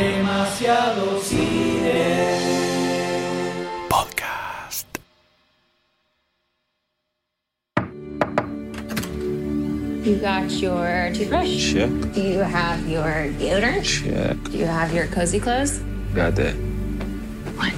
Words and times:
Demasiado 0.00 1.20
cine. 1.20 2.24
Podcast. 3.86 4.86
You 10.02 10.16
got 10.16 10.50
your 10.52 11.10
toothbrush? 11.12 11.74
Check. 11.74 11.90
Do 12.14 12.22
you 12.22 12.38
have 12.38 12.88
your 12.88 13.28
deodorant? 13.36 13.84
Check. 13.84 14.42
Do 14.50 14.56
you 14.56 14.64
have 14.64 14.94
your 14.94 15.06
cozy 15.08 15.38
clothes? 15.38 15.82
Got 16.14 16.34
that. 16.36 16.54
What? 17.60 17.76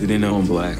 Do 0.00 0.06
they 0.06 0.16
know 0.16 0.36
I'm 0.36 0.46
black? 0.46 0.78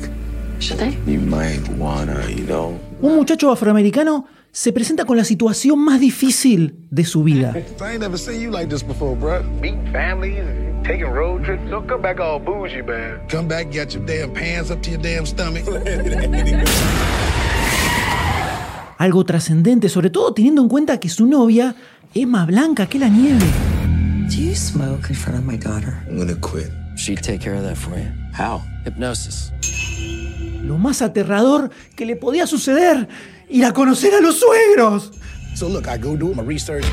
Should 0.59 0.79
they? 0.79 0.97
You 1.05 1.21
might 1.21 1.69
wanna, 1.77 2.27
you 2.31 2.47
know. 2.47 2.81
Un 3.03 3.15
muchacho 3.15 3.53
afroamericano 3.55 4.25
se 4.53 4.73
presenta 4.73 5.05
con 5.05 5.17
la 5.17 5.25
situación 5.25 5.79
más 5.79 6.01
difícil 6.01 6.77
de 6.91 7.05
su 7.05 7.23
vida. 7.23 7.55
I 7.81 7.93
ain't 7.93 8.01
never 8.01 8.19
seen 8.19 8.41
you 8.41 8.51
like 8.51 8.69
this 8.69 8.83
before, 8.83 9.17
bruh. 9.17 9.43
meeting 9.61 9.87
families 9.93 10.39
and 10.39 10.85
taking 10.85 11.07
road 11.07 11.45
trips. 11.45 11.63
Don't 11.71 11.87
come 11.87 12.03
back 12.03 12.19
all 12.19 12.41
bougie, 12.41 12.83
man. 12.83 13.21
Come 13.31 13.47
back, 13.49 13.67
got 13.73 13.95
your 13.95 14.05
damn 14.05 14.33
pants 14.33 14.71
up 14.71 14.83
to 14.83 14.91
your 14.91 15.01
damn 15.01 15.27
stomach. 15.27 15.65
Algo 18.99 19.25
trascendente, 19.25 19.89
sobre 19.89 20.11
todo 20.11 20.35
teniendo 20.35 20.61
en 20.61 20.69
cuenta 20.69 20.99
que 20.99 21.09
su 21.09 21.27
novia 21.27 21.77
es 22.15 22.27
más 22.27 22.49
blanca 22.49 22.87
que 22.87 22.99
la 22.99 23.09
nieve. 23.09 23.47
Do 24.29 24.35
you 24.43 24.57
smoke 24.57 25.09
in 25.09 25.15
front 25.15 25.39
of 25.39 25.45
my 25.45 25.57
daughter? 25.57 26.03
I'm 26.09 26.19
gonna 26.19 26.35
quit. 26.35 26.71
She'd 26.97 27.23
take 27.23 27.39
care 27.39 27.55
of 27.55 27.63
that 27.63 27.77
for 27.77 27.97
you. 27.97 28.09
How? 28.37 28.61
Hypnosis. 28.85 29.53
Lo 30.65 30.79
más 30.79 31.01
aterrador 31.01 31.71
que 31.95 32.05
le 32.05 32.17
podía 32.17 32.49
suceder, 32.49 33.09
ir 33.49 33.65
a 33.65 33.73
conocer 33.73 34.15
a 34.15 34.21
los 34.21 34.41
suegros. 34.41 35.13
so 35.55 35.69
look, 35.69 35.89
I 35.89 35.99
go 35.99 36.17
do 36.17 36.35
my 36.35 36.43
research. 36.43 36.85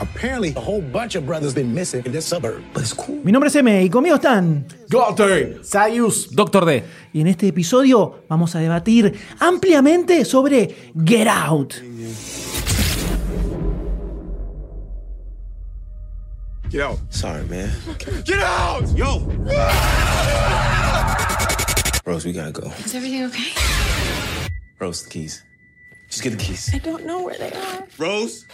Apparently, 0.00 0.52
a 0.56 0.60
whole 0.60 0.82
bunch 0.82 1.14
of 1.14 1.24
brothers 1.24 1.54
been 1.54 1.72
missing 1.72 2.02
in 2.04 2.12
this 2.12 2.26
suburb. 2.26 2.62
But 2.72 2.82
it's 2.82 2.92
cool. 2.92 3.20
Mi 3.24 3.30
nombre 3.30 3.48
es 3.48 3.56
M 3.56 3.68
y 3.82 3.88
conmigo 3.88 4.16
están. 4.16 4.66
Gotter, 4.90 5.60
Sayus, 5.64 6.34
Doctor 6.34 6.64
D. 6.64 6.82
Y 7.12 7.20
en 7.20 7.28
este 7.28 7.46
episodio 7.46 8.24
vamos 8.28 8.54
a 8.56 8.58
debatir 8.58 9.14
ampliamente 9.38 10.24
sobre 10.24 10.92
Get 10.94 11.28
Out. 11.28 11.74
Get 16.70 16.82
out. 16.82 16.98
Sorry, 17.08 17.44
man. 17.44 17.70
Get 18.24 18.40
out! 18.40 18.82
Yo! 18.96 19.20
Rose, 22.04 22.24
we 22.24 22.32
gotta 22.32 22.50
go. 22.50 22.66
Is 22.84 22.96
everything 22.96 23.22
okay? 23.26 23.52
Rose, 24.80 25.04
the 25.04 25.10
keys. 25.10 25.44
Just 26.14 26.22
get 26.22 26.30
the 26.30 26.36
keys. 26.36 26.70
I 26.72 26.78
don't 26.78 27.04
know 27.04 27.24
where 27.24 27.36
they 27.36 27.50
are. 27.50 27.88
Rose? 27.98 28.44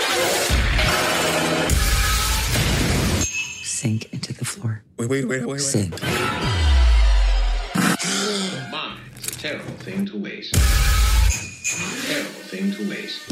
Sink 3.62 4.10
into 4.14 4.32
the 4.32 4.46
floor. 4.46 4.82
Wait, 4.96 5.10
wait, 5.10 5.26
wait, 5.26 5.40
wait, 5.40 5.46
wait. 5.46 5.60
Sink. 5.60 6.00
Mine 8.72 8.96
is 9.18 9.26
a 9.26 9.38
terrible 9.38 9.74
thing 9.74 10.06
to 10.06 10.16
waste. 10.16 10.54
Terrible 12.06 12.30
thing 12.48 12.72
to 12.72 12.88
waste. 12.88 13.28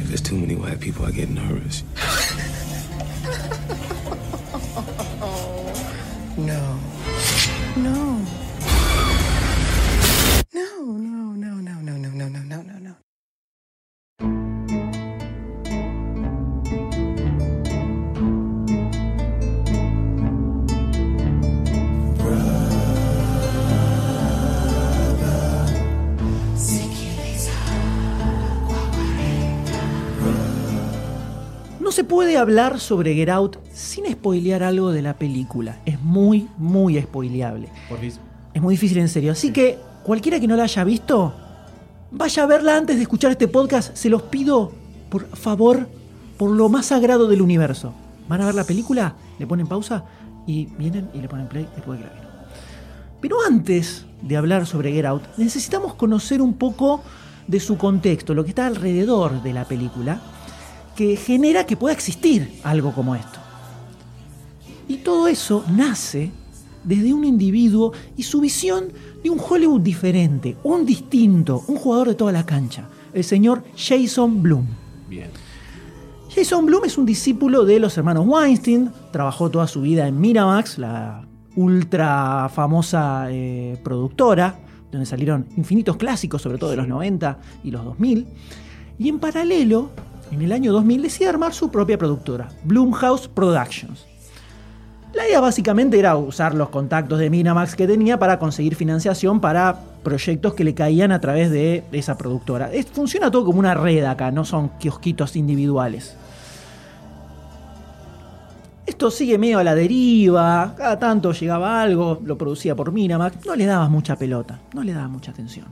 If 0.00 0.08
there's 0.08 0.22
too 0.22 0.38
many 0.38 0.56
white 0.56 0.80
people, 0.80 1.04
I 1.04 1.10
get 1.10 1.28
nervous. 1.28 1.82
No. 6.38 6.46
No. 6.46 6.67
Hablar 32.38 32.80
sobre 32.80 33.14
Get 33.14 33.28
Out 33.28 33.56
sin 33.72 34.10
spoilear 34.10 34.62
algo 34.62 34.92
de 34.92 35.02
la 35.02 35.14
película. 35.14 35.80
Es 35.84 36.00
muy, 36.00 36.48
muy 36.56 37.00
spoileable. 37.00 37.68
Es 38.54 38.62
muy 38.62 38.74
difícil 38.74 38.98
en 38.98 39.08
serio. 39.08 39.32
Así 39.32 39.52
que 39.52 39.78
cualquiera 40.04 40.40
que 40.40 40.46
no 40.46 40.56
la 40.56 40.64
haya 40.64 40.84
visto, 40.84 41.34
vaya 42.10 42.42
a 42.42 42.46
verla 42.46 42.76
antes 42.76 42.96
de 42.96 43.02
escuchar 43.02 43.30
este 43.30 43.48
podcast. 43.48 43.94
Se 43.96 44.08
los 44.08 44.22
pido, 44.22 44.72
por 45.10 45.28
favor, 45.36 45.88
por 46.36 46.50
lo 46.50 46.68
más 46.68 46.86
sagrado 46.86 47.28
del 47.28 47.42
universo. 47.42 47.92
Van 48.28 48.40
a 48.40 48.46
ver 48.46 48.54
la 48.54 48.64
película, 48.64 49.14
le 49.38 49.46
ponen 49.46 49.66
pausa 49.66 50.04
y 50.46 50.66
vienen 50.78 51.10
y 51.14 51.20
le 51.20 51.28
ponen 51.28 51.48
play 51.48 51.68
después 51.74 51.98
de 51.98 52.04
que 52.04 52.10
la 52.10 52.14
vieron. 52.14 52.32
Pero 53.20 53.36
antes 53.46 54.06
de 54.22 54.36
hablar 54.36 54.66
sobre 54.66 54.92
Get 54.92 55.06
Out, 55.06 55.22
necesitamos 55.36 55.94
conocer 55.94 56.40
un 56.40 56.54
poco 56.54 57.02
de 57.46 57.60
su 57.60 57.78
contexto, 57.78 58.34
lo 58.34 58.44
que 58.44 58.50
está 58.50 58.66
alrededor 58.66 59.42
de 59.42 59.52
la 59.52 59.64
película, 59.64 60.20
que 60.98 61.14
genera 61.14 61.64
que 61.64 61.76
pueda 61.76 61.94
existir 61.94 62.58
algo 62.64 62.92
como 62.92 63.14
esto. 63.14 63.38
Y 64.88 64.96
todo 64.96 65.28
eso 65.28 65.64
nace 65.70 66.32
desde 66.82 67.14
un 67.14 67.24
individuo 67.24 67.92
y 68.16 68.24
su 68.24 68.40
visión 68.40 68.88
de 69.22 69.30
un 69.30 69.38
Hollywood 69.38 69.80
diferente, 69.80 70.56
un 70.64 70.84
distinto, 70.84 71.62
un 71.68 71.76
jugador 71.76 72.08
de 72.08 72.14
toda 72.16 72.32
la 72.32 72.44
cancha, 72.44 72.88
el 73.14 73.22
señor 73.22 73.62
Jason 73.76 74.42
Blum. 74.42 74.66
Bien. 75.08 75.30
Jason 76.34 76.66
Blum 76.66 76.84
es 76.84 76.98
un 76.98 77.06
discípulo 77.06 77.64
de 77.64 77.78
los 77.78 77.96
hermanos 77.96 78.26
Weinstein, 78.26 78.90
trabajó 79.12 79.52
toda 79.52 79.68
su 79.68 79.82
vida 79.82 80.08
en 80.08 80.20
Miramax, 80.20 80.78
la 80.78 81.24
ultra 81.54 82.50
famosa 82.52 83.28
eh, 83.30 83.78
productora, 83.84 84.58
donde 84.90 85.06
salieron 85.06 85.46
infinitos 85.56 85.96
clásicos, 85.96 86.42
sobre 86.42 86.58
todo 86.58 86.70
de 86.70 86.76
los 86.76 86.88
90 86.88 87.38
y 87.62 87.70
los 87.70 87.84
2000. 87.84 88.26
Y 88.98 89.08
en 89.08 89.20
paralelo, 89.20 89.90
en 90.30 90.42
el 90.42 90.52
año 90.52 90.72
2000 90.72 91.02
decide 91.02 91.28
armar 91.28 91.54
su 91.54 91.70
propia 91.70 91.98
productora, 91.98 92.48
Blumhouse 92.64 93.28
Productions. 93.28 94.06
La 95.14 95.26
idea 95.26 95.40
básicamente 95.40 95.98
era 95.98 96.16
usar 96.16 96.54
los 96.54 96.68
contactos 96.68 97.18
de 97.18 97.30
Miramax 97.30 97.74
que 97.74 97.86
tenía 97.86 98.18
para 98.18 98.38
conseguir 98.38 98.74
financiación 98.74 99.40
para 99.40 99.80
proyectos 100.02 100.54
que 100.54 100.64
le 100.64 100.74
caían 100.74 101.12
a 101.12 101.20
través 101.20 101.50
de 101.50 101.82
esa 101.92 102.18
productora. 102.18 102.70
Funciona 102.92 103.30
todo 103.30 103.46
como 103.46 103.58
una 103.58 103.74
red 103.74 104.04
acá, 104.04 104.30
no 104.30 104.44
son 104.44 104.70
kiosquitos 104.78 105.34
individuales. 105.36 106.14
Esto 108.86 109.10
sigue 109.10 109.38
medio 109.38 109.58
a 109.58 109.64
la 109.64 109.74
deriva, 109.74 110.74
cada 110.76 110.98
tanto 110.98 111.32
llegaba 111.32 111.80
algo, 111.80 112.20
lo 112.24 112.38
producía 112.38 112.74
por 112.74 112.92
Miramax, 112.92 113.44
no 113.46 113.56
le 113.56 113.66
daba 113.66 113.88
mucha 113.88 114.16
pelota, 114.16 114.60
no 114.74 114.82
le 114.82 114.92
daba 114.92 115.08
mucha 115.08 115.30
atención. 115.30 115.66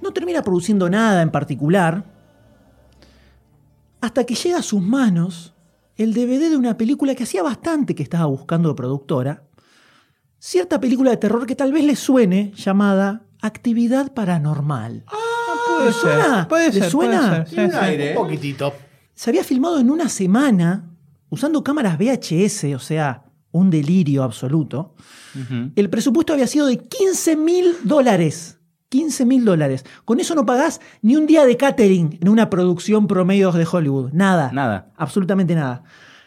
No 0.00 0.12
termina 0.12 0.42
produciendo 0.42 0.90
nada 0.90 1.22
en 1.22 1.30
particular, 1.30 2.04
hasta 4.02 4.24
que 4.24 4.34
llega 4.34 4.58
a 4.58 4.62
sus 4.62 4.82
manos 4.82 5.54
el 5.96 6.12
DVD 6.12 6.50
de 6.50 6.56
una 6.56 6.76
película 6.76 7.14
que 7.14 7.22
hacía 7.22 7.42
bastante 7.42 7.94
que 7.94 8.02
estaba 8.02 8.26
buscando 8.26 8.74
productora, 8.74 9.44
cierta 10.38 10.80
película 10.80 11.10
de 11.12 11.16
terror 11.18 11.46
que 11.46 11.54
tal 11.54 11.72
vez 11.72 11.84
le 11.84 11.96
suene, 11.96 12.52
llamada 12.56 13.22
Actividad 13.40 14.12
Paranormal. 14.12 15.04
Puede 15.68 15.86
¿Le 15.86 15.92
suena? 15.92 16.48
Puede 16.48 16.66
¿Le 16.66 16.72
ser, 16.72 16.90
suena? 16.90 17.46
puede 17.46 17.70
ser. 17.70 17.70
Sí, 17.70 18.02
sí. 18.02 18.08
Un 18.08 18.14
poquitito. 18.14 18.74
Se 19.14 19.30
había 19.30 19.44
filmado 19.44 19.78
en 19.78 19.90
una 19.90 20.08
semana 20.08 20.90
usando 21.30 21.62
cámaras 21.62 21.96
VHS, 21.98 22.64
o 22.74 22.78
sea, 22.80 23.24
un 23.52 23.70
delirio 23.70 24.22
absoluto. 24.24 24.94
El 25.76 25.88
presupuesto 25.90 26.32
había 26.32 26.46
sido 26.46 26.66
de 26.66 26.78
15 26.78 27.36
mil 27.36 27.76
dólares. 27.84 28.58
15 28.92 29.24
mil 29.24 29.46
dólares. 29.46 29.86
Con 30.04 30.20
eso 30.20 30.34
no 30.34 30.44
pagás 30.44 30.82
ni 31.00 31.16
un 31.16 31.26
día 31.26 31.46
de 31.46 31.56
catering 31.56 32.18
en 32.20 32.28
una 32.28 32.50
producción 32.50 33.06
promedio 33.06 33.50
de 33.50 33.66
Hollywood. 33.70 34.12
Nada. 34.12 34.52
Nada. 34.52 34.92
Absolutamente 34.96 35.54
nada. 35.54 35.82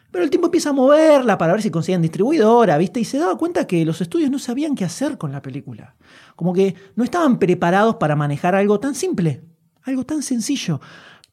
Pero 0.10 0.24
el 0.24 0.32
tiempo 0.32 0.48
empieza 0.48 0.72
a 0.72 0.74
moverla 0.74 1.38
para 1.38 1.54
ver 1.54 1.62
si 1.62 1.70
consiguen 1.70 2.02
distribuidora, 2.02 2.76
¿viste? 2.80 3.00
Y 3.00 3.06
se 3.06 3.20
daba 3.20 3.38
cuenta 3.38 3.68
que 3.68 3.86
los 3.86 4.02
estudios 4.02 4.32
no 4.32 4.40
sabían 4.40 4.74
qué 4.74 4.84
hacer 4.84 5.20
con 5.20 5.32
la 5.32 5.44
película. 5.44 5.94
Como 6.36 6.54
que 6.54 6.74
no 6.96 7.04
estaban 7.04 7.38
preparados 7.38 7.98
para 7.98 8.16
manejar 8.16 8.56
algo 8.56 8.80
tan 8.80 8.96
simple, 8.96 9.44
algo 9.84 10.04
tan 10.04 10.24
sencillo. 10.24 10.82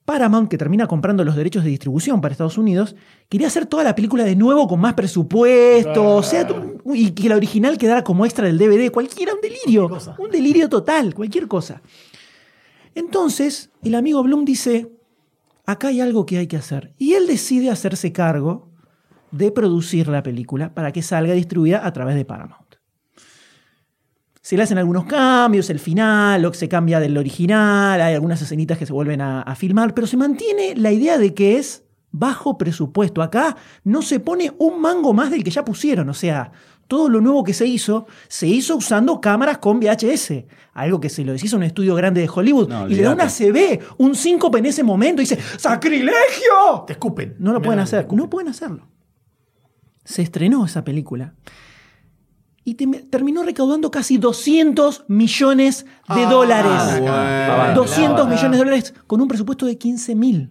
Paramount, 0.05 0.49
que 0.49 0.59
termina 0.59 0.89
comprando 0.89 1.25
los 1.25 1.37
derechos 1.37 1.63
de 1.63 1.71
distribución 1.71 2.21
para 2.21 2.33
Estados 2.33 2.59
Unidos, 2.59 2.97
quería 3.29 3.47
hacer 3.47 3.67
toda 3.67 3.85
la 3.85 3.95
película 3.95 4.25
de 4.25 4.35
nuevo 4.35 4.67
con 4.67 4.81
más 4.81 4.95
presupuesto, 4.95 6.17
o 6.17 6.23
sea, 6.23 6.47
y 6.93 7.13
que 7.13 7.29
la 7.29 7.37
original 7.37 7.79
quedara 7.79 8.03
como 8.03 8.25
extra 8.25 8.47
del 8.47 8.59
DVD, 8.59 8.91
cualquiera, 8.91 9.33
un 9.33 9.41
delirio, 9.41 9.89
un 10.19 10.31
delirio 10.31 10.69
total, 10.69 11.15
cualquier 11.15 11.47
cosa. 11.47 11.83
Entonces, 12.95 13.71
el 13.83 13.95
amigo 13.95 14.23
Bloom 14.23 14.45
dice, 14.45 14.91
acá 15.67 15.89
hay 15.89 16.01
algo 16.01 16.27
que 16.27 16.39
hay 16.39 16.47
que 16.47 16.57
hacer. 16.57 16.93
Y 16.99 17.15
él 17.15 17.27
decide 17.27 17.71
hacerse 17.71 18.13
cargo 18.13 18.69
de 19.31 19.51
producir 19.51 20.09
la 20.09 20.23
película 20.23 20.75
para 20.75 20.93
que 20.93 21.03
salga 21.03 21.33
distribuida 21.33 21.87
a 21.87 21.93
través 21.93 22.17
de 22.17 22.25
Paramount. 22.25 22.62
Se 24.43 24.57
le 24.57 24.65
hacen 24.65 24.77
algunos 24.77 25.05
cambios, 25.05 25.71
el 25.71 25.79
final, 25.79 26.43
lo 26.43 26.51
que 26.51 26.59
se 26.59 26.69
cambia 26.69 27.01
del 27.01 27.17
original, 27.17 28.01
hay 28.01 28.15
algunas 28.15 28.43
escenitas 28.43 28.77
que 28.77 28.87
se 28.87 28.93
vuelven 28.93 29.21
a, 29.21 29.43
a 29.43 29.55
filmar, 29.55 29.95
pero 29.95 30.07
se 30.07 30.17
mantiene 30.17 30.75
la 30.77 30.93
idea 30.93 31.17
de 31.17 31.33
que 31.33 31.59
es 31.59 31.85
bajo 32.11 32.59
presupuesto. 32.59 33.23
Acá 33.23 33.57
no 33.85 34.03
se 34.03 34.21
pone 34.21 34.53
un 34.59 34.81
mango 34.81 35.13
más 35.15 35.31
del 35.31 35.43
que 35.43 35.51
ya 35.51 35.65
pusieron, 35.65 36.09
o 36.09 36.15
sea, 36.15 36.53
todo 36.93 37.09
lo 37.09 37.23
nuevo 37.23 37.43
que 37.43 37.55
se 37.55 37.67
hizo, 37.67 38.07
se 38.29 38.47
hizo 38.47 38.77
usando 38.77 39.19
cámaras 39.19 39.57
con 39.57 39.81
VHS. 39.81 40.45
Algo 40.75 41.01
que 41.01 41.09
se 41.09 41.25
lo 41.25 41.35
hizo 41.35 41.57
un 41.57 41.63
estudio 41.63 41.95
grande 41.95 42.21
de 42.21 42.29
Hollywood. 42.29 42.69
No, 42.69 42.87
y 42.87 42.95
le 42.95 43.03
da 43.03 43.15
una 43.15 43.29
CB, 43.29 43.81
un 43.97 44.15
síncope 44.15 44.59
en 44.59 44.67
ese 44.67 44.83
momento 44.83 45.23
y 45.23 45.25
dice, 45.25 45.39
¡Sacrilegio! 45.57 46.85
Te 46.87 46.93
escupen. 46.93 47.37
No 47.39 47.53
lo 47.53 47.61
Mira, 47.61 47.67
pueden 47.67 47.81
hacer, 47.81 48.13
no 48.13 48.29
pueden 48.29 48.51
hacerlo. 48.51 48.87
Se 50.05 50.21
estrenó 50.21 50.67
esa 50.67 50.85
película. 50.85 51.33
Y 52.65 52.75
te- 52.75 52.87
terminó 52.87 53.43
recaudando 53.43 53.91
casi 53.91 54.19
200 54.19 55.05
millones 55.09 55.85
de 56.15 56.27
dólares. 56.27 57.01
bueno. 57.01 57.75
200 57.75 58.29
millones 58.29 58.51
de 58.53 58.59
dólares 58.59 58.95
con 59.07 59.21
un 59.21 59.29
presupuesto 59.29 59.67
de 59.67 59.77
15 59.79 60.15
mil. 60.15 60.51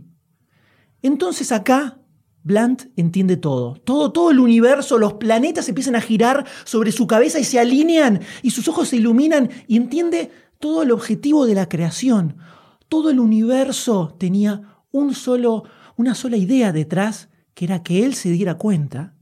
Entonces 1.02 1.52
acá 1.52 1.98
Blunt 2.44 2.84
entiende 2.96 3.38
todo. 3.38 3.76
Todo, 3.76 4.12
todo 4.12 4.32
el 4.32 4.40
universo, 4.40 4.98
los 4.98 5.14
planetas 5.14 5.70
empiezan 5.70 5.96
a 5.96 6.02
girar 6.02 6.46
sobre 6.64 6.92
su 6.92 7.08
cabeza 7.08 7.40
y 7.40 7.44
se 7.44 7.60
alinean 7.60 8.20
y 8.42 8.52
sus 8.52 8.68
ojos 8.68 8.90
se 8.90 8.98
iluminan 8.98 9.50
y 9.68 9.78
entiende 9.78 10.32
todo 10.60 10.84
el 10.84 10.92
objetivo 10.92 11.46
de 11.46 11.56
la 11.56 11.70
creación. 11.70 12.38
Todo 12.90 13.10
el 13.10 13.20
universo 13.20 14.16
tenía 14.20 14.62
un 14.92 15.14
solo, 15.14 15.64
una 15.96 16.14
sola 16.16 16.36
idea 16.38 16.72
detrás, 16.74 17.30
que 17.54 17.66
era 17.66 17.84
que 17.84 18.04
él 18.06 18.16
se 18.16 18.30
diera 18.30 18.56
cuenta 18.56 19.14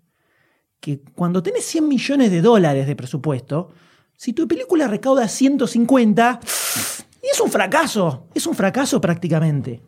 que 0.80 1.02
cuando 1.16 1.44
tenés 1.44 1.66
100 1.66 1.88
millones 1.88 2.32
de 2.32 2.42
dólares 2.42 2.88
de 2.88 2.96
presupuesto, 2.96 3.72
si 4.16 4.34
tu 4.34 4.48
película 4.48 4.88
recauda 4.88 5.28
150, 5.28 6.40
y 7.24 7.28
es 7.28 7.40
un 7.40 7.50
fracaso, 7.50 8.28
es 8.34 8.46
un 8.48 8.56
fracaso 8.56 9.00
prácticamente. 9.00 9.82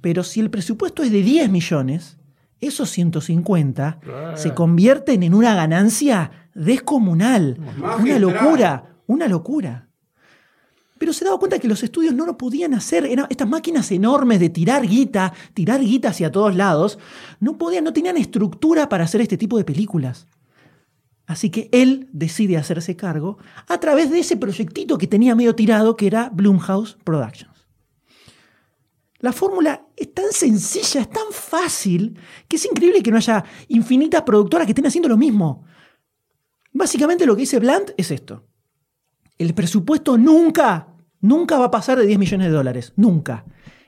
Pero 0.00 0.22
si 0.22 0.40
el 0.40 0.50
presupuesto 0.50 1.02
es 1.02 1.10
de 1.10 1.22
10 1.22 1.50
millones, 1.50 2.16
esos 2.60 2.90
150 2.90 4.00
se 4.34 4.54
convierten 4.54 5.22
en 5.22 5.34
una 5.34 5.54
ganancia 5.54 6.50
descomunal. 6.54 7.58
Una 8.00 8.18
locura, 8.18 8.96
una 9.06 9.28
locura. 9.28 9.88
Pero 10.98 11.12
se 11.12 11.24
daba 11.24 11.38
cuenta 11.38 11.58
que 11.58 11.68
los 11.68 11.82
estudios 11.82 12.14
no 12.14 12.24
lo 12.24 12.38
podían 12.38 12.72
hacer. 12.72 13.04
Eran 13.04 13.26
estas 13.28 13.48
máquinas 13.48 13.90
enormes 13.92 14.40
de 14.40 14.48
tirar 14.48 14.86
guita, 14.86 15.32
tirar 15.52 15.80
guita 15.80 16.08
hacia 16.08 16.32
todos 16.32 16.56
lados. 16.56 16.98
No 17.38 17.58
podían, 17.58 17.84
no 17.84 17.92
tenían 17.92 18.16
estructura 18.16 18.88
para 18.88 19.04
hacer 19.04 19.20
este 19.20 19.36
tipo 19.36 19.58
de 19.58 19.64
películas. 19.64 20.26
Así 21.26 21.50
que 21.50 21.68
él 21.72 22.08
decide 22.12 22.56
hacerse 22.56 22.96
cargo 22.96 23.38
a 23.66 23.78
través 23.78 24.10
de 24.10 24.20
ese 24.20 24.36
proyectito 24.36 24.96
que 24.96 25.08
tenía 25.08 25.34
medio 25.34 25.54
tirado, 25.54 25.96
que 25.96 26.06
era 26.06 26.30
Blumhouse 26.32 26.96
Productions. 27.02 27.66
La 29.18 29.32
fórmula 29.32 29.86
es 29.96 30.12
tan 30.14 30.30
sencilla, 30.30 31.00
es 31.00 31.10
tan 31.10 31.32
fácil, 31.32 32.18
que 32.46 32.56
es 32.56 32.64
increíble 32.66 33.02
que 33.02 33.10
no 33.10 33.16
haya 33.16 33.44
infinitas 33.68 34.22
productoras 34.22 34.66
que 34.66 34.72
estén 34.72 34.86
haciendo 34.86 35.08
lo 35.08 35.16
mismo. 35.16 35.64
Básicamente 36.72 37.26
lo 37.26 37.34
que 37.34 37.40
dice 37.40 37.58
Blunt 37.58 37.90
es 37.96 38.10
esto. 38.10 38.44
El 39.38 39.54
presupuesto 39.54 40.16
nunca, 40.16 40.88
nunca 41.20 41.58
va 41.58 41.66
a 41.66 41.70
pasar 41.70 41.98
de 41.98 42.06
10 42.06 42.18
millones 42.18 42.48
de 42.48 42.52
dólares. 42.52 42.92
Nunca. 42.96 43.44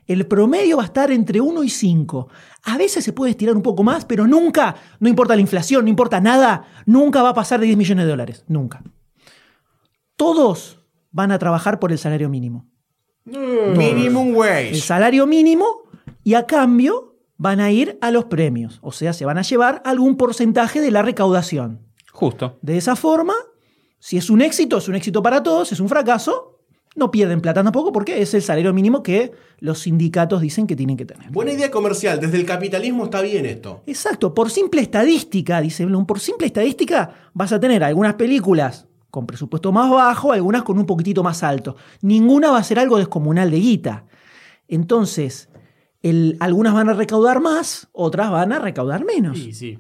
El 0.08 0.26
promedio 0.26 0.78
va 0.78 0.84
a 0.84 0.86
estar 0.86 1.10
entre 1.12 1.40
1 1.40 1.62
y 1.62 1.68
5. 1.68 2.28
A 2.64 2.78
veces 2.78 3.04
se 3.04 3.12
puede 3.12 3.32
estirar 3.32 3.54
un 3.54 3.62
poco 3.62 3.82
más, 3.84 4.06
pero 4.06 4.26
nunca, 4.26 4.74
no 4.98 5.08
importa 5.08 5.34
la 5.36 5.42
inflación, 5.42 5.84
no 5.84 5.90
importa 5.90 6.18
nada, 6.20 6.64
nunca 6.86 7.22
va 7.22 7.28
a 7.28 7.34
pasar 7.34 7.60
de 7.60 7.66
10 7.66 7.76
millones 7.78 8.06
de 8.06 8.10
dólares. 8.10 8.44
Nunca. 8.48 8.82
Todos 10.16 10.80
van 11.12 11.30
a 11.30 11.38
trabajar 11.38 11.78
por 11.78 11.92
el 11.92 11.98
salario 11.98 12.28
mínimo. 12.30 12.66
Minimum 13.26 14.28
El 14.28 14.34
wage. 14.34 14.74
salario 14.76 15.26
mínimo 15.26 15.66
y 16.24 16.34
a 16.34 16.46
cambio 16.46 17.16
van 17.36 17.60
a 17.60 17.70
ir 17.70 17.98
a 18.00 18.10
los 18.10 18.24
premios. 18.24 18.78
O 18.82 18.92
sea, 18.92 19.12
se 19.12 19.26
van 19.26 19.36
a 19.38 19.42
llevar 19.42 19.82
algún 19.84 20.16
porcentaje 20.16 20.80
de 20.80 20.90
la 20.90 21.02
recaudación. 21.02 21.86
Justo. 22.12 22.58
De 22.62 22.78
esa 22.78 22.96
forma, 22.96 23.34
si 23.98 24.16
es 24.16 24.30
un 24.30 24.40
éxito, 24.40 24.78
es 24.78 24.88
un 24.88 24.94
éxito 24.94 25.22
para 25.22 25.42
todos, 25.42 25.68
si 25.68 25.74
es 25.74 25.80
un 25.80 25.88
fracaso, 25.88 26.57
no 26.98 27.10
pierden 27.10 27.40
plata 27.40 27.62
tampoco 27.62 27.92
porque 27.92 28.20
es 28.20 28.34
el 28.34 28.42
salario 28.42 28.74
mínimo 28.74 29.02
que 29.02 29.32
los 29.60 29.78
sindicatos 29.80 30.40
dicen 30.42 30.66
que 30.66 30.76
tienen 30.76 30.96
que 30.96 31.04
tener. 31.04 31.30
Buena 31.30 31.52
idea 31.52 31.70
comercial. 31.70 32.20
Desde 32.20 32.36
el 32.36 32.44
capitalismo 32.44 33.04
está 33.04 33.22
bien 33.22 33.46
esto. 33.46 33.82
Exacto, 33.86 34.34
por 34.34 34.50
simple 34.50 34.80
estadística, 34.82 35.60
dice 35.60 35.84
Blum, 35.86 36.04
por 36.06 36.20
simple 36.20 36.46
estadística 36.48 37.14
vas 37.32 37.52
a 37.52 37.60
tener 37.60 37.82
algunas 37.84 38.14
películas 38.14 38.86
con 39.10 39.26
presupuesto 39.26 39.72
más 39.72 39.90
bajo, 39.90 40.32
algunas 40.32 40.62
con 40.64 40.78
un 40.78 40.84
poquitito 40.84 41.22
más 41.22 41.42
alto. 41.42 41.76
Ninguna 42.02 42.50
va 42.50 42.58
a 42.58 42.62
ser 42.64 42.78
algo 42.78 42.98
descomunal 42.98 43.50
de 43.50 43.58
guita. 43.58 44.04
Entonces, 44.68 45.48
el- 46.02 46.36
algunas 46.40 46.74
van 46.74 46.88
a 46.88 46.92
recaudar 46.92 47.40
más, 47.40 47.88
otras 47.92 48.30
van 48.30 48.52
a 48.52 48.58
recaudar 48.58 49.04
menos. 49.04 49.38
Sí, 49.38 49.52
sí. 49.52 49.78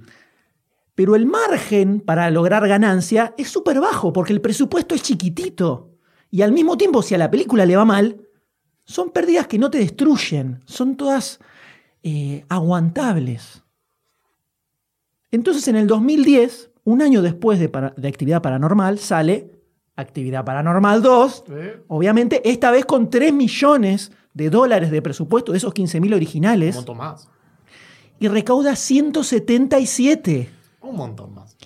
Pero 0.94 1.14
el 1.14 1.26
margen 1.26 2.00
para 2.00 2.30
lograr 2.30 2.66
ganancia 2.66 3.34
es 3.38 3.48
súper 3.50 3.80
bajo 3.80 4.12
porque 4.12 4.32
el 4.32 4.40
presupuesto 4.40 4.94
es 4.94 5.02
chiquitito. 5.02 5.87
Y 6.30 6.42
al 6.42 6.52
mismo 6.52 6.76
tiempo, 6.76 7.02
si 7.02 7.14
a 7.14 7.18
la 7.18 7.30
película 7.30 7.64
le 7.66 7.76
va 7.76 7.84
mal, 7.84 8.20
son 8.84 9.10
pérdidas 9.10 9.46
que 9.46 9.58
no 9.58 9.70
te 9.70 9.78
destruyen, 9.78 10.60
son 10.66 10.96
todas 10.96 11.40
eh, 12.02 12.44
aguantables. 12.48 13.62
Entonces 15.30 15.68
en 15.68 15.76
el 15.76 15.86
2010, 15.86 16.70
un 16.84 17.02
año 17.02 17.20
después 17.22 17.58
de, 17.58 17.68
para- 17.68 17.92
de 17.96 18.08
Actividad 18.08 18.40
Paranormal, 18.42 18.98
sale 18.98 19.50
Actividad 19.96 20.44
Paranormal 20.44 21.02
2, 21.02 21.44
¿Eh? 21.50 21.82
obviamente 21.88 22.48
esta 22.48 22.70
vez 22.70 22.84
con 22.86 23.10
3 23.10 23.32
millones 23.32 24.12
de 24.32 24.48
dólares 24.50 24.90
de 24.90 25.02
presupuesto 25.02 25.52
de 25.52 25.58
esos 25.58 25.74
15 25.74 26.00
mil 26.00 26.12
Un 26.12 26.16
originales 26.16 26.76
montón 26.76 26.96
más. 26.98 27.28
y 28.20 28.28
recauda 28.28 28.76
177. 28.76 30.48
Un 30.82 30.96
montón 30.96 31.34
más. 31.34 31.56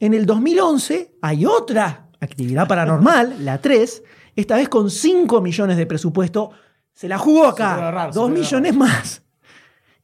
En 0.00 0.14
el 0.14 0.24
2011 0.24 1.12
hay 1.20 1.44
otra 1.44 2.07
actividad 2.20 2.66
paranormal, 2.68 3.44
la 3.44 3.60
3, 3.60 4.02
esta 4.36 4.56
vez 4.56 4.68
con 4.68 4.90
5 4.90 5.40
millones 5.40 5.76
de 5.76 5.86
presupuesto. 5.86 6.50
Se 6.92 7.08
la 7.08 7.18
jugó 7.18 7.46
acá, 7.46 7.74
Súper 7.76 7.94
raro, 7.94 8.12
2 8.12 8.26
súper 8.28 8.38
millones 8.40 8.74
más. 8.76 9.22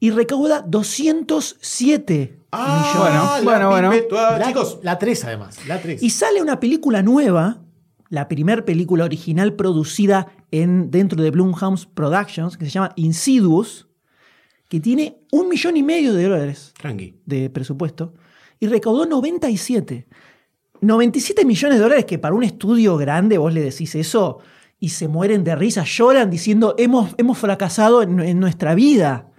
Y 0.01 0.11
recauda 0.11 0.63
207 0.63 2.39
Ah, 2.53 2.93
Bueno, 3.43 3.59
la 3.59 3.69
bueno, 3.69 3.91
bueno. 3.91 4.07
La, 4.39 4.47
Chicos, 4.47 4.79
la 4.83 4.99
3 4.99 5.25
además. 5.25 5.59
La 5.67 5.81
3. 5.81 6.03
Y 6.03 6.11
sale 6.11 6.41
una 6.41 6.61
película 6.61 7.03
nueva, 7.03 7.59
la 8.11 8.29
primera 8.29 8.65
película 8.65 9.05
original 9.05 9.55
producida 9.55 10.29
en, 10.53 10.91
dentro 10.91 11.21
de 11.23 11.31
Blumhouse 11.33 11.87
Productions, 11.87 12.57
que 12.57 12.65
se 12.67 12.71
llama 12.71 12.93
Insidious, 12.95 13.89
que 14.69 14.79
tiene 14.79 15.19
un 15.33 15.49
millón 15.49 15.77
y 15.77 15.83
medio 15.83 16.13
de 16.15 16.25
dólares 16.25 16.73
tranqui. 16.81 17.17
de 17.27 17.51
presupuesto 17.51 18.15
y 18.61 18.67
recaudó 18.69 19.05
97. 19.07 20.07
97 20.87 21.45
millones 21.45 21.79
de 21.79 21.83
dólares 21.83 22.05
que 22.05 22.19
para 22.19 22.35
un 22.35 22.43
estudio 22.43 22.97
grande 22.97 23.39
vos 23.39 23.53
le 23.53 23.61
decís 23.63 23.95
eso 23.95 24.39
y 24.79 24.91
se 24.91 25.09
mueren 25.09 25.45
de 25.45 25.55
risa, 25.57 25.85
lloran 25.85 26.31
diciendo 26.31 26.75
hemos, 26.79 27.15
hemos 27.19 27.39
fracasado 27.39 28.03
en, 28.03 28.21
en 28.21 28.41
nuestra 28.41 28.75
vida. 28.75 29.31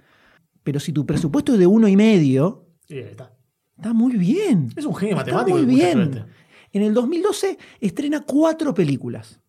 Pero 0.62 0.80
si 0.80 0.92
tu 0.92 1.06
presupuesto 1.06 1.52
es 1.52 1.58
de 1.58 1.66
uno 1.66 1.86
y 1.88 1.96
medio, 1.96 2.66
Sí, 2.88 2.98
está. 2.98 3.32
está 3.76 3.92
muy 3.92 4.16
bien. 4.16 4.72
Es 4.76 4.84
un 4.84 4.94
genio 4.94 5.16
Está 5.16 5.24
matemático. 5.32 5.56
muy 5.58 5.66
bien. 5.66 5.92
suerte. 6.12 6.24
En 6.72 6.82
el 6.82 6.94
2012 6.94 7.58
estrena 7.80 8.22
cuatro 8.22 8.74
películas. 8.74 9.40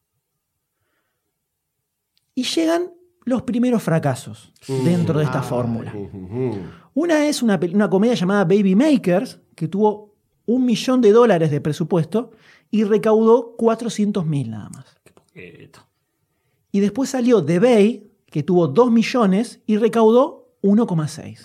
Y 2.36 2.44
llegan 2.44 2.92
los 3.26 3.42
primeros 3.42 3.82
fracasos 3.84 4.54
dentro 4.86 5.20
de 5.20 5.26
esta 5.26 5.42
fórmula. 5.42 5.94
Una 6.94 7.28
es 7.28 7.42
una, 7.42 7.60
una 7.74 7.90
comedia 7.90 8.14
llamada 8.14 8.44
Baby 8.46 8.76
Makers, 8.76 9.42
que 9.56 9.68
tuvo 9.68 10.07
un 10.48 10.66
millón 10.66 11.02
de 11.02 11.12
dólares 11.12 11.52
de 11.52 11.62
presupuesto 11.62 12.32
y 12.72 12.84
recaudó 12.84 13.56
400 13.58 14.26
mil 14.26 14.50
nada 14.50 14.70
más. 14.70 14.86
Poquito. 15.14 15.82
Y 16.72 16.80
después 16.80 17.12
salió 17.12 17.44
The 17.46 17.60
Bay, 17.60 18.12
que 18.26 18.42
tuvo 18.44 18.68
2 18.68 18.92
millones 18.92 19.60
y 19.68 19.78
recaudó 19.78 20.50
1,6. 20.64 21.40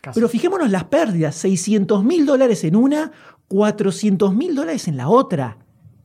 Casi. 0.00 0.14
Pero 0.14 0.28
fijémonos 0.28 0.70
las 0.70 0.84
pérdidas, 0.84 1.34
600 1.36 2.04
mil 2.04 2.26
dólares 2.26 2.62
en 2.64 2.76
una, 2.76 3.10
400 3.48 4.34
mil 4.34 4.54
dólares 4.54 4.86
en 4.86 4.96
la 4.96 5.08
otra. 5.08 5.58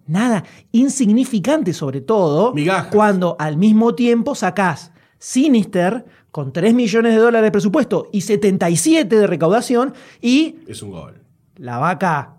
Nada, 0.08 0.44
insignificante 0.72 1.74
sobre 1.74 2.02
todo, 2.02 2.54
Migajas. 2.54 2.94
cuando 2.94 3.36
al 3.40 3.58
mismo 3.58 3.94
tiempo 3.94 4.36
sacás 4.36 4.92
Sinister 5.20 6.06
con 6.32 6.54
3 6.54 6.74
millones 6.74 7.14
de 7.14 7.20
dólares 7.20 7.48
de 7.48 7.52
presupuesto 7.52 8.08
y 8.12 8.22
77 8.22 9.16
de 9.18 9.28
recaudación 9.28 9.94
y 10.22 10.60
Es 10.68 10.82
un 10.82 10.92
gol. 10.92 11.19
La 11.60 11.78
vaca 11.78 12.36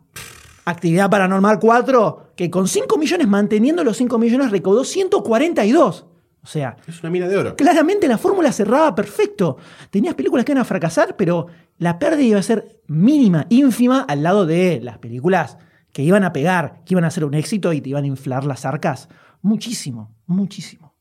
Actividad 0.64 1.08
Paranormal 1.10 1.58
4, 1.58 2.32
que 2.36 2.50
con 2.50 2.68
5 2.68 2.96
millones, 2.98 3.26
manteniendo 3.28 3.82
los 3.84 3.96
5 3.96 4.18
millones, 4.18 4.50
recaudó 4.50 4.84
142. 4.84 6.06
O 6.42 6.46
sea, 6.46 6.76
Es 6.86 7.00
una 7.02 7.10
mina 7.10 7.28
de 7.28 7.36
oro. 7.36 7.56
claramente 7.56 8.08
la 8.08 8.16
fórmula 8.18 8.50
cerraba 8.52 8.94
perfecto. 8.94 9.58
Tenías 9.90 10.14
películas 10.14 10.44
que 10.44 10.52
iban 10.52 10.62
a 10.62 10.64
fracasar, 10.64 11.16
pero 11.16 11.46
la 11.78 11.98
pérdida 11.98 12.22
iba 12.22 12.38
a 12.38 12.42
ser 12.42 12.80
mínima, 12.86 13.46
ínfima, 13.50 14.00
al 14.02 14.22
lado 14.22 14.46
de 14.46 14.80
las 14.82 14.98
películas 14.98 15.58
que 15.92 16.02
iban 16.02 16.24
a 16.24 16.32
pegar, 16.32 16.82
que 16.86 16.94
iban 16.94 17.04
a 17.04 17.10
ser 17.10 17.24
un 17.24 17.34
éxito 17.34 17.72
y 17.72 17.80
te 17.80 17.90
iban 17.90 18.04
a 18.04 18.08
inflar 18.08 18.44
las 18.44 18.64
arcas. 18.64 19.08
Muchísimo, 19.42 20.14
muchísimo. 20.26 20.94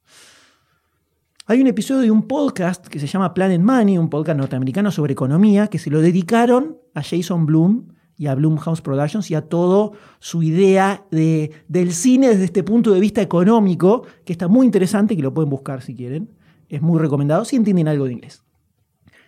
Hay 1.46 1.62
un 1.62 1.68
episodio 1.68 2.02
de 2.02 2.12
un 2.12 2.28
podcast 2.28 2.86
que 2.88 3.00
se 3.00 3.08
llama 3.08 3.34
Planet 3.34 3.62
Money, 3.62 3.98
un 3.98 4.10
podcast 4.10 4.38
norteamericano 4.38 4.92
sobre 4.92 5.14
economía, 5.14 5.68
que 5.68 5.80
se 5.80 5.90
lo 5.90 6.02
dedicaron 6.02 6.78
a 6.94 7.02
Jason 7.02 7.46
Bloom 7.46 7.88
y 8.20 8.28
a 8.28 8.36
Blumhouse 8.36 8.82
Productions 8.82 9.32
y 9.32 9.36
a 9.36 9.42
todo 9.42 9.94
su 10.20 10.44
idea 10.44 11.06
de, 11.10 11.52
del 11.70 11.94
cine 11.94 12.28
desde 12.28 12.44
este 12.44 12.64
punto 12.64 12.92
de 12.92 13.00
vista 13.00 13.22
económico, 13.22 14.04
que 14.26 14.34
está 14.34 14.50
muy 14.50 14.66
interesante, 14.66 15.16
que 15.16 15.24
lo 15.24 15.34
pueden 15.34 15.50
buscar 15.50 15.82
si 15.82 15.96
quieren. 15.96 16.30
Es 16.68 16.82
muy 16.82 17.00
recomendado 17.00 17.46
si 17.46 17.56
entienden 17.56 17.88
algo 17.88 18.06
de 18.06 18.14
inglés. 18.14 18.44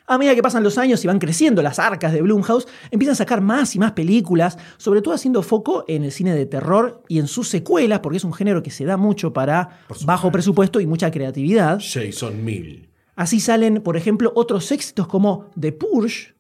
A 0.08 0.18
medida 0.18 0.36
que 0.36 0.42
pasan 0.42 0.62
los 0.62 0.78
años 0.78 1.02
y 1.06 1.08
van 1.08 1.20
creciendo 1.20 1.62
las 1.62 1.80
arcas 1.80 2.12
de 2.12 2.22
Blumhouse, 2.22 2.68
empiezan 2.92 3.14
a 3.14 3.16
sacar 3.16 3.40
más 3.40 3.74
y 3.78 3.80
más 3.80 3.94
películas, 3.94 4.58
sobre 4.76 5.02
todo 5.02 5.14
haciendo 5.14 5.42
foco 5.42 5.86
en 5.88 6.04
el 6.04 6.12
cine 6.12 6.36
de 6.36 6.46
terror 6.46 7.02
y 7.08 7.20
en 7.20 7.28
sus 7.28 7.48
secuelas, 7.48 8.02
porque 8.02 8.18
es 8.18 8.26
un 8.26 8.34
género 8.34 8.62
que 8.62 8.72
se 8.72 8.84
da 8.84 8.98
mucho 8.98 9.32
para 9.32 9.80
bajo 10.04 10.34
presupuesto 10.34 10.82
y 10.82 10.86
mucha 10.86 11.12
creatividad. 11.12 11.80
Jason 11.82 12.44
Mill. 12.44 12.90
Así 13.16 13.40
salen, 13.40 13.82
por 13.84 13.96
ejemplo, 13.96 14.34
otros 14.36 14.70
éxitos 14.74 15.08
como 15.08 15.50
The 15.58 15.72
Purge, 15.72 16.36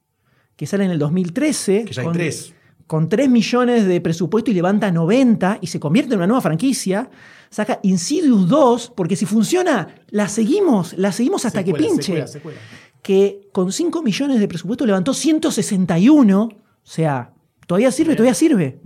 que 0.55 0.65
sale 0.65 0.86
en 0.86 0.91
el 0.91 1.00
2013. 1.00 1.86
Que 1.86 1.93
ya 1.93 2.01
hay 2.01 2.05
con, 2.05 2.13
tres. 2.13 2.53
Con 2.88 3.10
3 3.10 3.29
millones 3.29 3.86
de 3.88 4.01
presupuesto 4.01 4.51
y 4.51 4.53
levanta 4.53 4.91
90 4.91 5.60
y 5.62 5.67
se 5.67 5.79
convierte 5.79 6.13
en 6.13 6.20
una 6.20 6.27
nueva 6.27 6.41
franquicia. 6.41 7.10
Saca 7.50 7.79
Insidious 7.84 8.48
2, 8.48 8.93
porque 8.96 9.15
si 9.15 9.25
funciona, 9.25 9.96
la 10.10 10.27
seguimos, 10.27 10.93
la 10.98 11.12
seguimos 11.12 11.46
hasta 11.46 11.60
Secuela, 11.60 11.77
que 11.77 11.84
pinche. 11.84 12.03
secuela, 12.03 12.27
secuela. 12.27 12.60
Que 13.01 13.50
con 13.51 13.72
5 13.72 14.03
millones 14.03 14.39
de 14.39 14.48
presupuesto 14.48 14.86
levantó 14.86 15.13
161. 15.13 16.43
O 16.43 16.51
sea, 16.84 17.34
todavía 17.67 17.91
sirve, 17.91 18.15
todavía 18.15 18.34
sirve. 18.34 18.81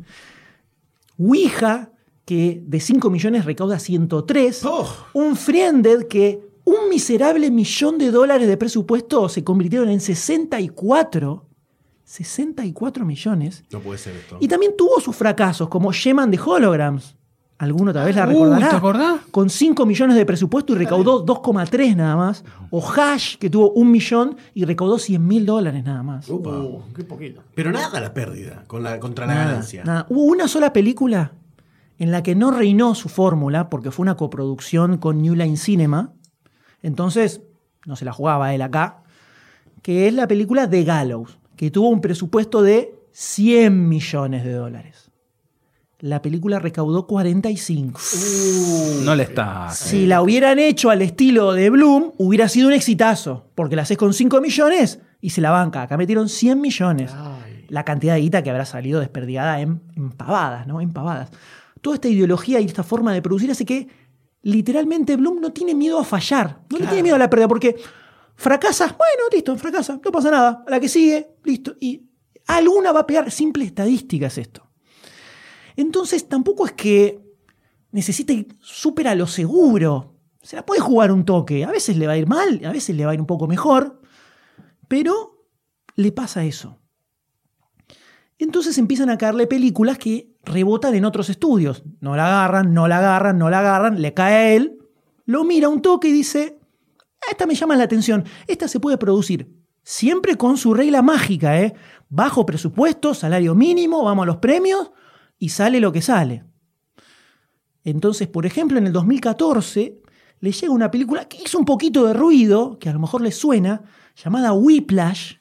Ouija, 1.18 1.92
que 2.26 2.62
de 2.66 2.80
5 2.80 3.10
millones 3.10 3.46
recauda 3.46 3.80
103. 3.80 4.62
Oh. 4.66 4.88
Un 5.14 5.36
Friended 5.36 6.08
que 6.08 6.42
un 6.66 6.90
miserable 6.90 7.52
millón 7.52 7.98
de 7.98 8.12
dólares 8.12 8.48
de 8.48 8.58
presupuesto 8.58 9.30
se 9.30 9.44
convirtieron 9.44 9.90
en 9.90 10.02
64. 10.02 11.46
64 12.06 13.06
millones. 13.06 13.64
No 13.72 13.80
puede 13.80 13.98
ser 13.98 14.16
esto. 14.16 14.38
Y 14.40 14.48
también 14.48 14.74
tuvo 14.78 15.00
sus 15.02 15.16
fracasos, 15.16 15.68
como 15.68 15.92
Sheman 15.92 16.32
de 16.32 16.40
Holograms. 16.40 17.18
Alguno 17.58 17.94
tal 17.94 18.06
vez 18.06 18.16
la 18.18 18.28
Uy, 18.28 18.34
recordará. 18.34 18.70
¿te 18.70 18.76
acordás? 18.76 19.22
Con 19.32 19.50
5 19.50 19.86
millones 19.86 20.18
de 20.18 20.26
presupuesto 20.26 20.74
y 20.74 20.78
recaudó 20.78 21.26
2,3 21.26 21.96
nada 21.96 22.16
más. 22.18 22.44
O 22.70 22.86
Hash, 22.86 23.38
que 23.38 23.50
tuvo 23.50 23.72
un 23.72 23.92
millón 23.92 24.36
y 24.54 24.66
recaudó 24.66 25.00
100 25.00 25.26
mil 25.26 25.46
dólares 25.46 25.84
nada 25.84 26.04
más. 26.04 26.28
Upa. 26.30 26.50
Uh, 26.50 26.84
qué 26.94 27.06
poquito. 27.06 27.42
Pero 27.56 27.72
nada 27.72 28.02
la 28.02 28.14
pérdida 28.14 28.66
con 28.68 28.84
la, 28.84 29.00
contra 29.00 29.26
la 29.26 29.36
ganancia. 29.36 29.86
nada. 29.86 30.06
Hubo 30.10 30.24
una 30.24 30.50
sola 30.50 30.74
película 30.74 31.32
en 31.98 32.12
la 32.12 32.24
que 32.24 32.36
no 32.36 32.52
reinó 32.52 32.94
su 32.94 33.08
fórmula, 33.08 33.70
porque 33.70 33.90
fue 33.90 34.04
una 34.04 34.16
coproducción 34.18 34.98
con 34.98 35.22
New 35.22 35.34
Line 35.34 35.56
Cinema. 35.56 36.12
Entonces, 36.82 37.42
no 37.86 37.96
se 37.96 38.04
la 38.04 38.12
jugaba 38.12 38.54
él 38.54 38.62
acá. 38.62 39.04
Que 39.82 40.10
es 40.10 40.14
la 40.14 40.28
película 40.28 40.70
The 40.70 40.84
Gallows, 40.84 41.40
que 41.56 41.72
tuvo 41.72 41.90
un 41.90 42.02
presupuesto 42.02 42.62
de 42.62 42.94
100 43.12 43.88
millones 43.88 44.44
de 44.44 44.54
dólares. 44.54 45.12
La 46.00 46.22
película 46.22 46.60
recaudó 46.60 47.08
45. 47.08 48.00
No 49.04 49.16
le 49.16 49.24
está. 49.24 49.70
Si 49.72 50.06
la 50.06 50.22
hubieran 50.22 50.60
hecho 50.60 50.90
al 50.90 51.02
estilo 51.02 51.54
de 51.54 51.70
Bloom, 51.70 52.12
hubiera 52.18 52.50
sido 52.50 52.68
un 52.68 52.74
exitazo, 52.74 53.48
porque 53.56 53.76
la 53.76 53.84
haces 53.84 53.98
con 53.98 54.14
5 54.14 54.42
millones 54.42 55.00
y 55.22 55.30
se 55.30 55.42
la 55.42 55.52
banca. 55.52 55.84
Acá 55.84 55.98
metieron 55.98 56.28
100 56.28 56.60
millones. 56.60 57.12
Ay. 57.16 57.66
La 57.70 57.84
cantidad 57.86 58.16
de 58.16 58.22
guita 58.22 58.44
que 58.44 58.50
habrá 58.50 58.66
salido 58.66 59.00
desperdigada 59.00 59.62
en, 59.62 59.82
en 59.96 60.12
pavadas, 60.12 60.68
¿no? 60.68 60.82
En 60.82 60.92
pavadas. 60.92 61.30
Toda 61.82 61.96
esta 61.96 62.10
ideología 62.10 62.60
y 62.60 62.66
esta 62.66 62.84
forma 62.84 63.14
de 63.14 63.22
producir 63.22 63.50
hace 63.50 63.66
que 63.66 63.88
literalmente 64.44 65.16
Bloom 65.16 65.42
no 65.42 65.52
tiene 65.52 65.74
miedo 65.74 66.00
a 66.00 66.04
fallar. 66.04 66.60
No 66.70 66.78
le 66.78 66.86
tiene 66.88 67.04
miedo 67.04 67.16
a 67.16 67.20
la 67.20 67.30
pérdida, 67.30 67.48
porque 67.48 67.78
fracasas, 68.36 68.96
bueno, 68.98 69.24
listo, 69.32 69.56
fracasa, 69.58 70.00
no 70.04 70.12
pasa 70.12 70.32
nada. 70.32 70.64
A 70.66 70.70
la 70.70 70.80
que 70.80 70.90
sigue, 70.90 71.36
listo. 71.44 71.76
Y 71.80 72.10
alguna 72.48 72.92
va 72.92 73.02
a 73.02 73.08
pegar. 73.08 73.30
Simple 73.32 73.66
estadística 73.66 74.28
es 74.28 74.38
esto. 74.38 74.70
Entonces 75.76 76.28
tampoco 76.28 76.66
es 76.66 76.74
que 76.74 77.22
necesite 77.92 78.48
súper 78.60 79.08
a 79.08 79.16
lo 79.16 79.28
seguro. 79.28 80.16
Se 80.42 80.56
la 80.56 80.66
puede 80.66 80.82
jugar 80.82 81.12
un 81.12 81.26
toque. 81.26 81.66
A 81.66 81.72
veces 81.72 81.98
le 81.98 82.08
va 82.08 82.14
a 82.14 82.18
ir 82.18 82.28
mal, 82.28 82.62
a 82.64 82.72
veces 82.72 82.96
le 82.96 83.06
va 83.06 83.12
a 83.12 83.14
ir 83.14 83.20
un 83.20 83.26
poco 83.26 83.48
mejor. 83.48 84.02
Pero 84.88 85.48
le 85.96 86.12
pasa 86.12 86.44
eso. 86.44 86.80
Entonces 88.38 88.78
empiezan 88.78 89.10
a 89.10 89.18
caerle 89.18 89.48
películas 89.48 89.98
que 89.98 90.36
rebotan 90.44 90.94
en 90.96 91.06
otros 91.06 91.30
estudios. 91.30 91.84
No 92.02 92.16
la 92.16 92.28
agarran, 92.28 92.74
no 92.74 92.88
la 92.88 93.00
agarran, 93.00 93.38
no 93.38 93.50
la 93.50 93.60
agarran, 93.60 94.02
le 94.02 94.14
cae 94.14 94.36
a 94.36 94.54
él, 94.54 94.78
lo 95.26 95.44
mira 95.44 95.70
un 95.70 95.82
toque 95.82 96.10
y 96.10 96.12
dice, 96.12 96.60
esta 97.32 97.46
me 97.46 97.56
llama 97.56 97.76
la 97.76 97.84
atención, 97.84 98.24
esta 98.48 98.68
se 98.68 98.80
puede 98.80 98.98
producir. 98.98 99.50
Siempre 99.84 100.36
con 100.36 100.58
su 100.58 100.74
regla 100.74 101.02
mágica, 101.02 101.60
¿eh? 101.62 101.74
Bajo 102.10 102.46
presupuesto, 102.46 103.14
salario 103.14 103.54
mínimo, 103.56 104.04
vamos 104.04 104.24
a 104.24 104.26
los 104.28 104.38
premios 104.38 104.92
y 105.38 105.50
sale 105.50 105.80
lo 105.80 105.92
que 105.92 106.02
sale. 106.02 106.44
Entonces, 107.84 108.28
por 108.28 108.46
ejemplo, 108.46 108.78
en 108.78 108.88
el 108.88 108.94
2014 108.94 110.02
le 110.40 110.52
llega 110.52 110.74
una 110.74 110.90
película 110.92 111.26
que 111.28 111.38
hizo 111.44 111.58
un 111.60 111.66
poquito 111.66 112.06
de 112.06 112.14
ruido, 112.14 112.78
que 112.80 112.90
a 112.90 112.94
lo 112.94 113.00
mejor 113.00 113.22
le 113.22 113.32
suena, 113.32 113.84
llamada 114.24 114.54
Whiplash. 114.54 115.34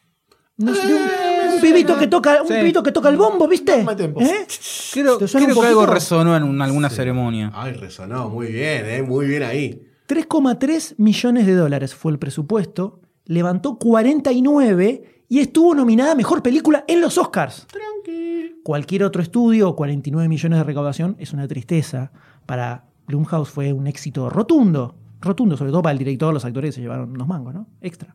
No 0.56 0.72
sé, 0.74 0.86
de 0.86 0.94
un, 0.94 1.00
un 1.54 1.60
pibito 1.60 1.98
que 1.98 2.06
toca, 2.06 2.42
un 2.42 2.48
Sí. 2.48 2.54
pibito 2.54 2.82
que 2.82 2.92
toca 2.92 3.08
el 3.08 3.16
bombo, 3.16 3.48
¿viste? 3.48 3.80
¿Eh? 3.80 4.46
Creo, 4.92 5.18
¿Te 5.18 5.26
suena 5.26 5.46
creo 5.46 5.56
un 5.56 5.62
que 5.62 5.68
algo 5.68 5.86
resonó 5.86 6.36
en 6.36 6.44
un- 6.44 6.60
alguna 6.62 6.90
ceremonia. 6.90 7.50
Ay, 7.54 7.72
resonó. 7.72 8.28
Muy 8.28 8.48
bien, 8.52 8.86
¿eh? 8.88 9.02
Muy 9.02 9.26
bien 9.26 9.42
ahí. 9.42 9.82
3,3 10.08 10.94
millones 10.99 11.46
de 11.46 11.54
dólares 11.54 11.94
fue 11.94 12.12
el 12.12 12.18
presupuesto, 12.18 13.00
levantó 13.25 13.78
49 13.78 15.25
y 15.28 15.38
estuvo 15.38 15.75
nominada 15.75 16.12
a 16.12 16.14
Mejor 16.14 16.42
Película 16.42 16.84
en 16.87 17.00
los 17.00 17.16
Oscars. 17.18 17.66
Cualquier 18.62 19.04
otro 19.04 19.23
estudio, 19.23 19.75
49 19.76 20.28
millones 20.28 20.58
de 20.58 20.64
recaudación, 20.64 21.16
es 21.18 21.32
una 21.32 21.46
tristeza. 21.49 22.12
Para 22.46 22.87
Blumhouse 23.06 23.49
fue 23.50 23.73
un 23.73 23.87
éxito 23.87 24.28
rotundo. 24.30 24.96
Rotundo, 25.20 25.56
sobre 25.56 25.70
todo 25.70 25.82
para 25.82 25.92
el 25.92 25.99
director, 25.99 26.32
los 26.32 26.44
actores 26.44 26.75
se 26.75 26.80
llevaron 26.80 27.11
unos 27.11 27.26
mangos, 27.26 27.54
¿no? 27.54 27.66
Extra. 27.80 28.14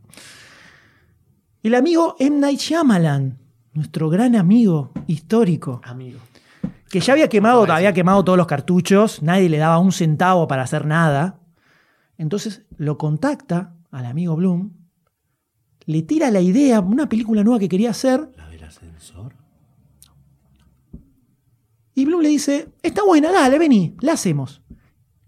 El 1.61 1.75
amigo 1.75 2.15
M. 2.19 2.39
Night 2.39 2.59
Shyamalan, 2.59 3.37
nuestro 3.73 4.09
gran 4.09 4.35
amigo 4.35 4.91
histórico, 5.07 5.81
Amigo. 5.83 6.19
que 6.89 6.99
ya 6.99 7.13
había 7.13 7.29
quemado, 7.29 7.63
había 7.71 7.93
quemado 7.93 8.23
todos 8.23 8.37
los 8.37 8.47
cartuchos, 8.47 9.21
nadie 9.21 9.49
le 9.49 9.57
daba 9.57 9.79
un 9.79 9.91
centavo 9.91 10.47
para 10.47 10.63
hacer 10.63 10.85
nada. 10.85 11.39
Entonces 12.19 12.61
lo 12.77 12.99
contacta 12.99 13.75
al 13.89 14.05
amigo 14.05 14.35
Bloom, 14.35 14.73
le 15.85 16.03
tira 16.03 16.29
la 16.29 16.41
idea, 16.41 16.81
una 16.81 17.09
película 17.09 17.43
nueva 17.43 17.57
que 17.59 17.69
quería 17.69 17.89
hacer, 17.89 18.29
¿La 18.37 18.47
del 18.49 18.63
ascensor? 18.63 19.33
y 21.95 22.05
Bloom 22.05 22.21
le 22.21 22.29
dice, 22.29 22.67
está 22.83 23.03
buena, 23.03 23.31
dale, 23.31 23.57
vení, 23.57 23.95
la 24.01 24.13
hacemos. 24.13 24.61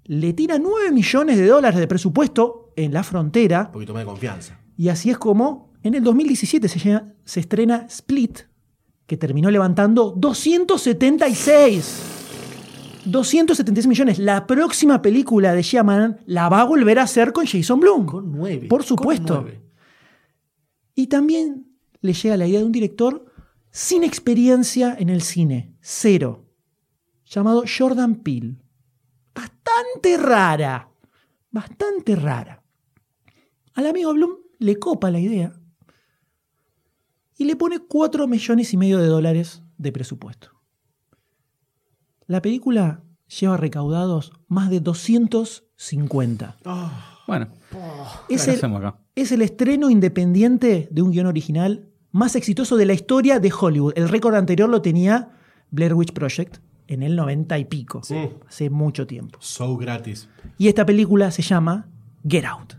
Le 0.05 0.33
tira 0.33 0.59
9 0.59 0.91
millones 0.91 1.37
de 1.37 1.47
dólares 1.47 1.79
de 1.79 1.87
presupuesto 1.87 2.73
en 2.75 2.93
la 2.93 3.01
frontera, 3.03 3.63
Un 3.67 3.71
poquito 3.73 3.93
más 3.93 4.01
de 4.01 4.05
confianza. 4.05 4.59
y 4.77 4.89
así 4.89 5.09
es 5.09 5.17
como 5.17 5.71
en 5.83 5.95
el 5.95 6.03
2017 6.03 6.67
se, 6.67 7.01
se 7.25 7.39
estrena 7.39 7.85
Split, 7.89 8.41
que 9.07 9.17
terminó 9.17 9.49
levantando 9.49 10.13
276. 10.15 12.20
276 13.05 13.87
millones. 13.87 14.19
La 14.19 14.45
próxima 14.47 15.01
película 15.01 15.53
de 15.53 15.61
Shyamalan 15.61 16.21
la 16.25 16.49
va 16.49 16.61
a 16.61 16.65
volver 16.65 16.99
a 16.99 17.03
hacer 17.03 17.33
con 17.33 17.45
Jason 17.45 17.79
Blum. 17.79 18.05
Con 18.05 18.31
nueve. 18.31 18.67
Por 18.67 18.81
Con 18.81 18.87
supuesto. 18.87 19.41
nueve. 19.41 19.61
Y 20.95 21.07
también 21.07 21.67
le 22.01 22.13
llega 22.13 22.37
la 22.37 22.47
idea 22.47 22.59
de 22.59 22.65
un 22.65 22.71
director 22.71 23.25
sin 23.71 24.03
experiencia 24.03 24.95
en 24.99 25.09
el 25.09 25.21
cine, 25.21 25.75
cero, 25.81 26.45
llamado 27.25 27.63
Jordan 27.65 28.15
Peele. 28.15 28.57
Bastante 29.33 30.17
rara, 30.17 30.89
bastante 31.49 32.15
rara. 32.15 32.61
Al 33.73 33.87
amigo 33.87 34.13
Bloom 34.13 34.31
le 34.59 34.77
copa 34.77 35.09
la 35.09 35.19
idea 35.19 35.53
y 37.37 37.45
le 37.45 37.55
pone 37.55 37.79
4 37.79 38.27
millones 38.27 38.73
y 38.73 38.77
medio 38.77 38.99
de 38.99 39.07
dólares 39.07 39.63
de 39.77 39.91
presupuesto. 39.91 40.60
La 42.31 42.41
película 42.41 43.01
lleva 43.27 43.57
recaudados 43.57 44.31
más 44.47 44.69
de 44.69 44.79
250. 44.79 46.55
Bueno, 47.27 47.49
Es 48.29 48.45
¿qué 48.45 48.53
el, 48.53 48.73
acá? 48.73 48.95
es 49.15 49.33
el 49.33 49.41
estreno 49.41 49.89
independiente 49.89 50.87
de 50.89 51.01
un 51.01 51.11
guion 51.11 51.25
original 51.25 51.89
más 52.11 52.37
exitoso 52.37 52.77
de 52.77 52.85
la 52.85 52.93
historia 52.93 53.41
de 53.41 53.51
Hollywood. 53.51 53.91
El 53.97 54.07
récord 54.07 54.35
anterior 54.35 54.69
lo 54.69 54.81
tenía 54.81 55.31
Blair 55.71 55.93
Witch 55.93 56.13
Project 56.13 56.59
en 56.87 57.03
el 57.03 57.17
90 57.17 57.59
y 57.59 57.65
pico, 57.65 57.99
hace 58.47 58.69
mucho 58.69 59.05
tiempo. 59.05 59.37
So 59.41 59.75
gratis. 59.75 60.29
Y 60.57 60.69
esta 60.69 60.85
película 60.85 61.31
se 61.31 61.41
llama 61.41 61.89
Get 62.25 62.45
Out. 62.45 62.75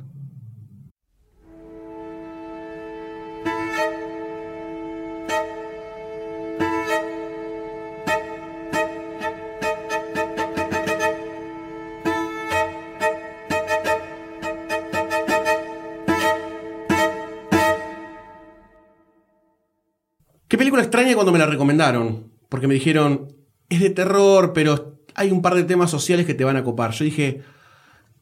Cuando 21.14 21.32
me 21.32 21.38
la 21.38 21.46
recomendaron, 21.46 22.32
porque 22.48 22.68
me 22.68 22.74
dijeron, 22.74 23.34
es 23.68 23.80
de 23.80 23.90
terror, 23.90 24.52
pero 24.52 25.00
hay 25.14 25.30
un 25.30 25.42
par 25.42 25.54
de 25.54 25.64
temas 25.64 25.90
sociales 25.90 26.26
que 26.26 26.34
te 26.34 26.44
van 26.44 26.56
a 26.56 26.64
copar. 26.64 26.92
Yo 26.92 27.04
dije, 27.04 27.42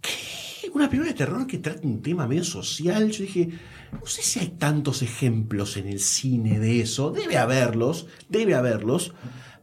¿qué? 0.00 0.70
¿Una 0.72 0.88
película 0.88 1.10
de 1.10 1.18
terror 1.18 1.46
que 1.46 1.58
trata 1.58 1.86
un 1.86 2.00
tema 2.00 2.26
medio 2.26 2.44
social? 2.44 3.10
Yo 3.10 3.22
dije, 3.24 3.48
no 3.92 4.06
sé 4.06 4.22
si 4.22 4.38
hay 4.38 4.48
tantos 4.50 5.02
ejemplos 5.02 5.76
en 5.76 5.88
el 5.88 5.98
cine 5.98 6.60
de 6.60 6.80
eso. 6.80 7.10
Debe 7.10 7.38
haberlos, 7.38 8.06
debe 8.28 8.54
haberlos. 8.54 9.12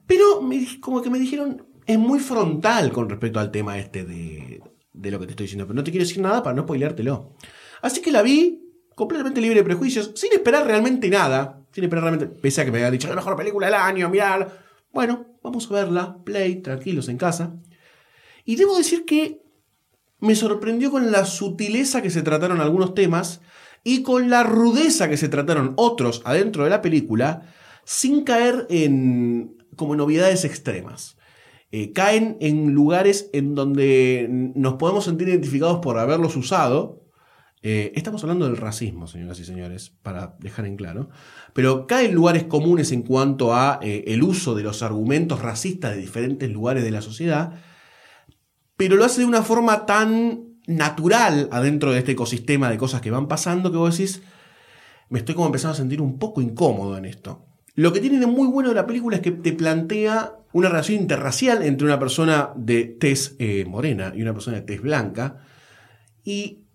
Pero 0.06 0.42
como 0.82 1.02
que 1.02 1.10
me 1.10 1.20
dijeron, 1.20 1.66
es 1.86 1.98
muy 1.98 2.20
frontal 2.20 2.92
con 2.92 3.10
respecto 3.10 3.40
al 3.40 3.52
tema 3.52 3.78
este 3.78 4.04
de, 4.04 4.62
de 4.94 5.12
lo 5.12 5.20
que 5.20 5.26
te 5.26 5.32
estoy 5.32 5.46
diciendo. 5.46 5.66
Pero 5.66 5.76
no 5.76 5.84
te 5.84 5.92
quiero 5.92 6.06
decir 6.06 6.22
nada 6.22 6.44
para 6.44 6.56
no 6.56 6.64
spoileártelo. 6.64 7.34
Así 7.82 8.02
que 8.02 8.12
la 8.12 8.22
vi 8.22 8.62
completamente 8.96 9.42
libre 9.42 9.60
de 9.60 9.64
prejuicios, 9.64 10.12
sin 10.16 10.34
esperar 10.34 10.66
realmente 10.66 11.10
nada. 11.10 11.57
Sin 11.78 11.84
esperar 11.84 12.06
realmente, 12.06 12.40
pese 12.42 12.62
a 12.62 12.66
que 12.66 12.72
me 12.72 12.80
había 12.80 12.90
dicho, 12.90 13.08
la 13.08 13.14
mejor 13.14 13.36
película 13.36 13.68
del 13.68 13.76
año, 13.76 14.10
mirar. 14.10 14.64
Bueno, 14.92 15.38
vamos 15.44 15.70
a 15.70 15.76
verla, 15.76 16.18
play, 16.24 16.56
tranquilos 16.64 17.08
en 17.08 17.20
casa. 17.20 17.54
Y 18.46 18.56
debo 18.56 18.76
decir 18.76 19.06
que 19.06 19.44
me 20.18 20.34
sorprendió 20.34 20.90
con 20.90 21.12
la 21.12 21.24
sutileza 21.26 22.02
que 22.02 22.10
se 22.10 22.24
trataron 22.24 22.62
algunos 22.62 22.96
temas 22.96 23.42
y 23.84 24.02
con 24.02 24.32
la 24.32 24.42
rudeza 24.42 25.08
que 25.08 25.18
se 25.18 25.30
trataron 25.30 25.74
otros 25.76 26.24
adentro 26.26 26.64
de 26.64 26.72
la 26.72 26.82
película, 26.82 27.44
sin 27.86 28.24
caer 28.24 28.66
en 28.72 29.64
como 29.76 29.96
novedades 29.96 30.46
extremas. 30.46 31.16
Eh, 31.72 31.94
caen 31.94 32.38
en 32.42 32.74
lugares 32.74 33.30
en 33.34 33.54
donde 33.54 34.26
nos 34.56 34.78
podemos 34.78 35.06
sentir 35.06 35.30
identificados 35.30 35.78
por 35.78 36.00
haberlos 36.00 36.36
usado. 36.38 37.04
Eh, 37.70 37.92
estamos 37.96 38.24
hablando 38.24 38.46
del 38.46 38.56
racismo, 38.56 39.08
señoras 39.08 39.40
y 39.42 39.44
señores, 39.44 39.92
para 40.02 40.38
dejar 40.40 40.66
en 40.66 40.78
claro. 40.78 41.10
Pero 41.52 41.86
caen 41.86 42.12
en 42.12 42.16
lugares 42.16 42.46
comunes 42.46 42.94
en 42.94 43.02
cuanto 43.02 43.54
a 43.54 43.80
eh, 43.82 44.06
el 44.08 44.24
uso 44.24 44.56
de 44.56 44.64
los 44.64 44.84
argumentos 44.84 45.42
racistas 45.42 45.94
de 45.94 46.02
diferentes 46.02 46.50
lugares 46.50 46.84
de 46.86 46.92
la 46.92 47.02
sociedad 47.02 47.60
pero 48.78 48.96
lo 48.96 49.04
hace 49.04 49.22
de 49.22 49.26
una 49.26 49.42
forma 49.42 49.86
tan 49.86 50.60
natural 50.68 51.50
adentro 51.52 51.92
de 51.92 52.00
este 52.00 52.12
ecosistema 52.12 52.70
de 52.70 52.78
cosas 52.78 53.02
que 53.02 53.12
van 53.12 53.28
pasando 53.28 53.72
que 53.72 53.78
vos 53.78 53.98
decís, 53.98 54.22
me 55.10 55.20
estoy 55.20 55.36
como 55.36 55.48
empezando 55.48 55.74
a 55.74 55.78
sentir 55.78 56.00
un 56.00 56.20
poco 56.20 56.42
incómodo 56.42 56.96
en 56.98 57.06
esto. 57.06 57.44
Lo 57.74 57.92
que 57.92 58.00
tiene 58.00 58.20
de 58.20 58.28
muy 58.28 58.48
bueno 58.48 58.70
de 58.70 58.76
la 58.76 58.86
película 58.86 59.18
es 59.18 59.22
que 59.22 59.32
te 59.32 59.54
plantea 59.54 60.36
una 60.54 60.70
relación 60.70 61.02
interracial 61.02 61.64
entre 61.64 61.88
una 61.88 62.00
persona 62.00 62.52
de 62.56 62.86
tez 62.86 63.36
eh, 63.40 63.66
morena 63.66 64.14
y 64.16 64.22
una 64.22 64.34
persona 64.34 64.58
de 64.58 64.64
tez 64.64 64.82
blanca. 64.82 65.38
Y 66.24 66.67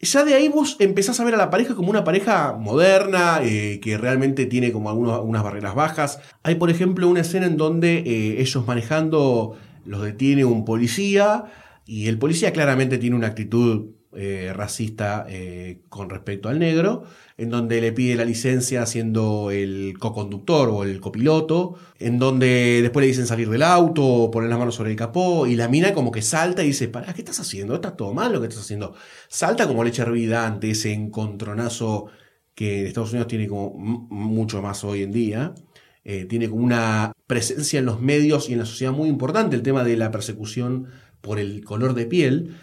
ya 0.00 0.24
de 0.24 0.34
ahí 0.34 0.48
vos 0.48 0.76
empezás 0.78 1.18
a 1.20 1.24
ver 1.24 1.34
a 1.34 1.38
la 1.38 1.50
pareja 1.50 1.74
como 1.74 1.90
una 1.90 2.04
pareja 2.04 2.52
moderna, 2.58 3.40
eh, 3.42 3.80
que 3.82 3.98
realmente 3.98 4.46
tiene 4.46 4.72
como 4.72 4.90
algunos- 4.90 5.14
algunas 5.14 5.42
barreras 5.42 5.74
bajas. 5.74 6.20
Hay, 6.42 6.54
por 6.56 6.70
ejemplo, 6.70 7.08
una 7.08 7.20
escena 7.20 7.46
en 7.46 7.56
donde 7.56 7.98
eh, 7.98 8.40
ellos 8.40 8.66
manejando 8.66 9.56
los 9.84 10.02
detiene 10.02 10.44
un 10.44 10.64
policía 10.64 11.44
y 11.86 12.06
el 12.08 12.18
policía 12.18 12.52
claramente 12.52 12.98
tiene 12.98 13.16
una 13.16 13.28
actitud 13.28 13.86
eh, 14.16 14.52
racista 14.54 15.26
eh, 15.28 15.82
con 15.88 16.08
respecto 16.08 16.48
al 16.48 16.58
negro, 16.58 17.04
en 17.36 17.50
donde 17.50 17.80
le 17.80 17.92
pide 17.92 18.16
la 18.16 18.24
licencia 18.24 18.86
siendo 18.86 19.50
el 19.50 19.96
coconductor 19.98 20.70
o 20.70 20.82
el 20.82 20.98
copiloto, 21.00 21.74
en 21.98 22.18
donde 22.18 22.80
después 22.80 23.02
le 23.02 23.08
dicen 23.08 23.26
salir 23.26 23.50
del 23.50 23.62
auto, 23.62 24.30
poner 24.30 24.48
las 24.48 24.58
manos 24.58 24.74
sobre 24.74 24.90
el 24.90 24.96
capó, 24.96 25.46
y 25.46 25.56
la 25.56 25.68
mina 25.68 25.92
como 25.92 26.10
que 26.10 26.22
salta 26.22 26.64
y 26.64 26.68
dice, 26.68 26.88
pará, 26.88 27.12
¿qué 27.12 27.20
estás 27.20 27.38
haciendo? 27.40 27.74
¿Está 27.74 27.96
todo 27.96 28.14
mal 28.14 28.32
lo 28.32 28.40
que 28.40 28.46
estás 28.46 28.64
haciendo? 28.64 28.94
Salta 29.28 29.66
como 29.68 29.84
leche 29.84 30.02
hervida 30.02 30.46
ante 30.46 30.70
ese 30.70 30.92
encontronazo 30.92 32.06
que 32.54 32.86
Estados 32.86 33.10
Unidos 33.10 33.28
tiene 33.28 33.46
como 33.46 33.72
mucho 33.74 34.60
más 34.62 34.82
hoy 34.84 35.02
en 35.02 35.12
día. 35.12 35.54
Eh, 36.02 36.24
tiene 36.24 36.48
como 36.48 36.64
una 36.64 37.12
presencia 37.26 37.78
en 37.78 37.84
los 37.84 38.00
medios 38.00 38.48
y 38.48 38.54
en 38.54 38.60
la 38.60 38.64
sociedad 38.64 38.92
muy 38.92 39.08
importante 39.10 39.54
el 39.54 39.62
tema 39.62 39.84
de 39.84 39.96
la 39.96 40.10
persecución 40.10 40.86
por 41.20 41.38
el 41.38 41.62
color 41.62 41.94
de 41.94 42.06
piel. 42.06 42.56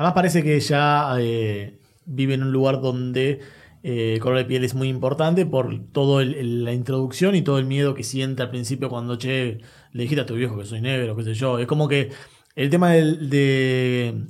Además 0.00 0.14
parece 0.14 0.42
que 0.42 0.56
ella 0.56 1.08
eh, 1.18 1.78
vive 2.06 2.32
en 2.32 2.42
un 2.42 2.52
lugar 2.52 2.80
donde 2.80 3.40
eh, 3.82 4.14
el 4.14 4.20
color 4.20 4.38
de 4.38 4.46
piel 4.46 4.64
es 4.64 4.74
muy 4.74 4.88
importante 4.88 5.44
por 5.44 5.78
toda 5.92 6.24
la 6.24 6.72
introducción 6.72 7.34
y 7.34 7.42
todo 7.42 7.58
el 7.58 7.66
miedo 7.66 7.92
que 7.92 8.02
siente 8.02 8.40
al 8.42 8.48
principio 8.48 8.88
cuando, 8.88 9.16
che, 9.16 9.58
le 9.92 10.02
dijiste 10.02 10.22
a 10.22 10.24
tu 10.26 10.36
viejo 10.36 10.56
que 10.58 10.64
soy 10.64 10.80
negro, 10.80 11.14
qué 11.16 11.24
sé 11.24 11.34
yo. 11.34 11.58
Es 11.58 11.66
como 11.66 11.86
que 11.86 12.08
el 12.56 12.70
tema 12.70 12.92
del- 12.92 13.28
de, 13.28 14.24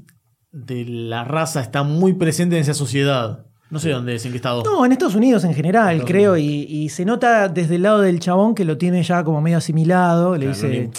de 0.50 0.84
la 0.86 1.22
raza 1.22 1.60
está 1.60 1.84
muy 1.84 2.14
presente 2.14 2.56
en 2.56 2.62
esa 2.62 2.74
sociedad. 2.74 3.46
No 3.70 3.78
sé 3.78 3.90
dónde 3.90 4.16
es, 4.16 4.24
en 4.26 4.32
qué 4.32 4.38
estado. 4.38 4.64
No, 4.64 4.84
en 4.84 4.90
Estados 4.90 5.14
Unidos 5.14 5.44
en 5.44 5.54
general, 5.54 5.90
Estados 5.98 6.10
creo, 6.10 6.36
y, 6.36 6.64
y 6.68 6.88
se 6.88 7.04
nota 7.04 7.46
desde 7.48 7.76
el 7.76 7.82
lado 7.84 8.00
del 8.00 8.18
chabón 8.18 8.56
que 8.56 8.64
lo 8.64 8.76
tiene 8.76 9.04
ya 9.04 9.22
como 9.22 9.40
medio 9.40 9.58
asimilado. 9.58 10.36
Le 10.36 10.46
Claro, 10.46 10.68
dice, 10.68 10.90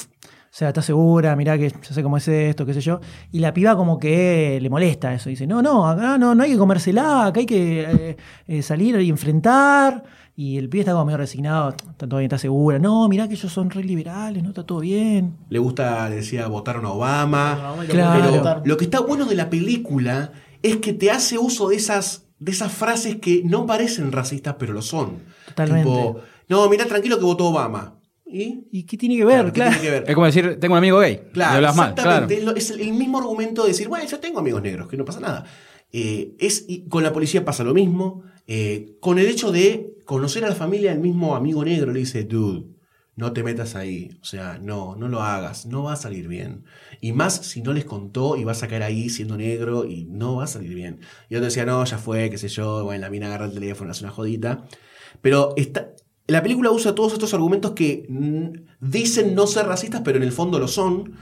sea, 0.54 0.68
¿estás 0.68 0.86
segura? 0.86 1.34
Mirá 1.38 1.58
que 1.58 1.70
yo 1.70 1.94
sé 1.94 2.04
cómo 2.04 2.18
es 2.18 2.28
esto, 2.28 2.66
qué 2.66 2.74
sé 2.74 2.82
yo. 2.82 3.00
Y 3.32 3.40
la 3.40 3.54
piba 3.54 3.78
como 3.78 3.98
que 3.98 4.60
le 4.62 4.70
molesta 4.70 5.14
eso. 5.14 5.30
Dice, 5.30 5.48
no, 5.48 5.62
no, 5.62 5.88
acá 5.88 6.18
no, 6.18 6.36
no 6.36 6.44
hay 6.44 6.52
que 6.52 6.58
comérsela, 6.58 7.28
acá 7.28 7.40
hay 7.40 7.46
que 7.46 7.82
eh, 7.82 8.18
eh, 8.48 8.62
salir 8.62 9.00
y 9.00 9.10
enfrentar. 9.10 10.04
Y 10.36 10.58
el 10.58 10.68
pibe 10.68 10.82
está 10.82 10.92
como 10.92 11.06
medio 11.06 11.20
resignado, 11.20 11.70
está 11.70 12.06
todo 12.08 12.18
bien, 12.18 12.26
está 12.26 12.38
segura. 12.38 12.80
No, 12.80 13.08
mirá 13.08 13.30
que 13.30 13.36
ellos 13.36 13.52
son 13.52 13.70
re 13.70 13.84
liberales, 13.84 14.44
no 14.44 14.50
está 14.50 14.66
todo 14.66 14.80
bien. 14.80 15.38
Le 15.50 15.60
gusta, 15.60 16.10
le 16.10 16.18
decía, 16.18 16.48
votaron 16.48 16.86
a 16.86 16.92
Obama. 16.92 17.76
Claro. 17.88 18.42
Pero 18.44 18.62
lo 18.66 18.76
que 18.76 18.86
está 18.86 19.00
bueno 19.00 19.26
de 19.26 19.36
la 19.36 19.50
película 19.50 20.34
es 20.62 20.78
que 20.78 20.92
te 20.92 21.12
hace 21.12 21.38
uso 21.38 21.70
de 21.70 21.78
esas, 21.78 22.28
de 22.40 22.52
esas 22.52 22.74
frases 22.74 23.18
que 23.18 23.42
no 23.46 23.66
parecen 23.66 24.12
racistas, 24.12 24.56
pero 24.60 24.74
lo 24.74 24.82
son. 24.82 25.20
Totalmente. 25.48 25.90
Tipo, 25.90 26.20
no, 26.50 26.70
mirá 26.70 26.86
tranquilo 26.86 27.18
que 27.18 27.26
votó 27.26 27.48
Obama. 27.48 28.01
¿Y? 28.32 28.68
¿Y 28.72 28.84
qué 28.84 28.98
tiene 28.98 29.18
que 29.18 29.26
ver? 29.26 29.46
¿qué 29.48 29.52
Claro. 29.52 29.72
tiene 29.72 29.86
que 29.86 29.92
ver? 29.92 30.04
Es 30.08 30.16
como 30.16 30.26
decir, 30.26 30.58
tengo 30.60 30.74
un 30.74 30.78
amigo 30.78 31.00
gay. 31.00 31.22
Claro, 31.34 31.56
hablas 31.58 31.76
mal, 31.76 31.94
claro. 31.96 32.10
exactamente. 32.26 32.38
Es 32.38 32.44
lo- 32.46 32.56
Es 32.56 32.70
el, 32.72 32.80
el 32.82 32.94
mismo 32.94 33.18
argumento 33.20 33.64
de 33.64 33.70
decir, 33.70 33.88
bueno, 33.88 34.06
yo 34.08 34.20
tengo 34.20 34.40
amigos 34.40 34.62
negros, 34.62 34.88
que 34.88 34.98
no 34.98 35.06
pasa 35.06 35.20
nada. 35.20 35.46
Eh, 35.92 36.36
es, 36.40 36.66
y 36.68 36.88
con 36.88 37.04
la 37.04 37.12
policía 37.12 37.44
pasa 37.44 37.64
lo 37.64 37.74
mismo. 37.74 38.24
Eh, 38.48 38.96
con 39.02 39.20
el 39.20 39.28
hecho 39.28 39.52
de 39.52 39.94
conocer 40.06 40.46
a 40.46 40.50
la 40.50 40.56
familia 40.56 40.92
del 40.92 41.00
mismo 41.02 41.36
amigo 41.36 41.64
negro, 41.66 41.92
le 41.92 42.00
dice, 42.00 42.24
dude, 42.24 42.66
no 43.16 43.34
te 43.34 43.44
metas 43.44 43.76
ahí. 43.76 44.18
O 44.22 44.26
sea, 44.26 44.58
no, 44.62 44.96
no 44.96 45.08
lo 45.10 45.22
hagas. 45.22 45.66
No 45.66 45.84
va 45.84 45.94
a 45.94 45.96
salir 45.98 46.28
bien. 46.28 46.64
Y 47.02 47.12
más 47.12 47.36
si 47.46 47.62
no 47.62 47.74
les 47.74 47.84
contó 47.86 48.38
y 48.38 48.44
vas 48.46 48.64
a 48.64 48.68
caer 48.68 48.84
ahí 48.84 49.10
siendo 49.10 49.36
negro 49.38 49.86
y 49.86 50.06
no 50.06 50.38
va 50.38 50.46
a 50.46 50.48
salir 50.48 50.74
bien. 50.74 51.02
Y 51.30 51.36
otro 51.36 51.46
decía, 51.46 51.66
no, 51.66 51.84
ya 51.84 51.98
fue, 51.98 52.30
qué 52.30 52.38
sé 52.38 52.48
yo. 52.48 52.84
Bueno, 52.86 53.02
la 53.02 53.10
mina 53.10 53.28
agarra 53.28 53.46
el 53.46 53.54
teléfono, 53.54 53.92
hace 53.92 54.04
una 54.06 54.14
jodita. 54.14 54.64
Pero 55.22 55.54
está, 55.58 55.92
la 56.32 56.42
película 56.42 56.72
usa 56.72 56.96
todos 56.96 57.14
estos 57.14 57.34
argumentos 57.34 57.72
que 57.72 58.06
mm, 58.08 58.46
dicen 58.80 59.36
no 59.36 59.48
ser 59.48 59.66
racistas, 59.66 60.02
pero 60.04 60.18
en 60.18 60.24
el 60.24 60.32
fondo 60.32 60.60
lo 60.60 60.68
son. 60.68 61.14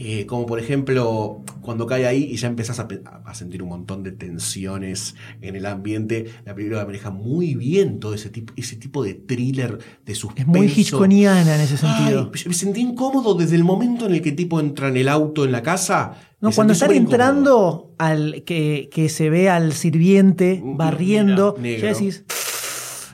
Eh, 0.00 0.26
como 0.26 0.46
por 0.46 0.60
ejemplo, 0.60 1.42
cuando 1.60 1.86
cae 1.86 2.06
ahí 2.06 2.28
y 2.30 2.36
ya 2.36 2.46
empezás 2.46 2.78
a, 2.78 3.34
sentir 3.34 3.64
un 3.64 3.70
montón 3.70 4.04
de 4.04 4.12
tensiones 4.12 5.16
en 5.40 5.56
el 5.56 5.66
ambiente. 5.66 6.26
La 6.44 6.54
película 6.54 6.84
maneja 6.84 7.10
muy 7.10 7.54
bien 7.54 7.98
todo 7.98 8.14
ese 8.14 8.30
tipo, 8.30 8.52
ese 8.56 8.76
tipo 8.76 9.02
de 9.02 9.14
thriller, 9.14 9.78
de 10.04 10.14
suspenso. 10.14 10.52
Es 10.52 10.56
muy 10.56 10.68
hitchconiana 10.68 11.56
en 11.56 11.60
ese 11.62 11.78
sentido. 11.78 12.30
Ay, 12.32 12.42
me 12.46 12.54
sentí 12.54 12.80
incómodo 12.80 13.34
desde 13.34 13.56
el 13.56 13.64
momento 13.64 14.06
en 14.06 14.14
el 14.14 14.22
que 14.22 14.32
tipo 14.32 14.60
entra 14.60 14.88
en 14.88 14.98
el 14.98 15.08
auto 15.08 15.44
en 15.44 15.50
la 15.50 15.62
casa. 15.62 16.14
No, 16.40 16.52
cuando 16.52 16.74
están 16.74 16.92
entrando 16.92 17.94
al 17.98 18.44
que, 18.44 18.88
que 18.92 19.08
se 19.08 19.30
ve 19.30 19.48
al 19.48 19.72
sirviente 19.72 20.62
barriendo, 20.62 21.56
mira, 21.58 21.72
negro. 21.72 21.82
ya 21.82 21.94
decís, 21.94 22.24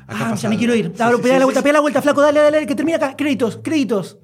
Acá 0.07 0.31
ah, 0.33 0.35
ya 0.35 0.49
me 0.49 0.57
quiero 0.57 0.75
ir. 0.75 0.87
Sí, 0.87 1.03
sí, 1.03 1.23
pegá 1.23 1.35
sí, 1.35 1.38
la 1.38 1.45
vuelta, 1.45 1.61
sí. 1.61 1.64
pegá 1.64 1.73
la 1.73 1.81
vuelta, 1.81 2.03
flaco, 2.03 2.21
dale, 2.21 2.40
dale, 2.40 2.55
dale, 2.57 2.67
que 2.67 2.75
termina 2.75 2.97
acá. 2.97 3.17
Créditos, 3.17 3.61
créditos. 3.62 4.19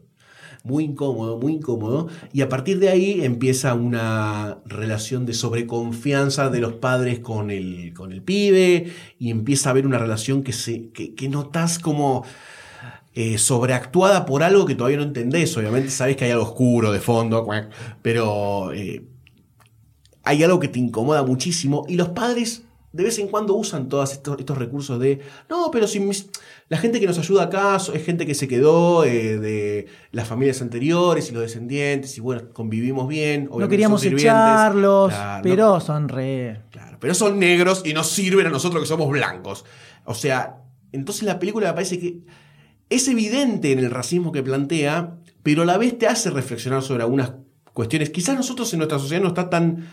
Muy 0.62 0.84
incómodo, 0.84 1.38
muy 1.38 1.54
incómodo. 1.54 2.08
Y 2.32 2.42
a 2.42 2.48
partir 2.48 2.78
de 2.80 2.90
ahí 2.90 3.24
empieza 3.24 3.74
una 3.74 4.58
relación 4.66 5.24
de 5.24 5.32
sobreconfianza 5.32 6.50
de 6.50 6.60
los 6.60 6.74
padres 6.74 7.20
con 7.20 7.50
el, 7.50 7.94
con 7.94 8.12
el 8.12 8.22
pibe. 8.22 8.92
Y 9.18 9.30
empieza 9.30 9.70
a 9.70 9.72
haber 9.72 9.86
una 9.86 9.98
relación 9.98 10.42
que, 10.42 10.52
se, 10.52 10.90
que, 10.90 11.14
que 11.14 11.28
notas 11.30 11.78
como 11.78 12.24
eh, 13.12 13.38
sobreactuada 13.38 14.24
por 14.24 14.44
algo 14.44 14.66
que 14.66 14.74
todavía 14.74 14.98
no 14.98 15.02
entendés. 15.02 15.56
Obviamente 15.56 15.90
sabés 15.90 16.16
que 16.16 16.26
hay 16.26 16.30
algo 16.30 16.44
oscuro 16.44 16.92
de 16.92 17.00
fondo, 17.00 17.46
pero 18.02 18.72
eh, 18.72 19.04
hay 20.22 20.42
algo 20.44 20.60
que 20.60 20.68
te 20.68 20.78
incomoda 20.78 21.22
muchísimo. 21.22 21.84
Y 21.88 21.96
los 21.96 22.10
padres 22.10 22.62
de 22.92 23.04
vez 23.04 23.18
en 23.20 23.28
cuando 23.28 23.54
usan 23.54 23.88
todos 23.88 24.12
estos, 24.12 24.38
estos 24.40 24.58
recursos 24.58 24.98
de, 24.98 25.20
no, 25.48 25.70
pero 25.70 25.86
si 25.86 26.00
mis- 26.00 26.28
la 26.68 26.76
gente 26.76 26.98
que 26.98 27.06
nos 27.06 27.18
ayuda 27.18 27.44
acá 27.44 27.76
es 27.76 28.04
gente 28.04 28.26
que 28.26 28.34
se 28.34 28.48
quedó 28.48 29.04
eh, 29.04 29.38
de 29.38 29.86
las 30.10 30.26
familias 30.26 30.60
anteriores 30.60 31.30
y 31.30 31.32
los 31.32 31.42
descendientes, 31.42 32.18
y 32.18 32.20
bueno, 32.20 32.48
convivimos 32.52 33.06
bien. 33.06 33.48
No 33.52 33.68
queríamos 33.68 34.02
echarlos, 34.04 35.12
Claro, 35.12 35.42
pero 35.42 35.80
son 35.80 36.08
re. 36.08 36.62
Claro, 36.70 36.98
pero 37.00 37.14
son 37.14 37.38
negros 37.38 37.82
y 37.84 37.92
nos 37.92 38.08
sirven 38.08 38.46
a 38.46 38.50
nosotros 38.50 38.82
que 38.82 38.88
somos 38.88 39.08
blancos. 39.08 39.64
O 40.04 40.14
sea, 40.14 40.56
entonces 40.92 41.22
la 41.22 41.38
película 41.38 41.68
me 41.68 41.74
parece 41.74 41.98
que 42.00 42.18
es 42.88 43.06
evidente 43.06 43.70
en 43.70 43.78
el 43.78 43.90
racismo 43.90 44.32
que 44.32 44.42
plantea, 44.42 45.16
pero 45.44 45.62
a 45.62 45.64
la 45.64 45.78
vez 45.78 45.96
te 45.96 46.08
hace 46.08 46.30
reflexionar 46.30 46.82
sobre 46.82 47.04
algunas 47.04 47.34
cuestiones. 47.72 48.10
Quizás 48.10 48.34
nosotros 48.36 48.72
en 48.72 48.78
nuestra 48.80 48.98
sociedad 48.98 49.22
no 49.22 49.28
está 49.28 49.48
tan 49.48 49.86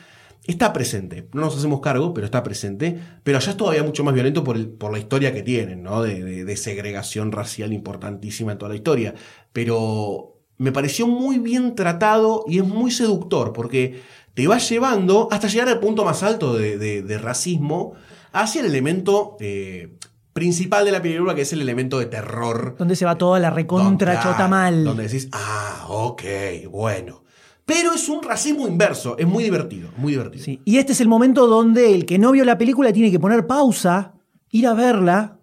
está 0.45 0.71
presente. 0.73 1.27
No 1.33 1.41
nos 1.41 1.57
hacemos 1.57 1.81
cargo, 1.81 2.13
pero 2.13 2.25
está 2.25 2.43
presente. 2.43 2.99
Pero 3.23 3.37
allá 3.37 3.51
es 3.51 3.57
todavía 3.57 3.83
mucho 3.83 4.03
más 4.03 4.13
violento 4.13 4.43
por, 4.43 4.55
el- 4.55 4.69
por 4.69 4.91
la 4.91 4.99
historia 4.99 5.33
que 5.33 5.43
tienen, 5.43 5.83
¿no? 5.83 6.01
De, 6.01 6.23
de- 6.23 6.45
de 6.45 6.57
segregación 6.57 7.31
racial 7.31 7.73
importantísima 7.73 8.51
en 8.53 8.57
toda 8.57 8.69
la 8.69 8.75
historia. 8.75 9.13
Pero 9.53 10.39
me 10.57 10.71
pareció 10.71 11.07
muy 11.07 11.39
bien 11.39 11.75
tratado 11.75 12.43
y 12.47 12.59
es 12.59 12.65
muy 12.65 12.91
seductor 12.91 13.53
porque 13.53 14.01
te 14.33 14.47
va 14.47 14.57
llevando 14.59 15.27
hasta 15.31 15.47
llegar 15.47 15.67
al 15.69 15.79
punto 15.79 16.05
más 16.05 16.23
alto 16.23 16.55
de, 16.55 16.77
de- 16.77 17.17
racismo 17.17 17.93
hacia 18.31 18.61
el 18.61 18.67
elemento 18.67 19.35
eh, 19.39 19.97
principal 20.33 20.85
de 20.85 20.91
la 20.91 21.01
película, 21.01 21.33
que 21.33 21.41
es 21.41 21.53
el 21.53 21.61
elemento 21.61 21.97
de 21.97 22.05
terror. 22.05 22.75
Donde 22.77 22.95
se 22.95 23.05
va 23.05 23.15
toda 23.17 23.39
la 23.39 23.49
recontra 23.49 24.13
Claro, 24.13 24.31
chota 24.31 24.47
mal. 24.47 24.83
Donde 24.83 25.03
decís, 25.03 25.27
ah, 25.31 25.85
ok, 25.89 26.21
bueno. 26.69 27.23
Pero 27.67 27.91
es 27.91 28.07
un 28.07 28.23
racismo 28.23 28.65
inverso, 28.65 29.17
es 29.17 29.27
muy 29.27 29.43
divertido, 29.43 29.89
muy 29.97 30.13
divertido. 30.13 30.45
Sí. 30.45 30.61
Y 30.63 30.77
este 30.77 30.93
es 30.93 31.01
el 31.01 31.09
momento 31.09 31.47
donde 31.47 31.93
el 31.93 32.05
que 32.05 32.17
no 32.17 32.31
vio 32.31 32.45
la 32.45 32.57
película 32.57 32.93
tiene 32.93 33.11
que 33.11 33.19
poner 33.19 33.45
pausa, 33.45 34.13
ir 34.51 34.67
a 34.67 34.73
verla 34.73 35.41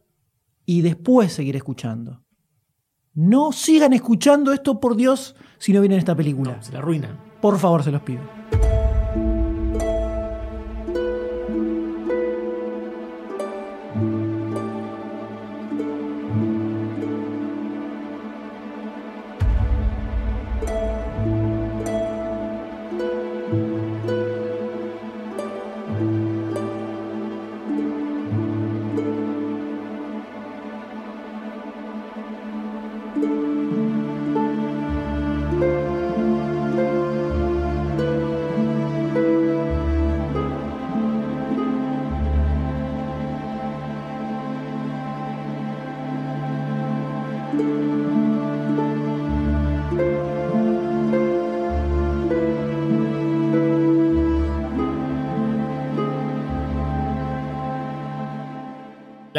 y 0.65 0.81
después 0.81 1.35
seguir 1.35 1.55
escuchando. 1.55 2.23
No 3.13 3.53
sigan 3.53 3.93
escuchando 3.93 4.55
esto, 4.55 4.81
por 4.81 4.97
Dios, 4.97 5.37
si 5.59 5.75
no 5.75 5.83
vienen 5.83 5.99
esta 5.99 6.17
película. 6.17 6.63
Se 6.63 6.73
la 6.73 6.79
arruinan. 6.79 7.21
Por 7.43 7.59
favor, 7.59 7.85
se 7.85 7.91
los 7.91 8.01
pido. 8.01 8.23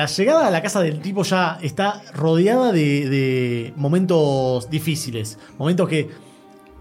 La 0.06 0.12
llegada 0.12 0.46
a 0.46 0.52
la 0.52 0.62
casa 0.62 0.82
del 0.82 1.00
tipo 1.00 1.24
ya 1.24 1.58
está 1.64 2.04
rodeada 2.14 2.72
de, 2.72 3.74
momentos 3.76 4.70
difíciles, 4.70 5.40
momentos 5.58 5.90
que 5.90 6.12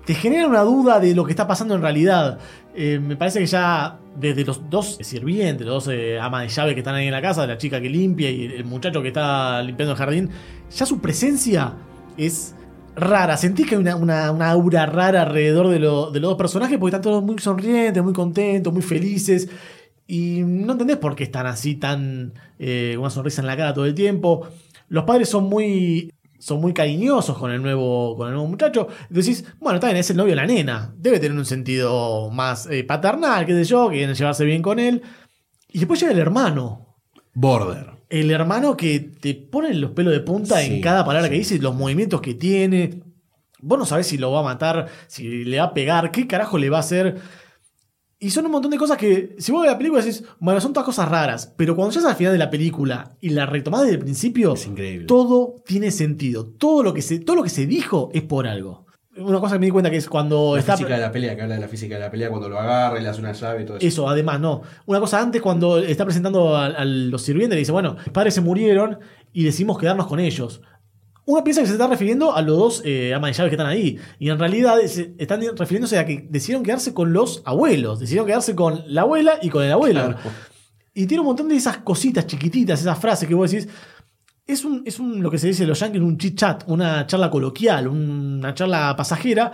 te 0.05 0.13
generan 0.13 0.51
una 0.51 0.61
duda 0.61 1.01
de 1.01 1.15
lo 1.15 1.25
que 1.25 1.31
está 1.33 1.47
pasando 1.47 1.75
en 1.75 1.81
realidad. 1.81 2.39
Eh, 2.75 3.01
me 3.03 3.17
parece 3.17 3.39
que 3.39 3.47
ya 3.47 3.99
desde 4.15 4.45
los 4.45 4.69
dos 4.69 4.99
sirvientes, 5.01 5.67
los 5.67 5.87
dos 5.87 5.95
eh, 5.95 6.21
amas 6.21 6.43
de 6.43 6.49
llave 6.49 6.75
que 6.75 6.81
están 6.81 6.97
ahí 6.97 7.07
en 7.07 7.13
la 7.13 7.23
casa, 7.23 7.47
la 7.47 7.57
chica 7.57 7.81
que 7.81 7.89
limpia 7.89 8.31
y 8.31 8.45
el 8.45 8.67
muchacho 8.67 9.01
que 9.01 9.09
está 9.09 9.63
limpiando 9.63 9.93
el 9.93 9.99
jardín, 9.99 10.29
ya 10.71 10.85
su 10.85 10.99
presencia 10.99 11.73
es 12.19 12.55
rara. 12.95 13.39
Sentís 13.39 13.67
que 13.67 13.77
hay 13.77 13.81
una, 13.81 14.51
aura 14.51 14.85
rara 14.85 15.23
alrededor 15.23 15.69
de, 15.69 15.79
de 15.79 15.81
los 15.81 16.13
dos 16.13 16.37
personajes 16.37 16.77
porque 16.77 16.95
están 16.95 17.01
todos 17.01 17.25
muy 17.25 17.39
sonrientes, 17.39 18.03
muy 18.03 18.13
contentos, 18.13 18.71
muy 18.71 18.83
felices. 18.83 19.49
Y 20.07 20.43
no 20.45 20.73
entendés 20.73 20.99
por 20.99 21.17
qué 21.17 21.25
están 21.25 21.47
así 21.47 21.77
tan 21.77 22.35
eh, 22.59 22.97
una 22.99 23.11
sonrisa 23.11 23.41
en 23.41 23.47
la 23.47 23.57
cara 23.57 23.75
todo 23.75 23.87
el 23.87 23.95
tiempo. 23.95 24.47
Los 24.89 25.05
padres 25.05 25.29
son 25.29 25.45
muy 25.45 26.13
son 26.39 26.61
muy 26.61 26.75
cariñosos 26.75 27.39
con 27.39 27.51
el 27.51 27.63
nuevo 27.63 28.17
con 28.17 28.29
el 28.29 28.35
nuevo 28.35 28.49
muchacho. 28.49 28.89
Decís, 29.09 29.47
bueno, 29.61 29.77
está 29.77 29.87
bien, 29.87 29.97
es 29.97 30.11
el 30.11 30.19
novio 30.19 30.33
de 30.33 30.37
la 30.37 30.47
nena. 30.47 30.95
Debe 30.97 31.19
tener 31.19 31.39
un 31.39 31.47
sentido 31.47 32.31
más 32.31 32.67
eh, 32.67 32.85
paternal, 32.85 33.47
qué 33.47 33.53
sé 33.53 33.65
yo, 33.65 33.89
que 33.89 33.97
quieren 33.97 34.15
llevarse 34.15 34.45
bien 34.45 34.61
con 34.61 34.79
él. 34.79 35.03
Y 35.69 35.79
después 35.79 35.99
llega 36.01 36.13
el 36.13 36.19
hermano. 36.19 36.99
Border. 37.33 37.93
El 38.11 38.31
hermano 38.31 38.77
que 38.77 39.01
te 39.01 39.35
pone 39.35 39.73
los 39.75 39.93
pelos 39.93 40.13
de 40.13 40.21
punta 40.21 40.61
Sí, 40.61 40.75
en 40.75 40.81
cada 40.83 41.05
palabra 41.05 41.31
que 41.31 41.37
dice, 41.37 41.59
los 41.59 41.75
movimientos 41.75 42.21
que 42.21 42.35
tiene. 42.35 43.03
Vos 43.61 43.79
no 43.79 43.87
sabés 43.87 44.07
si 44.07 44.19
lo 44.19 44.31
va 44.31 44.41
a 44.41 44.45
matar, 44.45 44.89
si 45.07 45.45
le 45.45 45.59
va 45.59 45.65
a 45.65 45.75
pegar, 45.75 46.11
qué 46.11 46.27
carajo 46.27 46.59
le 46.59 46.69
va 46.69 46.77
a 46.77 46.81
hacer. 46.81 47.17
Y 48.19 48.31
son 48.31 48.47
un 48.47 48.53
montón 48.53 48.71
de 48.71 48.79
cosas 48.79 48.97
que, 48.97 49.35
si 49.39 49.53
vos 49.53 49.63
ves 49.63 49.71
la 49.71 49.77
película, 49.77 50.03
decís, 50.03 50.25
bueno, 50.39 50.61
son 50.61 50.73
todas 50.73 50.87
cosas 50.87 51.09
raras. 51.09 51.53
Pero 51.57 51.77
cuando 51.77 51.93
llegas 51.95 52.11
al 52.11 52.17
final 52.17 52.33
de 52.33 52.39
la 52.39 52.49
película 52.51 53.17
y 53.21 53.31
la 53.31 53.45
retomás 53.45 53.83
desde 53.83 53.95
el 53.95 53.99
principio, 54.01 54.55
todo 55.07 55.57
tiene 55.67 55.91
sentido. 55.91 56.47
Todo 56.47 56.83
lo, 56.83 56.95
que 56.95 57.03
se, 57.03 57.19
todo 57.19 57.37
lo 57.37 57.43
que 57.43 57.51
se 57.51 57.67
dijo 57.67 58.11
es 58.15 58.23
por 58.23 58.47
algo. 58.47 58.87
Una 59.17 59.39
cosa 59.39 59.55
que 59.55 59.59
me 59.61 59.67
di 59.67 59.73
cuenta 59.73 59.91
que 59.91 59.97
es 59.97 60.09
cuando 60.09 60.55
La 60.55 60.61
está. 60.61 60.77
física 60.77 60.95
de 60.95 61.01
la 61.03 61.13
pelea, 61.13 61.37
que 61.37 61.43
habla 61.43 61.55
de 61.55 61.61
la 61.61 61.69
física 61.69 61.95
de 61.95 62.01
la 62.01 62.11
pelea 62.11 62.31
cuando 62.31 62.49
lo 62.49 62.59
agarra 62.59 62.99
y 62.99 63.03
le 63.03 63.09
hace 63.09 63.21
una 63.21 63.33
llave 63.33 63.63
y 63.63 63.65
todo 63.65 63.77
eso. 63.77 63.87
Eso, 63.87 64.09
además, 64.09 64.41
no. 64.41 64.63
Una 64.87 64.99
cosa 64.99 65.21
antes, 65.21 65.41
cuando 65.41 65.79
está 65.79 66.05
presentando 66.05 66.57
a, 66.57 66.67
a 66.67 66.85
los 66.85 67.23
sirvientes, 67.23 67.55
le 67.55 67.61
dice, 67.61 67.73
bueno, 67.73 67.95
mis 67.95 68.09
padres 68.13 68.35
se 68.35 68.41
murieron 68.41 68.99
y 69.33 69.45
decidimos 69.45 69.79
quedarnos 69.79 70.07
con 70.07 70.19
ellos. 70.19 70.63
Uno 71.27 71.43
piensa 71.43 71.63
que 71.63 71.67
se 71.67 71.73
está 71.73 71.87
refiriendo 71.87 72.35
a 72.35 72.43
los 72.43 72.59
dos 72.59 72.83
eh, 72.85 73.15
amas 73.15 73.31
de 73.31 73.35
llaves 73.35 73.51
que 73.51 73.55
están 73.55 73.67
ahí. 73.67 73.99
Y 74.19 74.29
en 74.29 74.39
realidad 74.39 74.79
están 74.81 75.41
refiriéndose 75.57 75.99
a 75.99 76.05
que 76.05 76.27
decidieron 76.29 76.63
quedarse 76.63 76.93
con 76.93 77.13
los 77.13 77.43
abuelos. 77.47 77.99
Decidieron 77.99 78.27
quedarse 78.27 78.55
con 78.55 78.83
la 78.87 79.03
abuela 79.03 79.39
y 79.41 79.49
con 79.49 79.65
el 79.65 79.73
abuelo. 79.73 80.15
Y 80.93 81.07
tiene 81.07 81.23
un 81.23 81.27
montón 81.27 81.49
de 81.49 81.57
esas 81.57 81.79
cositas 81.79 82.27
chiquititas, 82.27 82.81
esas 82.81 82.99
frases 82.99 83.29
que 83.29 83.35
vos 83.35 83.51
decís. 83.51 83.69
Es 84.47 84.67
un, 84.67 84.83
es 84.85 84.99
un 84.99 85.23
lo 85.23 85.31
que 85.31 85.39
se 85.39 85.47
dice 85.47 85.63
en 85.63 85.71
los 85.71 85.81
yankees, 85.81 86.03
un 86.03 86.19
chit 86.19 86.39
chat, 86.39 86.65
una 86.67 87.07
charla 87.07 87.31
coloquial, 87.31 87.89
una 87.89 88.53
charla 88.53 88.95
pasajera. 88.95 89.51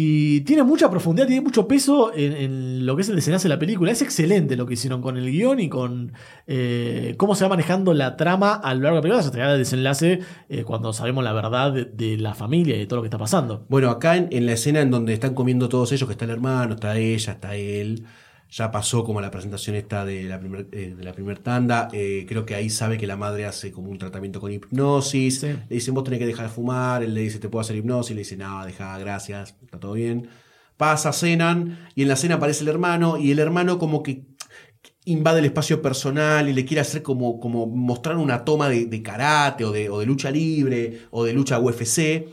Y 0.00 0.42
tiene 0.42 0.62
mucha 0.62 0.88
profundidad, 0.88 1.26
tiene 1.26 1.42
mucho 1.42 1.66
peso 1.66 2.12
en, 2.14 2.86
lo 2.86 2.94
que 2.94 3.02
es 3.02 3.08
el 3.08 3.16
desenlace 3.16 3.48
de 3.48 3.54
la 3.56 3.58
película. 3.58 3.90
Es 3.90 4.00
excelente 4.00 4.56
lo 4.56 4.64
que 4.64 4.74
hicieron 4.74 5.02
con 5.02 5.16
el 5.16 5.28
guion 5.28 5.58
y 5.58 5.68
con 5.68 6.12
eh, 6.46 7.16
cómo 7.16 7.34
se 7.34 7.42
va 7.42 7.48
manejando 7.48 7.92
la 7.94 8.16
trama 8.16 8.52
a 8.52 8.74
lo 8.74 8.82
largo 8.82 8.94
de 8.94 8.98
la 8.98 9.02
película 9.02 9.18
hasta 9.18 9.32
llegar 9.32 9.50
al 9.50 9.58
desenlace 9.58 10.20
eh, 10.48 10.62
cuando 10.62 10.92
sabemos 10.92 11.24
la 11.24 11.32
verdad 11.32 11.72
de, 11.72 11.86
de 11.86 12.16
la 12.16 12.34
familia 12.34 12.76
y 12.76 12.78
de 12.78 12.86
todo 12.86 12.98
lo 12.98 13.02
que 13.02 13.08
está 13.08 13.18
pasando. 13.18 13.66
Bueno, 13.68 13.90
acá 13.90 14.16
en, 14.16 14.28
en 14.30 14.46
la 14.46 14.52
escena 14.52 14.82
en 14.82 14.92
donde 14.92 15.14
están 15.14 15.34
comiendo 15.34 15.68
todos 15.68 15.90
ellos, 15.90 16.06
que 16.06 16.12
está 16.12 16.26
el 16.26 16.30
hermano, 16.30 16.74
está 16.74 16.96
ella, 16.96 17.32
está 17.32 17.56
él, 17.56 18.04
ya 18.50 18.70
pasó 18.70 19.04
como 19.04 19.20
la 19.20 19.30
presentación 19.30 19.76
esta 19.76 20.04
de 20.04 20.24
la 20.24 20.40
primer, 20.40 20.68
eh, 20.72 20.94
primer 21.14 21.38
tanda, 21.38 21.88
eh, 21.92 22.24
creo 22.26 22.46
que 22.46 22.54
ahí 22.54 22.70
sabe 22.70 22.96
que 22.96 23.06
la 23.06 23.16
madre 23.16 23.44
hace 23.44 23.72
como 23.72 23.90
un 23.90 23.98
tratamiento 23.98 24.40
con 24.40 24.52
hipnosis, 24.52 25.42
le 25.42 25.66
dicen 25.68 25.94
vos 25.94 26.04
tenés 26.04 26.18
que 26.18 26.26
dejar 26.26 26.46
de 26.46 26.52
fumar, 26.52 27.02
él 27.02 27.14
le 27.14 27.20
dice 27.20 27.38
te 27.38 27.48
puedo 27.48 27.60
hacer 27.60 27.76
hipnosis, 27.76 28.14
le 28.14 28.20
dice 28.20 28.36
no, 28.36 28.64
deja, 28.64 28.98
gracias, 28.98 29.54
está 29.62 29.78
todo 29.78 29.92
bien. 29.92 30.28
Pasa, 30.76 31.12
cenan, 31.12 31.88
y 31.96 32.02
en 32.02 32.08
la 32.08 32.16
cena 32.16 32.36
aparece 32.36 32.62
el 32.62 32.68
hermano, 32.68 33.18
y 33.18 33.32
el 33.32 33.40
hermano 33.40 33.78
como 33.78 34.02
que 34.02 34.22
invade 35.04 35.40
el 35.40 35.46
espacio 35.46 35.82
personal 35.82 36.48
y 36.48 36.52
le 36.52 36.64
quiere 36.64 36.80
hacer 36.80 37.02
como, 37.02 37.40
como 37.40 37.66
mostrar 37.66 38.16
una 38.16 38.44
toma 38.44 38.68
de, 38.68 38.86
de 38.86 39.02
karate 39.02 39.64
o 39.64 39.72
de, 39.72 39.88
o 39.90 39.98
de 39.98 40.06
lucha 40.06 40.30
libre 40.30 41.00
o 41.10 41.24
de 41.24 41.32
lucha 41.32 41.58
UFC. 41.58 42.28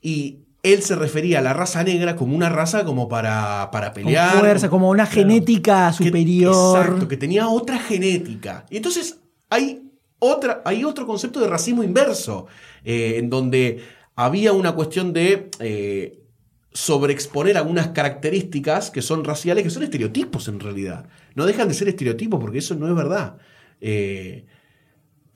Y 0.00 0.45
él 0.72 0.82
se 0.82 0.96
refería 0.96 1.38
a 1.38 1.42
la 1.42 1.52
raza 1.52 1.84
negra 1.84 2.16
como 2.16 2.34
una 2.34 2.48
raza 2.48 2.84
como 2.84 3.08
para, 3.08 3.70
para 3.70 3.92
Con 3.92 4.04
pelear. 4.04 4.38
fuerza, 4.38 4.68
como 4.68 4.90
una 4.90 5.06
genética 5.06 5.92
superior. 5.92 6.78
Exacto, 6.78 7.06
que 7.06 7.16
tenía 7.16 7.48
otra 7.48 7.78
genética. 7.78 8.66
Y 8.68 8.78
entonces 8.78 9.20
hay, 9.48 9.90
otra, 10.18 10.62
hay 10.64 10.84
otro 10.84 11.06
concepto 11.06 11.38
de 11.40 11.46
racismo 11.46 11.84
inverso, 11.84 12.46
eh, 12.84 13.14
en 13.18 13.30
donde 13.30 13.84
había 14.16 14.52
una 14.52 14.72
cuestión 14.72 15.12
de 15.12 15.50
eh, 15.60 16.20
sobreexponer 16.72 17.56
algunas 17.56 17.88
características 17.88 18.90
que 18.90 19.02
son 19.02 19.24
raciales, 19.24 19.62
que 19.62 19.70
son 19.70 19.84
estereotipos 19.84 20.48
en 20.48 20.58
realidad. 20.58 21.06
No 21.34 21.46
dejan 21.46 21.68
de 21.68 21.74
ser 21.74 21.88
estereotipos 21.88 22.40
porque 22.40 22.58
eso 22.58 22.74
no 22.74 22.88
es 22.88 22.94
verdad. 22.94 23.36
Eh, 23.80 24.46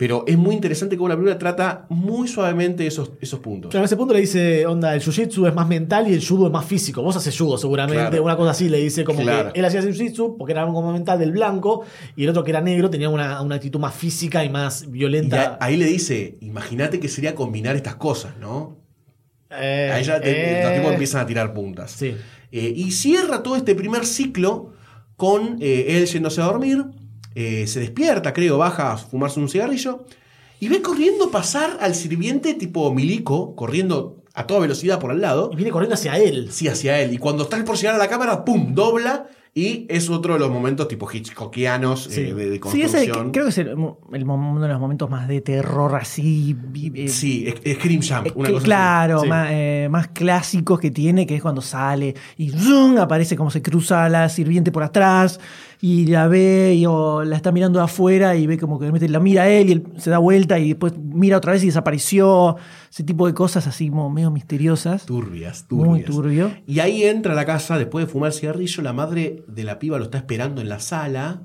pero 0.01 0.25
es 0.27 0.39
muy 0.39 0.55
interesante 0.55 0.97
cómo 0.97 1.11
la 1.11 1.15
película 1.15 1.37
trata 1.37 1.85
muy 1.91 2.27
suavemente 2.27 2.87
esos, 2.87 3.13
esos 3.21 3.39
puntos. 3.41 3.71
Claro, 3.71 3.83
en 3.83 3.85
ese 3.85 3.97
punto 3.99 4.15
le 4.15 4.21
dice, 4.21 4.65
onda, 4.65 4.95
el 4.95 5.03
jiu-jitsu 5.03 5.47
es 5.47 5.55
más 5.55 5.69
mental 5.69 6.09
y 6.11 6.15
el 6.15 6.27
judo 6.27 6.47
es 6.47 6.53
más 6.53 6.65
físico. 6.65 7.03
Vos 7.03 7.17
haces 7.17 7.37
judo 7.39 7.59
seguramente, 7.59 8.07
Claro. 8.09 8.25
una 8.25 8.35
cosa 8.35 8.53
así 8.53 8.71
le 8.71 8.79
dice 8.79 9.05
como 9.05 9.21
Claro. 9.21 9.53
que 9.53 9.59
él 9.61 9.65
hacía 9.67 9.83
jiu-jitsu 9.83 10.37
porque 10.39 10.53
era 10.53 10.63
algo 10.63 10.91
mental 10.91 11.19
del 11.19 11.33
blanco 11.33 11.85
y 12.17 12.25
el 12.25 12.31
otro 12.31 12.43
que 12.45 12.51
era 12.51 12.63
negro 12.63 12.89
tenía 12.89 13.11
una, 13.11 13.43
una 13.43 13.57
actitud 13.57 13.79
más 13.79 13.95
física 13.95 14.43
y 14.43 14.49
más 14.49 14.91
violenta. 14.91 15.59
a- 15.61 15.67
ahí 15.67 15.77
le 15.77 15.85
dice, 15.85 16.39
imagínate 16.41 16.99
que 16.99 17.09
sería 17.09 17.35
combinar 17.35 17.77
estas 17.77 17.97
cosas, 17.97 18.39
¿no? 18.41 18.79
Eh, 19.51 19.91
Ahí 19.93 20.03
ya 20.05 20.19
te- 20.19 20.61
eh. 20.61 20.65
los 20.65 20.75
tipos 20.77 20.93
empiezan 20.93 21.21
a 21.21 21.27
tirar 21.27 21.53
puntas. 21.53 21.91
Sí. 21.91 22.17
Eh, 22.53 22.73
y 22.75 22.91
cierra 22.93 23.43
todo 23.43 23.55
este 23.57 23.75
primer 23.75 24.07
ciclo 24.07 24.73
con 25.17 25.59
eh, 25.61 25.99
él 25.99 26.07
yéndose 26.07 26.41
a 26.41 26.45
dormir. 26.45 26.85
Eh, 27.35 27.67
se 27.67 27.81
despierta, 27.81 28.33
creo, 28.33 28.59
baja 28.59 28.93
a 28.93 28.97
fumarse 28.97 29.41
un 29.41 29.49
cigarrillo. 29.49 30.05
Y 30.59 30.69
ve 30.69 30.83
corriendo 30.83 31.31
pasar 31.31 31.79
al 31.81 31.95
sirviente 31.95 32.55
tipo 32.55 32.93
milico, 32.93 33.55
corriendo 33.57 34.23
a 34.35 34.47
toda 34.47 34.61
velocidad 34.61 34.99
por 34.99 35.11
al 35.11 35.21
lado. 35.21 35.51
Y 35.53 35.57
viene 35.57 35.71
corriendo 35.71 35.95
hacia 35.95 36.19
él. 36.19 36.53
Sí, 36.53 36.69
hacia 36.69 37.01
él. 37.01 37.15
Y 37.15 37.19
cuando 37.19 37.45
está 37.45 37.65
por 37.65 37.77
llegar 37.77 37.95
a 37.95 37.99
la 37.99 38.09
cámara, 38.09 38.45
¡pum! 38.45 38.75
dobla 38.75 39.27
Y 39.53 39.85
es 39.89 40.09
otro 40.09 40.35
de 40.35 40.39
los 40.41 40.51
momentos 40.51 40.87
tipo 40.87 41.09
Hitchcockianos 41.13 42.05
Sí. 42.05 42.21
eh, 42.21 42.35
de, 42.35 42.51
de 42.51 42.61
Sí, 42.71 42.83
ese 42.83 42.99
construcción. 43.09 43.33
creo 43.33 43.45
que 43.47 43.51
es 43.51 43.59
el, 43.59 43.69
el 43.69 44.25
uno 44.25 44.61
de 44.61 44.69
los 44.69 44.79
momentos 44.81 45.11
más 45.11 45.27
de 45.27 45.41
terror 45.41 45.97
así. 45.97 46.57
eh, 46.95 47.09
Sí, 47.09 47.53
Scream 47.75 48.01
Jump. 48.01 48.37
una 48.37 48.47
que- 48.47 48.53
cosa 48.55 48.65
claro, 48.65 49.17
así. 49.17 49.25
Sí. 49.25 49.29
más, 49.29 49.49
eh, 49.51 49.89
más 49.91 50.09
clásicos 50.09 50.79
que 50.79 50.93
tiene, 50.93 51.27
que 51.27 51.35
es 51.35 51.43
cuando 51.43 51.63
sale 51.63 52.15
y 52.37 52.53
aparece 53.01 53.35
como 53.37 53.51
se 53.51 53.61
cruza 53.61 54.09
la 54.09 54.29
sirviente 54.29 54.71
por 54.71 54.85
atrás 54.85 55.41
y 55.81 56.07
la 56.07 56.29
ve 56.29 56.75
y 56.77 56.87
o 56.87 57.25
la 57.25 57.35
está 57.35 57.51
mirando 57.51 57.81
de 57.81 57.87
afuera 57.87 58.37
y 58.37 58.47
ve 58.47 58.57
como 58.57 58.79
que 58.79 58.89
la 59.09 59.19
mira 59.19 59.43
a 59.43 59.49
él 59.49 59.69
y 59.69 59.73
él 59.73 59.83
se 59.97 60.11
da 60.11 60.19
vuelta 60.19 60.61
y 60.61 60.69
después 60.69 60.93
mira 60.97 61.39
otra 61.39 61.53
vez 61.53 61.65
y 61.65 61.67
desapareció. 61.67 62.57
Ese 62.91 63.05
tipo 63.05 63.27
de 63.29 63.35
cosas 63.35 63.67
así 63.69 63.89
como 63.89 64.11
medio 64.11 64.31
misteriosas. 64.33 65.07
Turbias, 65.07 65.67
turbias. 65.69 65.89
Muy 65.89 66.03
turbio. 66.03 66.51
Y 66.67 66.81
ahí 66.81 67.05
entra 67.05 67.33
a 67.35 67.37
la 67.37 67.47
casa, 67.47 67.79
después 67.79 68.05
de 68.07 68.11
fumar 68.13 68.33
cigarrillo, 68.33 68.83
la 68.83 68.93
madre 68.93 69.45
de 69.47 69.63
la 69.65 69.79
piba 69.79 69.97
lo 69.99 70.05
está 70.05 70.19
esperando 70.19 70.61
en 70.61 70.69
la 70.69 70.81
sala. 70.81 71.43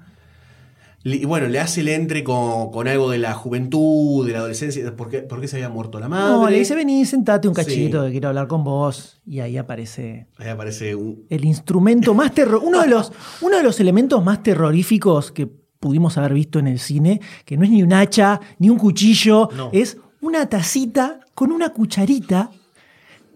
Y 1.03 1.23
bueno, 1.25 1.47
le 1.47 1.59
hace 1.59 1.81
el 1.81 1.89
entre 1.89 2.23
con, 2.23 2.71
con 2.71 2.87
algo 2.87 3.11
de 3.11 3.19
la 3.19 3.35
juventud, 3.35 4.25
de 4.25 4.33
la 4.33 4.39
adolescencia. 4.39 4.95
¿Por 4.95 5.07
qué, 5.09 5.19
por 5.19 5.39
qué 5.39 5.47
se 5.47 5.57
había 5.57 5.69
muerto 5.69 5.99
la 5.99 6.09
madre? 6.09 6.31
No, 6.33 6.49
le 6.49 6.57
dice, 6.57 6.73
vení, 6.73 7.05
sentate 7.05 7.47
un 7.47 7.53
Sí. 7.53 7.61
cachito, 7.63 8.03
que 8.05 8.11
quiero 8.11 8.29
hablar 8.29 8.47
con 8.47 8.63
vos. 8.63 9.21
Y 9.23 9.39
ahí 9.39 9.55
aparece 9.57 10.25
Ahí 10.37 10.47
aparece 10.49 10.95
un. 10.95 11.25
el 11.29 11.45
instrumento 11.45 12.15
más 12.15 12.33
terror. 12.33 12.59
Uno 12.65 12.81
de 12.81 12.87
los, 12.87 13.11
uno 13.41 13.57
de 13.57 13.61
los 13.61 13.79
elementos 13.79 14.23
más 14.25 14.41
terroríficos 14.41 15.31
que 15.31 15.45
pudimos 15.79 16.17
haber 16.17 16.33
visto 16.33 16.57
en 16.57 16.65
el 16.65 16.79
cine, 16.79 17.21
que 17.45 17.55
no 17.55 17.65
es 17.65 17.69
ni 17.69 17.83
un 17.83 17.93
hacha, 17.93 18.39
ni 18.57 18.71
un 18.71 18.79
cuchillo, 18.79 19.49
No. 19.55 19.69
es 19.73 19.97
una 20.25 20.49
tacita 20.49 21.19
con 21.35 21.51
una 21.51 21.69
cucharita 21.69 22.49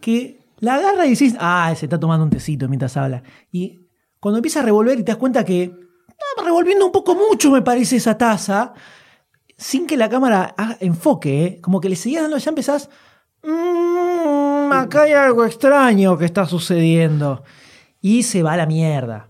que 0.02 0.39
la 0.60 0.75
agarra 0.75 1.06
y 1.06 1.12
decís, 1.12 1.36
ah, 1.39 1.71
se 1.75 1.86
está 1.86 1.99
tomando 1.99 2.23
un 2.23 2.32
tecito 2.32 2.67
mientras 2.67 2.97
habla. 2.97 3.21
Y 3.52 3.82
cuando 4.19 4.39
empieza 4.39 4.60
a 4.60 4.63
revolver 4.63 4.99
y 4.99 5.04
te 5.04 5.12
das 5.12 5.17
cuenta 5.17 5.45
que 5.45 5.63
está 5.63 6.43
revolviendo 6.43 6.86
un 6.86 6.91
poco 6.91 7.15
mucho, 7.15 7.52
me 7.52 7.62
parece, 7.62 7.97
esa 7.97 8.17
taza, 8.17 8.73
sin 9.56 9.86
que 9.86 9.97
la 9.97 10.10
cámara 10.10 10.56
enfoque, 10.80 11.45
¿eh? 11.45 11.62
como 11.62 11.80
que 11.80 11.89
le 11.89 11.95
seguías 11.95 12.23
dando, 12.23 12.38
ya 12.38 12.49
empezás, 12.49 12.89
"Mm, 13.43 14.71
acá 14.73 15.04
hay 15.04 15.13
algo 15.13 15.45
extraño 15.45 16.17
que 16.17 16.25
está 16.25 16.45
sucediendo. 16.45 17.43
Y 18.02 18.23
se 18.23 18.43
va 18.43 18.54
a 18.54 18.58
la 18.58 18.65
mierda. 18.65 19.28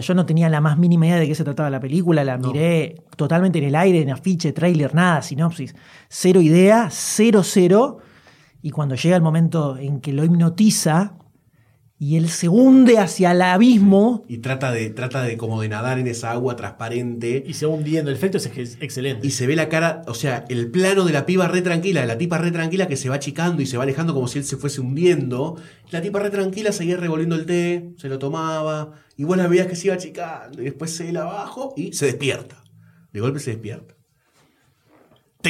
Yo 0.00 0.14
no 0.14 0.26
tenía 0.26 0.48
la 0.48 0.60
más 0.60 0.78
mínima 0.78 1.06
idea 1.06 1.18
de 1.18 1.26
qué 1.26 1.34
se 1.34 1.44
trataba 1.44 1.70
la 1.70 1.80
película, 1.80 2.24
la 2.24 2.38
miré 2.38 3.02
totalmente 3.16 3.58
en 3.58 3.64
el 3.64 3.74
aire, 3.74 4.00
en 4.00 4.10
afiche, 4.10 4.52
tráiler, 4.52 4.94
nada, 4.94 5.22
sinopsis. 5.22 5.74
Cero 6.08 6.40
idea, 6.40 6.88
cero, 6.90 7.42
cero. 7.42 7.98
Y 8.62 8.70
cuando 8.70 8.94
llega 8.94 9.16
el 9.16 9.22
momento 9.22 9.76
en 9.76 10.00
que 10.00 10.12
lo 10.12 10.24
hipnotiza 10.24 11.14
y 12.00 12.16
él 12.16 12.28
se 12.28 12.48
hunde 12.48 12.98
hacia 12.98 13.32
el 13.32 13.42
abismo, 13.42 14.24
Y 14.28 14.38
trata 14.38 14.70
de, 14.70 14.88
trata 14.90 15.22
de 15.22 15.36
como 15.36 15.60
de 15.60 15.68
nadar 15.68 15.98
en 15.98 16.06
esa 16.06 16.30
agua 16.30 16.54
transparente. 16.54 17.42
Y 17.44 17.54
se 17.54 17.66
va 17.66 17.74
hundiendo. 17.74 18.10
El 18.10 18.16
efecto 18.16 18.38
es, 18.38 18.46
es 18.46 18.78
excelente. 18.80 19.26
Y 19.26 19.32
se 19.32 19.48
ve 19.48 19.56
la 19.56 19.68
cara, 19.68 20.02
o 20.06 20.14
sea, 20.14 20.44
el 20.48 20.70
plano 20.70 21.04
de 21.04 21.12
la 21.12 21.26
piba 21.26 21.48
re 21.48 21.60
tranquila, 21.60 22.02
de 22.02 22.06
la 22.06 22.16
tipa 22.16 22.38
re 22.38 22.52
tranquila 22.52 22.86
que 22.86 22.96
se 22.96 23.08
va 23.08 23.16
achicando 23.16 23.62
y 23.62 23.66
se 23.66 23.76
va 23.76 23.82
alejando 23.82 24.14
como 24.14 24.28
si 24.28 24.38
él 24.38 24.44
se 24.44 24.56
fuese 24.56 24.80
hundiendo. 24.80 25.56
La 25.90 26.00
tipa 26.00 26.20
re 26.20 26.30
tranquila 26.30 26.70
seguía 26.70 26.96
revolviendo 26.96 27.34
el 27.34 27.46
té, 27.46 27.90
se 27.96 28.08
lo 28.08 28.20
tomaba, 28.20 28.92
y 29.16 29.24
vos 29.24 29.36
la 29.36 29.48
veías 29.48 29.66
que 29.66 29.74
se 29.74 29.88
iba 29.88 29.96
achicando, 29.96 30.62
y 30.62 30.66
después 30.66 30.92
se 30.92 31.12
la 31.12 31.22
abajo 31.22 31.74
y 31.76 31.94
se 31.94 32.06
despierta. 32.06 32.62
De 33.12 33.20
golpe 33.20 33.40
se 33.40 33.50
despierta. 33.50 33.97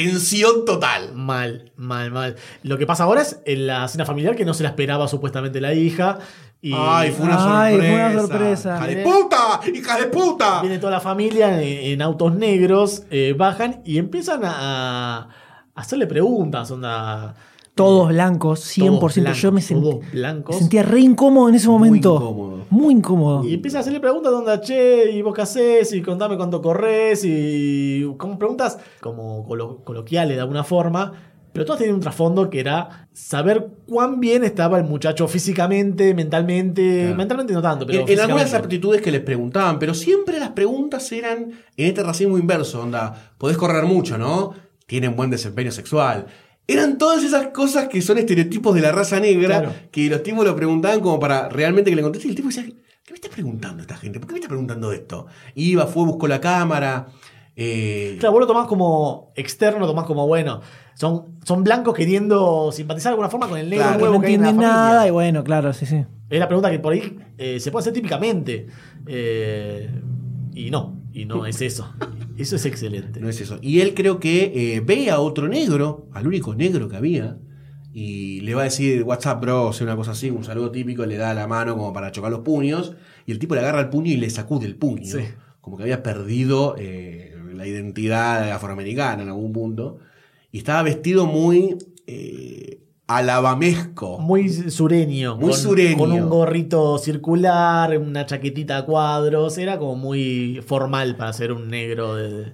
Tensión 0.03 0.65
total. 0.65 1.13
Mal, 1.13 1.71
mal, 1.77 2.11
mal. 2.11 2.35
Lo 2.63 2.77
que 2.77 2.85
pasa 2.85 3.03
ahora 3.03 3.21
es 3.21 3.39
en 3.45 3.67
la 3.67 3.87
cena 3.87 4.05
familiar 4.05 4.35
que 4.35 4.45
no 4.45 4.53
se 4.53 4.63
la 4.63 4.69
esperaba 4.69 5.07
supuestamente 5.07 5.59
la 5.61 5.73
hija. 5.73 6.19
Y 6.61 6.73
Ay, 6.75 7.11
fue 7.11 7.25
una 7.25 7.61
Ay, 7.63 7.73
sorpresa. 7.75 7.93
fue 7.93 8.11
una 8.11 8.21
sorpresa. 8.21 8.75
¡Hija 8.77 8.87
de 8.87 9.03
puta! 9.03 9.59
¡Hija 9.73 9.97
de 9.97 10.05
puta! 10.07 10.61
Viene 10.61 10.77
toda 10.77 10.91
la 10.91 10.99
familia 10.99 11.61
en, 11.61 11.93
en 11.93 12.01
autos 12.01 12.35
negros, 12.35 13.03
eh, 13.11 13.33
bajan 13.37 13.81
y 13.85 13.97
empiezan 13.97 14.41
a, 14.43 15.19
a 15.21 15.29
hacerle 15.75 16.05
preguntas. 16.05 16.69
Onda, 16.71 17.33
todos 17.75 18.09
blancos, 18.09 18.77
100%. 18.77 19.13
blancos, 19.21 19.41
Yo 19.41 19.51
me, 19.53 19.61
sent- 19.61 19.81
todos 19.81 20.11
blancos. 20.11 20.55
me 20.55 20.59
sentía 20.59 20.83
re 20.83 20.99
incómodo 20.99 21.47
en 21.47 21.55
ese 21.55 21.69
Muy 21.69 21.77
momento. 21.87 22.15
incómodo. 22.15 22.58
Muy 22.69 22.93
incómodo. 22.93 23.43
Y 23.43 23.53
empieza 23.55 23.77
a 23.77 23.81
hacerle 23.81 23.99
preguntas 23.99 24.31
donde, 24.31 24.59
che, 24.61 25.11
¿y 25.11 25.21
vos 25.21 25.33
qué 25.33 25.41
hacés? 25.41 25.91
Y 25.93 26.01
contame 26.01 26.37
cuánto 26.37 26.61
corres. 26.61 27.23
Y 27.25 28.03
como 28.17 28.37
preguntas 28.37 28.77
como 29.01 29.47
colo- 29.47 29.83
coloquiales 29.83 30.35
de 30.37 30.41
alguna 30.41 30.63
forma. 30.63 31.13
Pero 31.51 31.65
todas 31.65 31.79
tenían 31.79 31.95
un 31.95 32.01
trasfondo 32.01 32.47
que 32.51 32.59
era 32.59 33.09
saber 33.11 33.69
cuán 33.87 34.19
bien 34.19 34.43
estaba 34.43 34.77
el 34.77 34.83
muchacho 34.83 35.27
físicamente, 35.27 36.13
mentalmente. 36.13 36.99
Claro. 37.01 37.15
Mentalmente 37.15 37.53
no 37.53 37.61
tanto, 37.61 37.87
pero. 37.87 38.01
En, 38.01 38.09
en 38.09 38.19
algunas 38.19 38.53
aptitudes 38.53 39.01
que 39.01 39.09
les 39.11 39.21
preguntaban, 39.21 39.79
pero 39.79 39.95
siempre 39.95 40.39
las 40.39 40.49
preguntas 40.51 41.11
eran 41.11 41.51
en 41.75 41.85
este 41.87 42.03
racismo 42.03 42.37
inverso, 42.37 42.83
onda, 42.83 43.33
podés 43.39 43.57
correr 43.57 43.85
mucho, 43.85 44.17
¿no? 44.19 44.53
Tienen 44.85 45.15
buen 45.15 45.31
desempeño 45.31 45.71
sexual. 45.71 46.27
Eran 46.71 46.97
todas 46.97 47.23
esas 47.23 47.47
cosas 47.47 47.87
que 47.87 48.01
son 48.01 48.17
estereotipos 48.17 48.75
de 48.75 48.81
la 48.81 48.91
raza 48.91 49.19
negra, 49.19 49.59
Claro. 49.61 49.75
que 49.91 50.07
los 50.09 50.21
tipos 50.23 50.45
lo 50.45 50.55
preguntaban 50.55 50.99
como 51.01 51.19
para 51.19 51.49
realmente 51.49 51.89
que 51.89 51.95
le 51.95 52.01
conteste. 52.01 52.27
Y 52.27 52.31
el 52.31 52.35
tipo 52.35 52.47
decía, 52.49 52.63
¿qué 52.65 53.11
me 53.11 53.15
está 53.15 53.29
preguntando 53.29 53.81
esta 53.81 53.97
gente? 53.97 54.19
¿Por 54.19 54.27
qué 54.27 54.33
me 54.33 54.39
está 54.39 54.49
preguntando 54.49 54.91
esto? 54.91 55.25
Iba, 55.55 55.87
fue, 55.87 56.05
buscó 56.05 56.27
la 56.27 56.39
cámara. 56.39 57.07
eh, 57.55 58.17
Claro, 58.19 58.33
vos 58.33 58.41
lo 58.41 58.47
tomás 58.47 58.67
como 58.67 59.31
externo, 59.35 59.79
lo 59.79 59.87
tomás 59.87 60.05
como 60.05 60.27
bueno. 60.27 60.61
Son, 60.93 61.39
son 61.45 61.63
blancos 61.63 61.93
queriendo 61.95 62.71
simpatizar 62.71 63.11
de 63.11 63.13
alguna 63.13 63.29
forma 63.29 63.47
con 63.47 63.57
el 63.57 63.69
negro 63.69 63.85
Claro, 63.85 63.99
no 63.99 64.11
que 64.11 64.15
en 64.17 64.23
entienden 64.23 64.55
familia. 64.55 64.67
nada 64.73 65.07
y 65.07 65.11
bueno, 65.11 65.43
claro, 65.43 65.73
sí, 65.73 65.85
sí. 65.85 66.05
Es 66.29 66.39
la 66.39 66.47
pregunta 66.47 66.69
que 66.69 66.77
por 66.79 66.93
ahí 66.93 67.17
eh, 67.37 67.59
se 67.59 67.71
puede 67.71 67.81
hacer 67.83 67.93
típicamente. 67.93 68.67
Eh, 69.07 69.89
y 70.53 70.69
no, 70.71 70.98
y 71.19 71.25
no 71.25 71.45
es 71.45 71.61
eso. 71.61 71.93
Eso 72.37 72.55
es 72.55 72.65
excelente. 72.65 73.19
No 73.19 73.27
es 73.27 73.41
eso. 73.41 73.59
Y 73.61 73.81
él 73.81 73.93
creo 73.93 74.19
que 74.19 74.75
eh, 74.75 74.79
ve 74.79 75.09
a 75.09 75.19
otro 75.19 75.49
negro, 75.49 76.07
al 76.13 76.27
único 76.27 76.55
negro 76.55 76.87
que 76.87 76.95
había, 76.95 77.37
y 77.91 78.39
le 78.41 78.55
va 78.55 78.61
a 78.61 78.65
decir, 78.65 79.03
WhatsApp, 79.03 79.41
bro, 79.41 79.67
o 79.67 79.73
sea, 79.73 79.85
una 79.85 79.97
cosa 79.97 80.11
así, 80.11 80.29
un 80.29 80.45
saludo 80.45 80.71
típico, 80.71 81.05
le 81.05 81.17
da 81.17 81.33
la 81.33 81.45
mano 81.45 81.75
como 81.75 81.91
para 81.91 82.11
chocar 82.11 82.31
los 82.31 82.41
puños, 82.41 82.95
y 83.25 83.33
el 83.33 83.39
tipo 83.39 83.55
le 83.55 83.61
agarra 83.61 83.81
el 83.81 83.89
puño 83.89 84.11
y 84.11 84.17
le 84.17 84.29
sacude 84.29 84.65
el 84.65 84.77
puño. 84.77 85.11
Sí. 85.11 85.25
Como 85.59 85.75
que 85.75 85.83
había 85.83 86.01
perdido 86.01 86.75
eh, 86.77 87.35
la 87.53 87.67
identidad 87.67 88.49
afroamericana 88.51 89.23
en 89.23 89.29
algún 89.29 89.51
punto. 89.51 89.97
Y 90.51 90.59
estaba 90.59 90.83
vestido 90.83 91.25
muy 91.25 91.75
eh, 92.07 92.79
alabamesco. 93.09 94.19
Muy 94.19 94.49
sureño. 94.49 95.35
Muy 95.35 95.49
con, 95.49 95.59
sureño. 95.59 95.97
Con 95.97 96.11
un 96.11 96.29
gorrito 96.29 96.99
circular, 96.99 97.97
una 97.97 98.27
chaquetita 98.27 98.77
a 98.77 98.85
cuadros. 98.85 99.57
Era 99.57 99.79
como 99.79 99.95
muy 99.95 100.61
formal 100.65 101.17
para 101.17 101.33
ser 101.33 101.51
un 101.51 101.69
negro 101.69 102.15
de, 102.15 102.53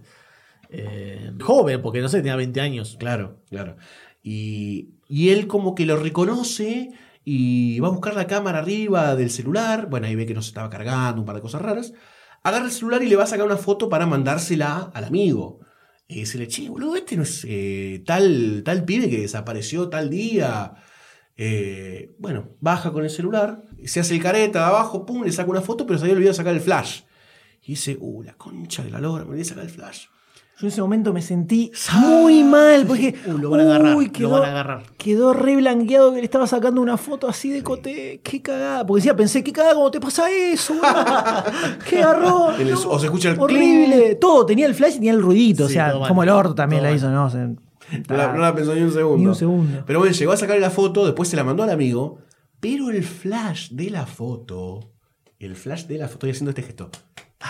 eh, 0.70 1.34
joven, 1.42 1.82
porque 1.82 2.00
no 2.00 2.08
sé, 2.08 2.20
tenía 2.20 2.38
20 2.38 2.62
años. 2.62 2.96
Claro, 2.98 3.42
claro. 3.50 3.76
Y, 4.24 4.96
y 5.10 5.30
él 5.30 5.48
como 5.48 5.76
que 5.76 5.86
lo 5.86 5.98
reconoce 5.98 6.92
y 7.26 7.80
va 7.82 7.90
a 7.90 7.92
buscar 7.92 8.16
la 8.16 8.26
cámara 8.26 8.60
arriba 8.60 9.14
del 9.18 9.32
celular. 9.32 9.90
Bueno, 9.90 10.08
ahí 10.08 10.16
ve 10.16 10.26
que 10.26 10.34
no 10.34 10.42
se 10.42 10.50
estaba 10.50 10.70
cargando, 10.70 11.20
un 11.20 11.26
par 11.26 11.36
de 11.36 11.42
cosas 11.42 11.62
raras. 11.62 11.92
Agarra 12.44 12.66
el 12.66 12.72
celular 12.72 13.04
y 13.04 13.10
le 13.10 13.18
va 13.18 13.24
a 13.24 13.28
sacar 13.28 13.46
una 13.46 13.58
foto 13.58 13.90
para 13.90 14.06
mandársela 14.06 14.90
al 14.94 15.04
amigo. 15.04 15.60
Y 16.08 16.20
dice, 16.20 16.48
che, 16.48 16.70
boludo, 16.70 16.96
este 16.96 17.18
no 17.18 17.24
es 17.24 17.46
eh, 17.48 18.04
tal, 18.06 18.62
tal 18.64 18.86
pibe 18.86 19.10
que 19.10 19.22
desapareció 19.22 19.90
tal 19.90 20.10
día. 20.10 20.76
Eh, 21.36 22.16
bueno, 22.20 22.56
baja 22.60 22.92
con 22.92 23.04
el 23.04 23.10
celular, 23.10 23.64
se 23.86 24.00
hace 24.00 24.16
el 24.16 24.22
careta 24.22 24.60
de 24.60 24.66
abajo, 24.66 25.06
pum, 25.06 25.24
le 25.24 25.32
saca 25.32 25.50
una 25.50 25.62
foto, 25.62 25.86
pero 25.86 25.98
se 25.98 26.06
había 26.06 26.16
olvidado 26.16 26.36
sacar 26.36 26.54
el 26.54 26.62
flash. 26.62 27.02
Y 27.64 27.70
dice, 27.70 27.98
uh, 28.00 28.22
la 28.22 28.34
concha 28.36 28.84
de 28.84 28.92
la 28.92 29.00
lora, 29.00 29.26
me 29.26 29.32
olvidé 29.32 29.46
sacar 29.46 29.64
el 29.64 29.72
flash. 29.72 30.06
Yo 30.58 30.68
en 30.68 30.72
ese 30.72 30.82
momento 30.82 31.12
me 31.12 31.22
sentí 31.22 31.70
muy 32.00 32.44
mal 32.44 32.86
porque 32.88 33.14
Uh, 33.28 33.38
lo 33.38 33.50
van 33.50 33.60
a 33.60 33.64
agarrar, 33.64 33.96
uy, 33.98 34.06
lo 34.06 34.12
quedó, 34.14 34.30
van 34.30 34.44
a 34.44 34.48
agarrar. 34.52 34.84
quedó 34.98 35.34
re 35.34 35.58
blanqueado 35.58 36.12
que 36.14 36.20
le 36.20 36.24
estaba 36.24 36.48
sacando 36.48 36.80
una 36.82 36.96
foto 36.98 37.28
así 37.28 37.50
de 37.50 37.62
cote. 37.62 38.22
Qué 38.24 38.42
cagada. 38.42 38.86
Porque 38.86 39.00
decía, 39.00 39.16
pensé, 39.16 39.44
qué 39.44 39.52
cagada, 39.52 39.76
¿cómo 39.76 39.92
te 39.92 40.00
pasa 40.00 40.30
eso? 40.32 40.74
qué 41.90 41.98
garrón. 42.00 42.60
El- 42.60 42.74
o 42.74 43.00
se 43.00 43.06
escucha 43.06 43.32
el 43.32 43.40
Horrible. 43.40 44.16
Todo, 44.16 44.46
tenía 44.46 44.66
el 44.68 44.76
flash 44.76 44.92
y 44.92 44.96
tenía 44.96 45.12
el 45.12 45.22
ruidito. 45.22 45.66
o 45.66 45.70
sea, 45.70 45.94
mal. 45.98 46.08
como 46.08 46.24
el 46.24 46.30
orto 46.30 46.56
también 46.56 46.80
Todo 46.82 46.86
la 46.86 46.90
mal. 46.92 46.98
hizo, 46.98 47.10
¿no? 47.12 47.26
O 47.26 47.30
sea, 47.30 47.48
No 47.48 48.18
la, 48.18 48.34
no 48.34 48.40
la 48.40 48.56
pensó 48.56 48.74
ni 48.76 48.82
un 48.82 48.92
segundo. 48.94 49.18
Ni 49.18 49.26
un 49.28 49.36
segundo. 49.36 49.84
Pero 49.86 50.00
bueno, 50.00 50.14
llegó 50.16 50.32
a 50.32 50.38
sacar 50.38 50.58
la 50.60 50.70
foto, 50.70 51.06
después 51.06 51.28
se 51.30 51.36
la 51.36 51.44
mandó 51.44 51.64
al 51.64 51.70
amigo, 51.70 52.20
pero 52.60 52.90
el 52.90 53.04
flash 53.04 53.72
de 53.72 53.90
la 53.90 54.06
foto, 54.06 54.92
el 55.40 55.56
flash 55.56 55.86
de 55.86 55.98
la 55.98 56.06
foto, 56.08 56.16
estoy 56.16 56.30
haciendo 56.32 56.50
este 56.52 56.64
gesto, 56.64 56.90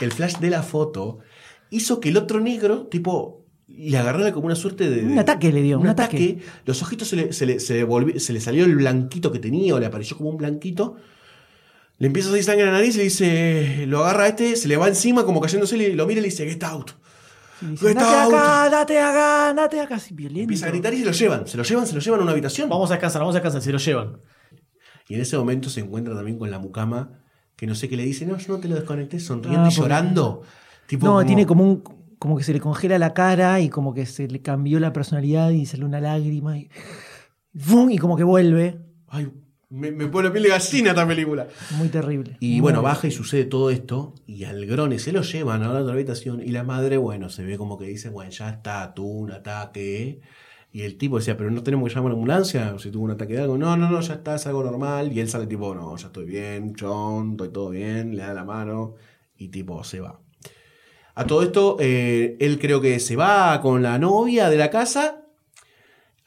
el 0.01 0.11
flash 0.11 0.37
de 0.39 0.49
la 0.49 0.63
foto 0.63 1.19
hizo 1.69 1.99
que 1.99 2.09
el 2.09 2.17
otro 2.17 2.39
negro, 2.39 2.87
tipo, 2.87 3.45
le 3.67 3.97
agarrara 3.97 4.31
como 4.31 4.45
una 4.45 4.55
suerte 4.55 4.89
de... 4.89 5.03
Un 5.05 5.19
ataque 5.19 5.51
le 5.51 5.61
dio, 5.61 5.79
un 5.79 5.87
ataque. 5.87 6.39
Los 6.65 6.81
ojitos 6.81 7.07
se 7.07 7.15
le, 7.15 7.33
se 7.33 7.45
le- 7.45 7.59
se 7.59 7.85
volvi- 7.85 8.19
se 8.19 8.31
le 8.33 8.39
salió 8.39 8.65
el 8.65 8.75
blanquito 8.75 9.31
que 9.31 9.39
tenía, 9.39 9.75
o 9.75 9.79
le 9.79 9.85
apareció 9.85 10.17
como 10.17 10.29
un 10.29 10.37
blanquito. 10.37 10.95
Le 11.97 12.07
empieza 12.07 12.27
a 12.27 12.31
salir 12.31 12.43
sangre 12.43 12.63
en 12.65 12.71
la 12.71 12.77
nariz, 12.77 12.95
le 12.97 13.03
dice, 13.03 13.85
lo 13.87 14.03
agarra 14.03 14.25
a 14.25 14.27
este, 14.27 14.55
se 14.57 14.67
le 14.67 14.77
va 14.77 14.87
encima 14.87 15.23
como 15.25 15.39
cayéndose, 15.41 15.77
le- 15.77 15.95
lo 15.95 16.05
mira 16.05 16.19
y 16.19 16.23
le 16.23 16.29
dice, 16.29 16.45
get 16.47 16.63
out. 16.63 16.91
y 17.61 17.65
dice, 17.67 17.87
Get 17.87 17.95
date 17.97 18.05
out". 18.15 18.33
acá, 18.33 18.69
date 18.69 18.99
acá, 18.99 19.53
date 19.55 19.79
acá. 19.79 19.99
Violento. 20.11 20.41
Empieza 20.41 20.65
a 20.67 20.69
gritar 20.69 20.93
y 20.93 20.97
se 20.99 21.05
lo 21.05 21.11
llevan, 21.11 21.47
se 21.47 21.57
lo 21.57 21.63
llevan, 21.63 21.87
se 21.87 21.93
lo 21.95 22.01
llevan 22.01 22.19
a 22.19 22.23
una 22.23 22.31
habitación. 22.33 22.69
Vamos 22.69 22.91
a 22.91 22.95
descansar, 22.95 23.21
vamos 23.21 23.33
a 23.35 23.37
descansar, 23.39 23.61
se 23.61 23.71
lo 23.71 23.77
llevan. 23.79 24.17
Y 25.07 25.15
en 25.15 25.21
ese 25.21 25.37
momento 25.37 25.69
se 25.69 25.79
encuentra 25.81 26.13
también 26.15 26.37
con 26.37 26.51
la 26.51 26.59
mucama 26.59 27.19
que 27.55 27.65
no 27.67 27.75
sé 27.75 27.87
qué 27.87 27.95
le 27.95 28.03
dice, 28.03 28.25
no, 28.25 28.37
yo 28.37 28.53
no 28.53 28.59
te 28.59 28.67
lo 28.67 28.75
desconecté, 28.75 29.19
sonriendo 29.19 29.61
Ah, 29.61 29.69
y 29.71 29.75
porque- 29.75 29.81
llorando. 29.81 30.41
Tipo, 30.87 31.05
no, 31.05 31.13
como- 31.13 31.25
tiene 31.25 31.45
como 31.45 31.63
un. 31.63 31.83
como 32.19 32.37
que 32.37 32.43
se 32.43 32.53
le 32.53 32.59
congela 32.59 32.97
la 32.99 33.13
cara 33.13 33.59
y 33.59 33.69
como 33.69 33.93
que 33.93 34.05
se 34.05 34.27
le 34.27 34.41
cambió 34.41 34.79
la 34.79 34.93
personalidad 34.93 35.49
y 35.51 35.65
sale 35.65 35.85
una 35.85 35.99
lágrima 36.01 36.57
y. 36.57 36.69
¡Fum! 37.57 37.89
y 37.89 37.97
como 37.97 38.17
que 38.17 38.23
vuelve. 38.23 38.77
Ay, 39.07 39.31
me, 39.69 39.91
me 39.91 40.07
pone 40.07 40.27
la 40.27 40.31
piel 40.33 40.43
de 40.43 40.49
gallina 40.49 40.89
esta 40.91 41.07
película. 41.07 41.47
Muy 41.77 41.87
terrible. 41.89 42.37
Y 42.39 42.53
Muy 42.53 42.59
bueno, 42.61 42.81
bueno. 42.81 42.93
baja 42.93 43.07
y 43.07 43.11
sucede 43.11 43.45
todo 43.45 43.69
esto. 43.69 44.13
Y 44.27 44.43
al 44.43 44.65
grone 44.65 44.99
se 44.99 45.11
lo 45.11 45.21
llevan 45.21 45.63
a 45.63 45.73
la 45.73 45.79
otra 45.81 45.93
habitación. 45.93 46.41
Y 46.41 46.49
la 46.51 46.63
madre, 46.63 46.97
bueno, 46.97 47.29
se 47.29 47.43
ve 47.43 47.57
como 47.57 47.77
que 47.77 47.85
dice, 47.85 48.09
bueno, 48.09 48.31
ya 48.31 48.49
está, 48.49 48.93
tuvo 48.93 49.09
un 49.19 49.31
ataque. 49.31 50.21
Y 50.71 50.81
el 50.81 50.97
tipo 50.97 51.17
decía, 51.17 51.37
pero 51.37 51.49
no 51.51 51.63
tenemos 51.63 51.87
que 51.89 51.95
llamar 51.95 52.11
a 52.11 52.13
la 52.13 52.19
ambulancia. 52.19 52.73
O 52.75 52.79
si 52.79 52.91
tuvo 52.91 53.05
un 53.05 53.11
ataque 53.11 53.33
de 53.33 53.41
algo. 53.43 53.57
No, 53.57 53.77
no, 53.77 53.89
no, 53.89 54.01
ya 54.01 54.15
está, 54.15 54.35
es 54.35 54.45
algo 54.47 54.63
normal. 54.63 55.11
Y 55.13 55.21
él 55.21 55.29
sale 55.29 55.47
tipo, 55.47 55.73
no, 55.73 55.95
ya 55.95 56.07
estoy 56.07 56.25
bien, 56.25 56.75
chon, 56.75 57.31
estoy 57.31 57.49
todo 57.49 57.69
bien. 57.69 58.15
Le 58.15 58.23
da 58.23 58.33
la 58.33 58.43
mano. 58.43 58.95
Y 59.37 59.47
tipo, 59.47 59.83
se 59.85 60.01
va. 60.01 60.19
A 61.15 61.25
todo 61.25 61.43
esto, 61.43 61.77
eh, 61.79 62.35
él 62.39 62.59
creo 62.59 62.81
que 62.81 62.99
se 62.99 63.15
va 63.15 63.61
con 63.61 63.81
la 63.81 63.97
novia 63.97 64.49
de 64.49 64.57
la 64.57 64.69
casa. 64.69 65.21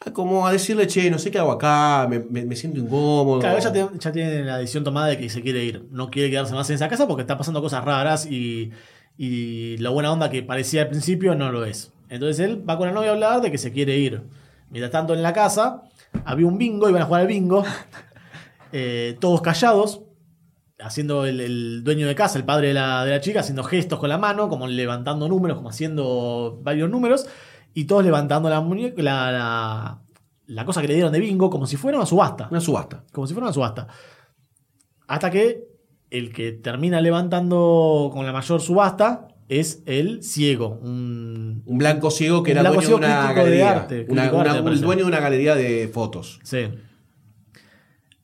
a 0.01 0.13
Como 0.13 0.47
a 0.47 0.53
decirle, 0.53 0.87
che, 0.87 1.11
no 1.11 1.19
sé 1.19 1.31
qué 1.31 1.39
hago 1.39 1.53
acá, 1.53 2.09
me, 2.09 2.57
siento 2.57 2.81
incómodo. 2.81 3.41
Claro, 3.41 3.59
ya, 3.59 4.13
tiene 4.13 4.45
la 4.45 4.59
decisión 4.59 4.85
tomada 4.85 5.09
de 5.09 5.19
que 5.19 5.29
se 5.29 5.43
quiere 5.43 5.63
ir. 5.63 5.87
No 5.91 6.11
quiere 6.11 6.31
quedarse 6.31 6.55
más 6.55 6.71
en 6.71 6.77
esa 6.77 6.89
casa 6.89 7.07
porque 7.07 7.21
está 7.21 7.37
pasando 7.37 7.61
cosas 7.61 7.85
raras 7.85 8.25
y, 8.25 8.71
y 9.19 9.77
la 9.79 9.91
buena 9.91 10.11
onda 10.11 10.31
que 10.31 10.43
parecía 10.43 10.83
al 10.83 10.89
principio 10.89 11.35
no 11.35 11.53
lo 11.53 11.67
es. 11.67 11.93
Entonces 12.09 12.41
él 12.41 12.69
va 12.69 12.79
con 12.79 12.89
la 12.89 12.95
novia 12.95 13.11
a 13.11 13.13
hablar 13.13 13.41
de 13.43 13.51
que 13.51 13.59
se 13.59 13.73
quiere 13.73 13.99
ir. 13.99 14.23
Mientras 14.71 14.91
tanto, 14.91 15.13
en 15.13 15.23
la 15.23 15.35
casa 15.35 15.83
había 16.25 16.47
un 16.47 16.57
bingo, 16.57 16.89
iban 16.89 17.03
a 17.03 17.05
jugar 17.05 17.23
al 17.23 17.27
bingo. 17.27 17.63
eh, 18.73 19.17
todos 19.21 19.43
callados, 19.43 20.01
haciendo 20.81 21.25
el, 21.27 21.41
el 21.41 21.85
dueño 21.85 22.07
de 22.07 22.15
casa, 22.15 22.39
el 22.39 22.45
padre 22.45 22.69
de 22.69 22.75
la, 22.75 23.05
de 23.05 23.11
la 23.13 23.21
chica, 23.21 23.41
haciendo 23.41 23.65
gestos 23.65 23.99
con 23.99 24.09
la 24.09 24.19
mano, 24.19 24.49
como 24.49 24.67
levantando 24.67 25.29
números, 25.29 25.57
como 25.57 25.71
haciendo 25.71 26.61
varios 26.63 26.89
números, 26.91 27.27
y 27.75 27.85
todos 27.85 28.05
levantando 28.05 28.49
la, 28.49 28.61
muñeca, 28.61 29.03
la, 29.03 29.33
la, 29.33 29.99
la 30.47 30.65
cosa 30.65 30.81
que 30.81 30.89
le 30.89 30.95
dieron 30.95 31.13
de 31.13 31.21
bingo 31.21 31.51
como 31.51 31.67
si 31.67 31.77
fuera 31.77 31.99
una 31.99 32.07
subasta. 32.07 32.49
Una 32.51 32.61
subasta. 32.61 33.05
Como 33.13 33.27
si 33.27 33.35
fuera 33.35 33.47
una 33.47 33.53
subasta. 33.55 33.87
Hasta 35.07 35.31
que 35.31 35.65
el 36.11 36.33
que 36.33 36.53
termina 36.53 37.01
levantando 37.01 38.11
con 38.13 38.25
la 38.27 38.33
mayor 38.33 38.61
subasta 38.61 39.29
es 39.49 39.83
el 39.87 40.23
ciego. 40.23 40.79
Un, 40.83 41.63
Un 41.67 41.79
blanco 41.79 42.11
ciego 42.11 42.43
que 42.43 42.53
Un 42.53 42.59
era 42.59 42.71
dueño 42.71 42.89
de 42.89 42.95
una 42.95 43.29
de 43.29 43.35
galería. 43.35 43.71
arte, 43.73 44.07
Una- 44.09 44.23
crítico 44.23 44.37
de 44.37 44.41
una- 44.43 44.51
arte, 44.53 44.63
me 44.63 44.71
un 44.71 44.81
dueño 44.81 45.01
de 45.05 45.09
una 45.09 45.21
galería 45.21 45.55
de 45.55 45.89
fotos. 45.89 46.39
Sí. 46.43 46.69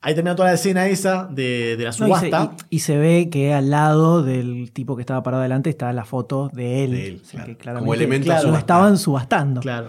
Ahí 0.07 0.13
termina 0.13 0.35
toda 0.35 0.49
la 0.49 0.53
escena 0.53 0.85
esa 0.87 1.25
de, 1.31 1.75
de 1.77 1.83
la 1.83 1.89
No, 1.89 1.89
y, 1.89 1.91
se, 1.91 2.27
subasta. 2.27 2.51
y- 2.69 2.75
y 2.75 2.79
se 2.79 2.97
ve 2.97 3.29
que 3.31 3.53
al 3.53 3.71
lado 3.71 4.21
del 4.21 4.71
tipo 4.71 4.95
que 4.95 5.01
estaba 5.01 5.23
parado 5.23 5.41
adelante 5.41 5.71
está 5.71 5.91
la 5.93 6.05
foto 6.05 6.49
de 6.53 6.83
él. 6.83 6.91
De 6.91 7.07
él, 7.07 7.21
O 7.23 7.25
sea, 7.25 7.43
claro. 7.57 7.79
que 7.79 7.79
Como 7.79 7.93
elemento 7.95 8.25
claro, 8.27 8.55
estaban 8.55 8.97
subastando. 8.99 9.61
Claro. 9.61 9.87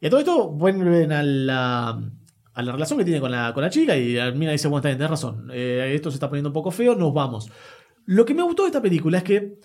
Y 0.00 0.06
a 0.06 0.10
todo 0.10 0.20
esto 0.20 0.48
vuelven 0.48 1.12
a 1.12 1.22
la, 1.22 1.88
a 2.54 2.62
la 2.62 2.72
relación 2.72 2.98
que 2.98 3.04
tiene 3.04 3.20
con 3.20 3.30
la, 3.30 3.52
con 3.52 3.62
la 3.62 3.68
chica 3.68 3.94
y 3.94 4.14
la 4.14 4.30
mina 4.30 4.52
dice, 4.52 4.68
bueno, 4.68 4.78
está 4.78 4.88
bien, 4.88 4.98
tenés 4.98 5.10
razón, 5.10 5.50
eh, 5.52 5.92
esto 5.94 6.10
se 6.10 6.16
está 6.16 6.28
poniendo 6.30 6.48
un 6.48 6.54
poco 6.54 6.70
feo, 6.70 6.94
nos 6.94 7.12
vamos. 7.12 7.50
Lo 8.06 8.24
que 8.24 8.32
me 8.34 8.42
gustó 8.42 8.62
de 8.62 8.68
esta 8.68 8.80
película 8.80 9.18
es 9.18 9.24
que 9.24 9.58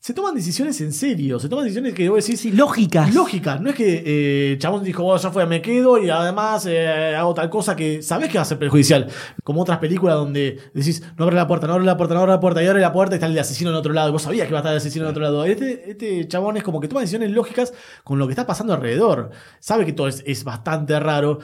se 0.00 0.14
toman 0.14 0.34
decisiones 0.34 0.80
en 0.80 0.92
serio, 0.92 1.40
se 1.40 1.48
toman 1.48 1.64
decisiones 1.64 1.92
que 1.92 2.08
vos 2.08 2.24
decís... 2.24 2.40
Sí, 2.40 2.52
lógicas. 2.52 3.12
Lógicas, 3.14 3.60
no 3.60 3.70
es 3.70 3.76
que 3.76 4.02
eh, 4.06 4.52
el 4.52 4.58
chabón 4.58 4.84
dijo, 4.84 5.02
bueno, 5.02 5.20
ya 5.20 5.30
fue, 5.30 5.44
me 5.46 5.60
quedo 5.60 5.98
y 6.02 6.08
además 6.08 6.64
eh, 6.66 7.14
hago 7.16 7.34
tal 7.34 7.50
cosa 7.50 7.74
que 7.74 8.00
sabés 8.02 8.28
que 8.30 8.38
va 8.38 8.42
a 8.42 8.44
ser 8.44 8.58
perjudicial. 8.58 9.08
Como 9.42 9.62
otras 9.62 9.78
películas 9.78 10.14
donde 10.16 10.58
decís, 10.72 11.02
no 11.16 11.24
abre 11.24 11.34
la 11.36 11.46
puerta, 11.48 11.66
no 11.66 11.72
abre 11.74 11.84
la 11.84 11.96
puerta, 11.96 12.14
no 12.14 12.20
abre 12.20 12.32
la 12.32 12.40
puerta, 12.40 12.62
y 12.62 12.66
abre 12.68 12.80
la 12.80 12.92
puerta 12.92 13.14
y 13.14 13.16
está 13.16 13.26
el 13.26 13.38
asesino 13.38 13.70
en 13.70 13.76
otro 13.76 13.92
lado. 13.92 14.08
Y 14.08 14.12
vos 14.12 14.22
sabías 14.22 14.46
que 14.46 14.50
iba 14.52 14.58
a 14.58 14.60
estar 14.60 14.72
el 14.72 14.78
asesino 14.78 15.04
en 15.04 15.10
otro 15.10 15.22
lado. 15.22 15.44
Este, 15.44 15.90
este 15.90 16.28
chabón 16.28 16.56
es 16.56 16.62
como 16.62 16.80
que 16.80 16.86
toma 16.88 17.00
decisiones 17.00 17.30
lógicas 17.32 17.74
con 18.04 18.18
lo 18.20 18.26
que 18.28 18.32
está 18.32 18.46
pasando 18.46 18.74
alrededor. 18.74 19.30
Sabe 19.58 19.84
que 19.84 19.92
todo 19.92 20.06
es, 20.06 20.22
es 20.26 20.44
bastante 20.44 20.98
raro 21.00 21.40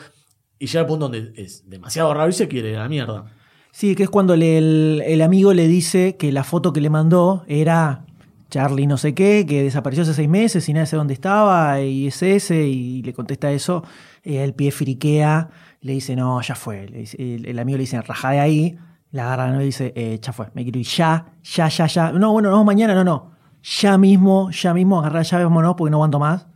y 0.60 0.66
llega 0.66 0.80
al 0.80 0.86
punto 0.86 1.08
donde 1.08 1.32
es 1.36 1.68
demasiado 1.68 2.14
raro 2.14 2.30
y 2.30 2.32
se 2.34 2.46
quiere 2.46 2.76
a 2.76 2.80
la 2.80 2.88
mierda. 2.88 3.24
Sí, 3.72 3.96
que 3.96 4.04
es 4.04 4.10
cuando 4.10 4.36
le- 4.36 4.58
el, 4.58 5.02
el 5.04 5.20
amigo 5.22 5.52
le 5.52 5.66
dice 5.66 6.16
que 6.16 6.30
la 6.30 6.44
foto 6.44 6.72
que 6.72 6.80
le 6.80 6.88
mandó 6.90 7.44
era 7.48 8.06
Charlie 8.54 8.86
no 8.86 8.96
sé 8.96 9.14
qué, 9.14 9.44
que 9.48 9.64
desapareció 9.64 10.04
hace 10.04 10.14
seis 10.14 10.28
meses 10.28 10.68
y 10.68 10.72
nadie 10.72 10.86
sabe 10.86 10.98
dónde 10.98 11.14
estaba, 11.14 11.80
y 11.80 12.06
es 12.06 12.22
ese, 12.22 12.68
y 12.68 13.02
le 13.02 13.12
contesta 13.12 13.50
eso, 13.50 13.82
eh, 14.22 14.44
el 14.44 14.54
pie 14.54 14.70
friquea, 14.70 15.48
le 15.80 15.94
dice, 15.94 16.14
no, 16.14 16.40
ya 16.40 16.54
fue. 16.54 16.84
El, 17.18 17.58
amigo 17.58 17.78
le 17.78 17.82
dice, 17.82 18.00
raja 18.00 18.30
de 18.30 18.38
ahí, 18.38 18.78
la 19.10 19.24
agarra 19.24 19.50
¿no? 19.50 19.60
y 19.60 19.64
dice, 19.64 19.92
eh, 19.96 20.20
ya 20.22 20.32
fue, 20.32 20.52
me 20.54 20.62
quiero 20.62 20.78
ir 20.78 20.86
ya, 20.86 21.32
ya, 21.42 21.68
ya, 21.68 21.86
ya. 21.88 22.12
No, 22.12 22.30
bueno, 22.30 22.48
no, 22.50 22.62
mañana, 22.62 22.94
no, 22.94 23.02
no. 23.02 23.32
Ya 23.60 23.98
mismo, 23.98 24.52
ya 24.52 24.72
mismo, 24.72 25.00
agarra 25.00 25.22
llave, 25.22 25.42
vámonos, 25.42 25.74
porque 25.76 25.90
no 25.90 25.96
aguanto 25.96 26.20
más. 26.20 26.46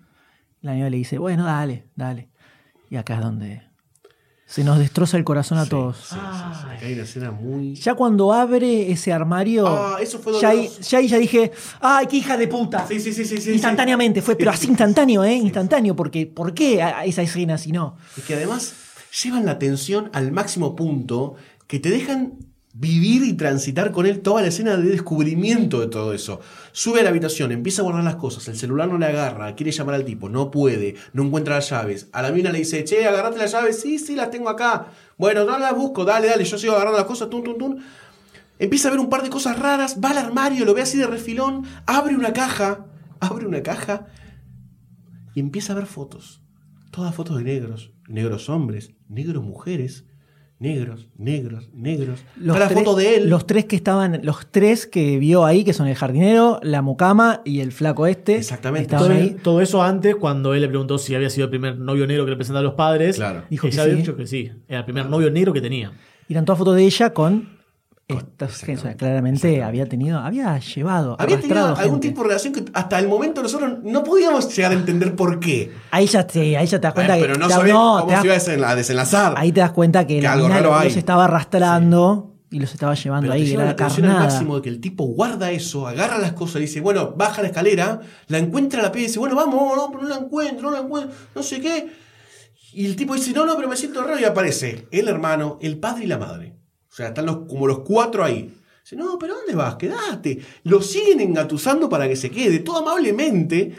El 0.63 0.69
amigo 0.69 0.89
le 0.89 0.99
dice, 0.99 1.19
bueno, 1.19 1.47
dale, 1.47 1.89
dale. 1.97 2.29
Y 2.91 2.95
acá 2.97 3.15
es 3.17 3.23
donde 3.23 3.68
se 4.49 4.65
nos 4.65 4.79
destroza 4.79 5.19
el 5.19 5.25
corazón 5.25 5.59
a 5.59 5.67
todos. 5.67 6.11
Acá 6.11 6.79
hay 6.81 6.95
una 6.95 7.03
escena 7.03 7.31
muy. 7.31 7.75
Ya 7.75 7.95
cuando 7.95 8.33
abre 8.33 8.91
ese 8.91 9.13
armario, 9.13 9.69
Ah, 9.69 9.99
eso 10.01 10.19
fue 10.19 10.41
ya, 10.41 10.49
ahí, 10.49 10.71
ya 10.81 10.99
ahí 10.99 11.07
ya 11.07 11.19
dije, 11.19 11.53
¡ay, 11.81 12.07
qué 12.07 12.17
hija 12.17 12.39
de 12.39 12.49
puta! 12.49 12.87
Sí, 12.89 12.99
sí, 12.99 13.13
sí, 13.13 13.27
sí. 13.27 13.37
sí 13.37 13.53
Instantáneamente 13.53 14.23
fue, 14.23 14.37
pero 14.37 14.51
así 14.51 14.67
instantáneo, 14.67 15.23
¿eh? 15.23 15.35
Instantáneo, 15.35 15.95
porque 15.95 16.27
¿por 16.27 16.55
qué 16.55 16.83
a 16.83 17.05
esa 17.05 17.21
escena 17.21 17.59
si 17.59 17.73
no? 17.73 17.99
Es 18.17 18.25
que 18.25 18.35
además 18.37 18.73
llevan 19.23 19.45
la 19.45 19.59
tensión 19.59 20.09
al 20.15 20.33
máximo 20.33 20.75
punto 20.75 21.35
que 21.67 21.79
te 21.79 21.91
dejan 21.91 22.39
vivir 22.79 23.25
y 23.25 23.33
transitar 23.33 23.91
con 23.91 24.07
él 24.07 24.21
toda 24.21 24.41
la 24.41 24.49
escena 24.49 24.77
de 24.77 24.89
descubrimiento 24.89 25.81
de 25.81 25.89
todo 25.89 26.13
eso. 26.13 26.41
Sube 26.71 27.01
a 27.01 27.03
la 27.03 27.11
habitación, 27.11 27.51
empieza 27.51 27.83
a 27.83 27.85
guardar 27.85 28.05
las 28.05 28.17
cosas, 28.17 28.47
el 28.47 28.57
celular 28.57 28.89
no 28.89 28.99
le 28.99 29.07
agarra, 29.07 29.57
quiere 29.57 29.73
llamar 29.73 29.97
al 29.97 30.05
tipo, 30.05 30.29
no 30.29 30.53
puede, 30.53 30.95
no 31.13 31.25
encuentra 31.25 31.57
las 31.57 31.71
llaves. 31.71 32.09
A 32.13 32.23
la 32.23 32.31
mina 32.31 32.53
le 32.53 32.61
dice, 32.61 32.85
che, 32.85 33.05
agarrate 33.05 33.39
las 33.39 33.51
llaves, 33.51 33.81
sí, 33.81 33.99
sí, 33.99 34.15
las 34.15 34.31
tengo 34.31 34.49
acá. 34.49 34.93
Bueno, 35.17 35.45
no 35.45 35.59
las 35.59 35.75
busco, 35.75 36.05
dale, 36.05 36.29
dale, 36.29 36.45
yo 36.45 36.57
sigo 36.57 36.75
agarrando 36.75 36.99
las 36.99 37.09
cosas, 37.09 37.29
tum, 37.29 37.43
tum, 37.43 37.59
tum. 37.59 37.77
Empieza 38.61 38.89
a 38.89 38.91
ver 38.93 39.01
un 39.01 39.11
par 39.11 39.25
de 39.25 39.31
cosas 39.31 39.59
raras, 39.59 39.99
va 40.03 40.11
al 40.11 40.19
armario, 40.19 40.65
lo 40.65 40.73
ve 40.73 40.83
así 40.83 40.99
de 40.99 41.07
refilón, 41.09 41.65
abre 41.85 42.15
una 42.15 42.33
caja, 42.33 42.87
abre 43.21 43.47
una 43.47 43.63
caja 43.65 44.07
y 45.35 45.41
empieza 45.41 45.73
a 45.73 45.77
ver 45.77 45.87
fotos. 45.87 46.43
Todas 46.93 47.13
fotos 47.13 47.39
de 47.39 47.45
negros, 47.45 47.93
negros 48.07 48.49
hombres, 48.49 48.93
negros 49.09 49.43
mujeres, 49.43 50.05
negros, 50.61 51.09
negros, 51.17 51.71
negros. 51.73 52.21
Está 52.41 52.59
la 52.59 52.69
tres, 52.69 52.79
foto 52.81 52.97
de 52.97 53.17
él. 53.17 53.31
Los 53.31 53.47
tres 53.47 53.65
que 53.67 53.77
estaban, 53.77 54.21
los 54.23 54.51
tres 54.51 54.87
que 54.87 55.19
vio 55.19 55.45
ahí, 55.45 55.65
que 55.65 55.73
son 55.73 55.87
el 55.87 55.95
jardinero, 55.95 56.59
la 56.63 56.83
mucama 56.83 57.43
y 57.45 57.61
el 57.61 57.73
flaco 57.73 58.07
este. 58.07 58.37
Exactamente. 58.37 58.83
estaban 58.95 59.09
Todo, 59.09 59.17
ahí. 59.17 59.37
todo 59.43 59.61
eso 59.61 59.83
antes, 59.83 60.17
cuando 60.17 60.55
él 60.55 60.63
le 60.63 60.69
preguntó 60.69 60.99
si 60.99 61.15
había 61.15 61.31
sido 61.31 61.45
el 61.45 61.51
primer 61.51 61.79
novio 61.79 62.07
negro 62.07 62.25
que 62.25 62.31
le 62.31 62.37
presentaba 62.37 62.61
a 62.61 62.65
los 62.65 62.75
padres. 62.75 63.17
Claro. 63.17 63.45
Dijo 63.49 63.69
que 63.69 63.75
ella 63.75 63.83
había 63.83 63.95
sí. 63.95 64.01
dicho 64.01 64.17
que 64.17 64.27
sí. 64.27 64.51
Era 64.69 64.81
el 64.81 64.85
primer 64.85 65.07
novio 65.07 65.31
negro 65.31 65.53
que 65.53 65.61
tenía. 65.61 65.93
Y 66.29 66.33
eran 66.33 66.45
todas 66.45 66.59
fotos 66.59 66.77
de 66.77 66.85
ella 66.85 67.13
con. 67.13 67.58
Claramente 68.97 69.63
había 69.63 69.87
tenido, 69.87 70.19
había 70.19 70.59
llevado, 70.59 71.17
Había 71.19 71.39
tenido 71.41 71.77
algún 71.77 72.01
tipo 72.01 72.23
de 72.23 72.29
relación 72.29 72.55
que 72.55 72.65
hasta 72.73 72.99
el 72.99 73.07
momento 73.09 73.43
nosotros 73.43 73.79
no 73.83 74.03
podíamos 74.03 74.55
llegar 74.57 74.73
a 74.73 74.75
entender 74.75 75.15
por 75.15 75.39
qué. 75.41 75.73
Ahí 75.91 76.07
ya 76.07 76.27
te, 76.27 76.57
ahí 76.57 76.67
ya 76.67 76.79
te 76.81 76.87
das 76.87 76.95
cuenta 76.95 77.15
Bueno, 77.17 77.27
que. 77.27 77.33
pero 77.35 77.39
no 77.49 77.55
sabés 77.55 77.73
no, 77.73 77.99
cómo 78.01 78.11
das- 78.13 78.21
se 78.23 78.27
iba 78.27 78.35
a 78.35 78.39
desen- 78.39 78.65
a 78.65 78.75
desenlazar. 78.77 79.35
Ahí 79.37 79.53
te 79.53 79.61
das 79.61 79.73
cuenta 79.73 80.07
que, 80.07 80.17
Que 80.17 80.23
la 80.23 80.33
algo 80.33 80.49
raro 80.49 80.83
los 80.85 80.97
estaba 80.97 81.25
arrastrando 81.27 82.35
y 82.51 82.61
los 82.61 82.73
estaba 82.73 82.95
llevando 82.95 83.25
Pero 83.27 83.35
ahí. 83.35 83.43
te 83.45 83.51
lleva 83.51 83.65
la 83.65 83.71
atención 83.73 84.07
al 84.07 84.21
máximo 84.21 84.57
de 84.57 84.63
que 84.63 84.69
el 84.71 84.81
tipo 84.81 85.05
guarda 85.05 85.51
eso, 85.51 85.87
agarra 85.87 86.17
las 86.19 86.33
cosas 86.33 86.57
y 86.57 86.61
dice, 86.61 86.81
bueno, 86.81 87.13
baja 87.15 87.43
la 87.43 87.49
escalera, 87.49 88.01
la 88.29 88.39
encuentra 88.39 88.81
la 88.83 88.91
piba 88.91 89.03
y 89.05 89.07
dice, 89.09 89.19
bueno, 89.19 89.37
vamos, 89.37 89.77
no, 89.77 89.91
pero 89.91 90.03
no 90.05 90.09
la 90.09 90.17
encuentro, 90.17 90.71
no 90.71 90.77
la 90.77 90.83
encuentro, 90.83 91.15
no 91.35 91.43
sé 91.43 91.61
qué. 91.61 91.93
Y 92.73 92.87
el 92.87 92.97
tipo 92.97 93.15
dice, 93.15 93.33
no, 93.33 93.45
no, 93.45 93.55
pero 93.57 93.69
me 93.69 93.77
siento 93.77 94.03
raro 94.03 94.19
y 94.19 94.25
aparece 94.25 94.87
el 94.91 95.09
hermano, 95.09 95.59
el 95.61 95.79
padre 95.79 96.05
y 96.05 96.07
la 96.07 96.17
madre. 96.17 96.55
O 96.99 97.01
sea, 97.01 97.09
están 97.11 97.27
los, 97.27 97.47
como 97.49 97.69
los 97.69 97.79
cuatro 97.83 98.25
ahí. 98.25 98.53
Dice, 98.83 98.97
no, 98.97 99.17
pero 99.21 99.37
¿dónde 99.37 99.55
vas? 99.55 99.77
Quedate. 99.77 100.41
Lo 100.65 100.83
siguen 100.83 101.21
engatusando 101.21 101.89
para 101.89 102.09
que 102.09 102.17
se 102.17 102.29
quede, 102.29 102.59
todo 102.59 102.79
amablemente. 102.79 103.73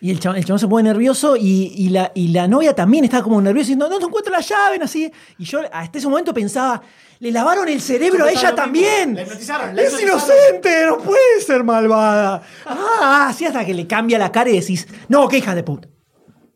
Y 0.00 0.10
el 0.10 0.20
chabón, 0.20 0.38
el 0.38 0.46
chabón 0.46 0.58
se 0.58 0.66
pone 0.66 0.84
nervioso 0.88 1.36
y, 1.36 1.74
y 1.76 1.90
la, 1.90 2.12
y 2.14 2.28
la 2.28 2.48
novia 2.48 2.74
también 2.74 3.04
está 3.04 3.22
como 3.22 3.42
nerviosa 3.42 3.64
diciendo, 3.64 3.90
no, 3.90 3.98
no 4.00 4.06
encuentro 4.06 4.32
la 4.32 4.40
llave, 4.40 4.78
así. 4.80 5.12
Y 5.36 5.44
yo 5.44 5.60
hasta 5.70 5.98
ese 5.98 6.08
momento 6.08 6.32
pensaba, 6.32 6.80
le 7.18 7.30
lavaron 7.30 7.68
el 7.68 7.82
cerebro 7.82 8.24
a 8.24 8.30
ella 8.30 8.54
también. 8.54 9.14
La 9.16 9.20
hipnotizaron, 9.20 9.76
la 9.76 9.82
Es 9.82 9.92
hipnotizaron. 10.00 10.38
inocente, 10.48 10.86
no 10.86 10.96
puede 10.96 11.40
ser 11.44 11.62
malvada. 11.62 12.42
Ah, 12.64 13.26
así 13.28 13.44
hasta 13.44 13.66
que 13.66 13.74
le 13.74 13.86
cambia 13.86 14.18
la 14.18 14.32
cara 14.32 14.48
y 14.48 14.58
decís, 14.58 14.88
no, 15.10 15.28
qué 15.28 15.36
hija 15.36 15.54
de 15.54 15.62
puta. 15.62 15.88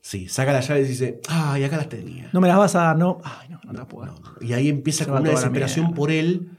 Sí, 0.06 0.28
saca 0.28 0.52
las 0.52 0.68
llaves 0.68 0.86
y 0.86 0.90
dice, 0.90 1.20
ay, 1.28 1.64
acá 1.64 1.78
las 1.78 1.88
tenía. 1.88 2.28
No 2.34 2.42
me 2.42 2.46
las 2.48 2.58
vas 2.58 2.74
a 2.74 2.80
dar, 2.82 2.98
no. 2.98 3.22
Ay, 3.24 3.48
no, 3.48 3.58
no 3.64 3.70
te 3.72 3.78
las 3.78 3.86
puedo 3.86 4.04
dar. 4.12 4.20
Y 4.42 4.52
ahí 4.52 4.68
empieza 4.68 5.06
con 5.06 5.22
una 5.22 5.30
desesperación 5.30 5.94
por 5.94 6.10
él. 6.10 6.50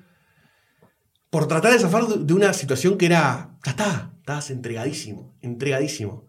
Por 1.29 1.47
tratar 1.47 1.71
de 1.73 1.77
zafar 1.79 2.07
de 2.07 2.33
una 2.33 2.53
situación 2.53 2.97
que 2.97 3.05
era. 3.05 3.51
Ya 3.63 3.71
está, 3.71 4.11
estabas 4.17 4.49
entregadísimo, 4.49 5.35
entregadísimo. 5.41 6.25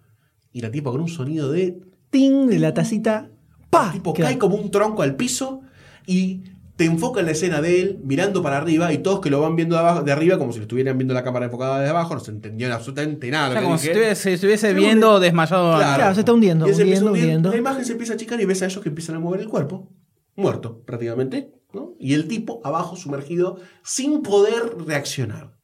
Y 0.52 0.60
la 0.60 0.70
tipa 0.70 0.90
con 0.90 1.00
un 1.00 1.08
sonido 1.08 1.50
de. 1.50 1.78
Ting, 2.10 2.48
de 2.48 2.58
la 2.58 2.74
tacita, 2.74 3.30
pa. 3.70 3.92
tipo 3.92 4.12
queda- 4.12 4.26
cae 4.26 4.36
como 4.38 4.56
un 4.56 4.70
tronco 4.70 5.02
al 5.02 5.16
piso 5.16 5.62
y 6.06 6.42
te 6.76 6.84
enfoca 6.84 7.20
en 7.20 7.26
la 7.26 7.32
escena 7.32 7.62
de 7.62 7.80
él 7.80 8.00
mirando 8.04 8.42
para 8.42 8.58
arriba 8.58 8.92
y 8.92 8.98
todos 8.98 9.20
que 9.20 9.30
lo 9.30 9.40
van 9.40 9.56
viendo 9.56 9.76
de, 9.76 9.80
abajo, 9.80 10.02
de 10.02 10.12
arriba 10.12 10.38
como 10.38 10.52
si 10.52 10.58
lo 10.58 10.64
estuvieran 10.64 10.98
viendo 10.98 11.14
la 11.14 11.24
cámara 11.24 11.46
enfocada 11.46 11.80
de 11.80 11.88
abajo, 11.88 12.14
no 12.14 12.20
se 12.20 12.30
entendieron 12.30 12.74
absolutamente 12.74 13.30
nada. 13.30 13.46
O 13.46 13.48
lo 13.48 13.52
sea, 13.54 13.60
que 13.60 13.64
como 13.64 13.78
si 13.78 13.88
estuviese, 13.88 14.32
estuviese 14.34 14.74
viendo 14.74 15.18
desmayado. 15.18 15.76
Claro. 15.76 15.96
Claro, 15.96 16.14
se 16.14 16.20
está 16.20 16.32
hundiendo, 16.34 16.68
Y 16.68 16.72
hundiendo, 16.72 17.12
hundiendo. 17.12 17.50
La 17.50 17.56
imagen 17.56 17.84
se 17.84 17.92
empieza 17.92 18.12
a 18.12 18.16
achicar 18.16 18.38
y 18.40 18.44
ves 18.44 18.60
a 18.62 18.66
ellos 18.66 18.82
que 18.82 18.90
empiezan 18.90 19.16
a 19.16 19.20
mover 19.20 19.40
el 19.40 19.48
cuerpo, 19.48 19.90
muerto 20.34 20.82
prácticamente, 20.84 21.54
¿no? 21.72 21.94
y 21.98 22.12
el 22.12 22.28
tipo 22.28 22.60
abajo 22.62 22.94
sumergido 22.96 23.58
sin 23.82 24.22
poder 24.22 24.76
reaccionar. 24.86 25.56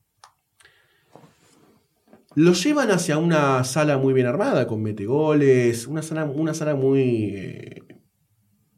Lo 2.35 2.55
llevan 2.55 2.91
hacia 2.91 3.19
una 3.19 3.63
sala 3.65 3.99
muy 3.99 4.15
bien 4.15 4.27
armada, 4.27 4.67
con 4.67 4.83
metegoles, 4.83 5.87
una 5.87 6.01
sala, 6.01 6.25
una 6.25 6.55
sala 6.55 6.75
muy 6.75 7.35
eh, 7.37 7.83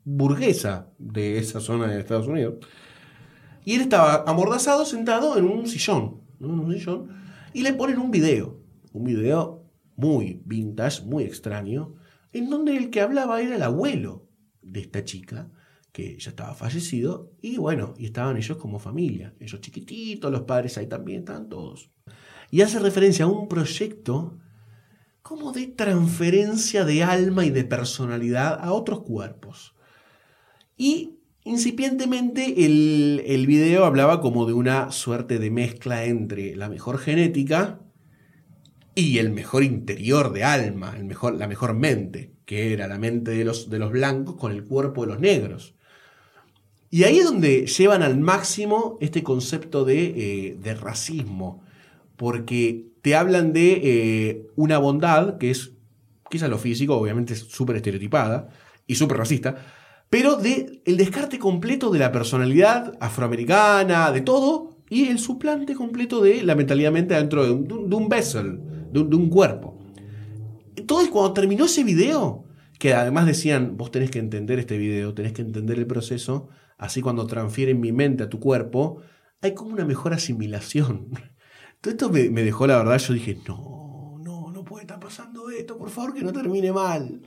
burguesa 0.04 0.90
de 0.98 1.38
esa 1.38 1.60
zona 1.60 1.88
de 1.88 2.00
Estados 2.00 2.26
Unidos. 2.26 2.56
Y 3.64 3.74
él 3.74 3.82
estaba 3.82 4.24
amordazado, 4.26 4.84
sentado 4.84 5.38
en 5.38 5.46
un 5.46 5.66
sillón, 5.66 6.20
y 7.52 7.62
le 7.62 7.72
ponen 7.72 7.98
un 7.98 8.10
video, 8.10 8.60
un 8.92 9.04
video 9.04 9.64
muy 9.96 10.42
vintage, 10.44 11.02
muy 11.04 11.24
extraño, 11.24 11.94
en 12.32 12.50
donde 12.50 12.76
el 12.76 12.90
que 12.90 13.00
hablaba 13.00 13.40
era 13.40 13.56
el 13.56 13.62
abuelo 13.62 14.28
de 14.60 14.80
esta 14.80 15.04
chica, 15.04 15.50
que 15.92 16.18
ya 16.18 16.30
estaba 16.30 16.54
fallecido, 16.54 17.30
y 17.40 17.56
bueno, 17.56 17.94
y 17.96 18.06
estaban 18.06 18.36
ellos 18.36 18.58
como 18.58 18.80
familia, 18.80 19.34
ellos 19.38 19.60
chiquititos, 19.60 20.30
los 20.30 20.42
padres 20.42 20.76
ahí 20.76 20.88
también, 20.88 21.20
estaban 21.20 21.48
todos. 21.48 21.90
Y 22.50 22.60
hace 22.62 22.80
referencia 22.80 23.24
a 23.24 23.28
un 23.28 23.48
proyecto 23.48 24.38
como 25.22 25.52
de 25.52 25.68
transferencia 25.68 26.84
de 26.84 27.02
alma 27.02 27.46
y 27.46 27.50
de 27.50 27.64
personalidad 27.64 28.58
a 28.60 28.72
otros 28.72 29.00
cuerpos. 29.00 29.73
Y 30.76 31.18
incipientemente 31.44 32.64
el, 32.64 33.22
el 33.26 33.46
video 33.46 33.84
hablaba 33.84 34.20
como 34.20 34.46
de 34.46 34.52
una 34.52 34.90
suerte 34.90 35.38
de 35.38 35.50
mezcla 35.50 36.04
entre 36.04 36.56
la 36.56 36.68
mejor 36.68 36.98
genética 36.98 37.80
y 38.94 39.18
el 39.18 39.30
mejor 39.30 39.64
interior 39.64 40.32
de 40.32 40.44
alma, 40.44 40.94
el 40.96 41.04
mejor, 41.04 41.34
la 41.34 41.48
mejor 41.48 41.74
mente, 41.74 42.32
que 42.44 42.72
era 42.72 42.86
la 42.86 42.98
mente 42.98 43.32
de 43.32 43.44
los, 43.44 43.68
de 43.68 43.78
los 43.78 43.90
blancos 43.90 44.36
con 44.36 44.52
el 44.52 44.64
cuerpo 44.64 45.02
de 45.02 45.12
los 45.12 45.20
negros. 45.20 45.74
Y 46.90 47.02
ahí 47.02 47.18
es 47.18 47.24
donde 47.24 47.66
llevan 47.66 48.02
al 48.02 48.18
máximo 48.18 48.98
este 49.00 49.24
concepto 49.24 49.84
de, 49.84 50.04
eh, 50.04 50.56
de 50.60 50.74
racismo, 50.74 51.64
porque 52.16 52.86
te 53.02 53.16
hablan 53.16 53.52
de 53.52 53.80
eh, 53.82 54.46
una 54.54 54.78
bondad 54.78 55.38
que 55.38 55.50
es, 55.50 55.72
quizás 56.30 56.48
lo 56.48 56.58
físico, 56.58 56.96
obviamente 56.96 57.32
es 57.32 57.40
súper 57.40 57.76
estereotipada 57.76 58.48
y 58.86 58.94
súper 58.94 59.18
racista, 59.18 59.56
pero 60.14 60.36
de 60.36 60.80
el 60.84 60.96
descarte 60.96 61.40
completo 61.40 61.90
de 61.90 61.98
la 61.98 62.12
personalidad 62.12 62.96
afroamericana, 63.00 64.12
de 64.12 64.20
todo, 64.20 64.76
y 64.88 65.08
el 65.08 65.18
suplante 65.18 65.74
completo 65.74 66.20
de 66.22 66.44
la 66.44 66.54
mentalidad 66.54 66.92
mente 66.92 67.14
dentro 67.14 67.44
de 67.44 67.50
un, 67.50 67.90
de 67.90 68.06
vessel, 68.08 68.60
de 68.92 69.00
un, 69.00 69.10
de 69.10 69.16
un 69.16 69.28
cuerpo. 69.28 69.76
Entonces, 70.76 71.08
cuando 71.08 71.32
terminó 71.32 71.64
ese 71.64 71.82
video, 71.82 72.44
que 72.78 72.94
además 72.94 73.26
decían, 73.26 73.76
vos 73.76 73.90
tenés 73.90 74.12
que 74.12 74.20
entender 74.20 74.60
este 74.60 74.78
video, 74.78 75.14
tenés 75.14 75.32
que 75.32 75.42
entender 75.42 75.80
el 75.80 75.86
proceso, 75.88 76.48
así 76.78 77.00
cuando 77.00 77.26
transfieren 77.26 77.80
mi 77.80 77.90
mente 77.90 78.22
a 78.22 78.28
tu 78.28 78.38
cuerpo, 78.38 79.00
hay 79.40 79.52
como 79.52 79.72
una 79.72 79.84
mejor 79.84 80.14
asimilación. 80.14 81.08
Todo 81.80 81.90
esto 81.90 82.08
me, 82.08 82.30
me 82.30 82.44
dejó, 82.44 82.68
la 82.68 82.76
verdad, 82.76 82.98
yo 82.98 83.14
dije, 83.14 83.36
no, 83.48 84.20
no, 84.22 84.52
no 84.52 84.64
puede 84.64 84.84
estar 84.84 85.00
pasando 85.00 85.50
esto, 85.50 85.76
por 85.76 85.90
favor, 85.90 86.14
que 86.14 86.22
no 86.22 86.32
termine 86.32 86.70
mal. 86.70 87.20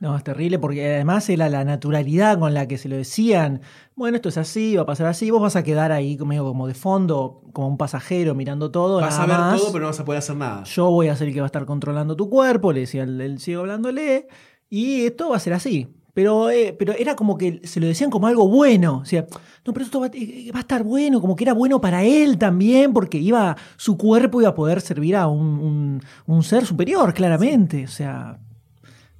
No, 0.00 0.16
es 0.16 0.24
terrible 0.24 0.58
porque 0.58 0.94
además 0.94 1.28
era 1.28 1.50
la 1.50 1.62
naturalidad 1.62 2.38
con 2.38 2.54
la 2.54 2.66
que 2.66 2.78
se 2.78 2.88
lo 2.88 2.96
decían. 2.96 3.60
Bueno, 3.94 4.16
esto 4.16 4.30
es 4.30 4.38
así, 4.38 4.74
va 4.74 4.82
a 4.82 4.86
pasar 4.86 5.06
así. 5.08 5.30
Vos 5.30 5.42
vas 5.42 5.56
a 5.56 5.62
quedar 5.62 5.92
ahí 5.92 6.16
medio 6.24 6.42
como 6.44 6.66
de 6.66 6.72
fondo, 6.72 7.42
como 7.52 7.68
un 7.68 7.76
pasajero 7.76 8.34
mirando 8.34 8.70
todo. 8.70 9.00
Vas 9.02 9.18
nada 9.18 9.22
a 9.24 9.26
ver 9.26 9.36
más. 9.36 9.60
todo, 9.60 9.72
pero 9.72 9.82
no 9.82 9.88
vas 9.88 10.00
a 10.00 10.04
poder 10.06 10.18
hacer 10.20 10.36
nada. 10.36 10.64
Yo 10.64 10.90
voy 10.90 11.08
a 11.08 11.16
ser 11.16 11.28
el 11.28 11.34
que 11.34 11.40
va 11.40 11.46
a 11.46 11.52
estar 11.52 11.66
controlando 11.66 12.16
tu 12.16 12.30
cuerpo, 12.30 12.72
le 12.72 12.80
decía 12.80 13.02
el, 13.02 13.20
el 13.20 13.38
ciego 13.40 13.60
hablándole. 13.60 14.26
Y 14.70 15.04
esto 15.04 15.28
va 15.28 15.36
a 15.36 15.40
ser 15.40 15.52
así. 15.52 15.86
Pero, 16.14 16.48
eh, 16.50 16.74
pero 16.78 16.92
era 16.94 17.14
como 17.14 17.36
que 17.36 17.60
se 17.64 17.78
lo 17.78 17.86
decían 17.86 18.08
como 18.10 18.26
algo 18.26 18.48
bueno. 18.48 19.00
O 19.02 19.04
sea, 19.04 19.26
no, 19.66 19.72
pero 19.74 19.84
esto 19.84 20.00
va, 20.00 20.06
eh, 20.14 20.50
va 20.54 20.58
a 20.60 20.62
estar 20.62 20.82
bueno, 20.82 21.20
como 21.20 21.36
que 21.36 21.44
era 21.44 21.52
bueno 21.52 21.78
para 21.80 22.04
él 22.04 22.38
también, 22.38 22.94
porque 22.94 23.18
iba, 23.18 23.54
su 23.76 23.98
cuerpo 23.98 24.40
iba 24.40 24.48
a 24.50 24.54
poder 24.54 24.80
servir 24.80 25.14
a 25.14 25.26
un, 25.28 25.46
un- 25.60 26.00
un 26.26 26.42
ser 26.42 26.64
superior, 26.64 27.12
claramente. 27.12 27.84
O 27.84 27.88
sea, 27.88 28.38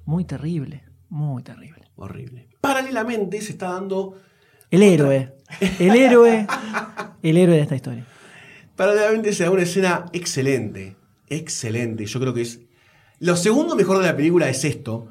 muy 0.05 0.25
terrible, 0.25 0.83
muy 1.09 1.43
terrible. 1.43 1.87
Horrible. 1.95 2.47
Paralelamente 2.61 3.41
se 3.41 3.51
está 3.51 3.73
dando 3.73 4.17
El 4.69 4.83
héroe, 4.83 5.35
el 5.79 5.95
héroe, 5.95 6.47
el 7.23 7.37
héroe 7.37 7.55
de 7.55 7.61
esta 7.61 7.75
historia. 7.75 8.05
Paralelamente 8.75 9.33
se 9.33 9.43
da 9.43 9.51
una 9.51 9.63
escena 9.63 10.05
excelente. 10.13 10.95
Excelente. 11.29 12.05
Yo 12.05 12.19
creo 12.19 12.33
que 12.33 12.41
es. 12.41 12.59
Lo 13.19 13.35
segundo 13.35 13.75
mejor 13.75 13.99
de 13.99 14.07
la 14.07 14.15
película 14.15 14.49
es 14.49 14.65
esto. 14.65 15.07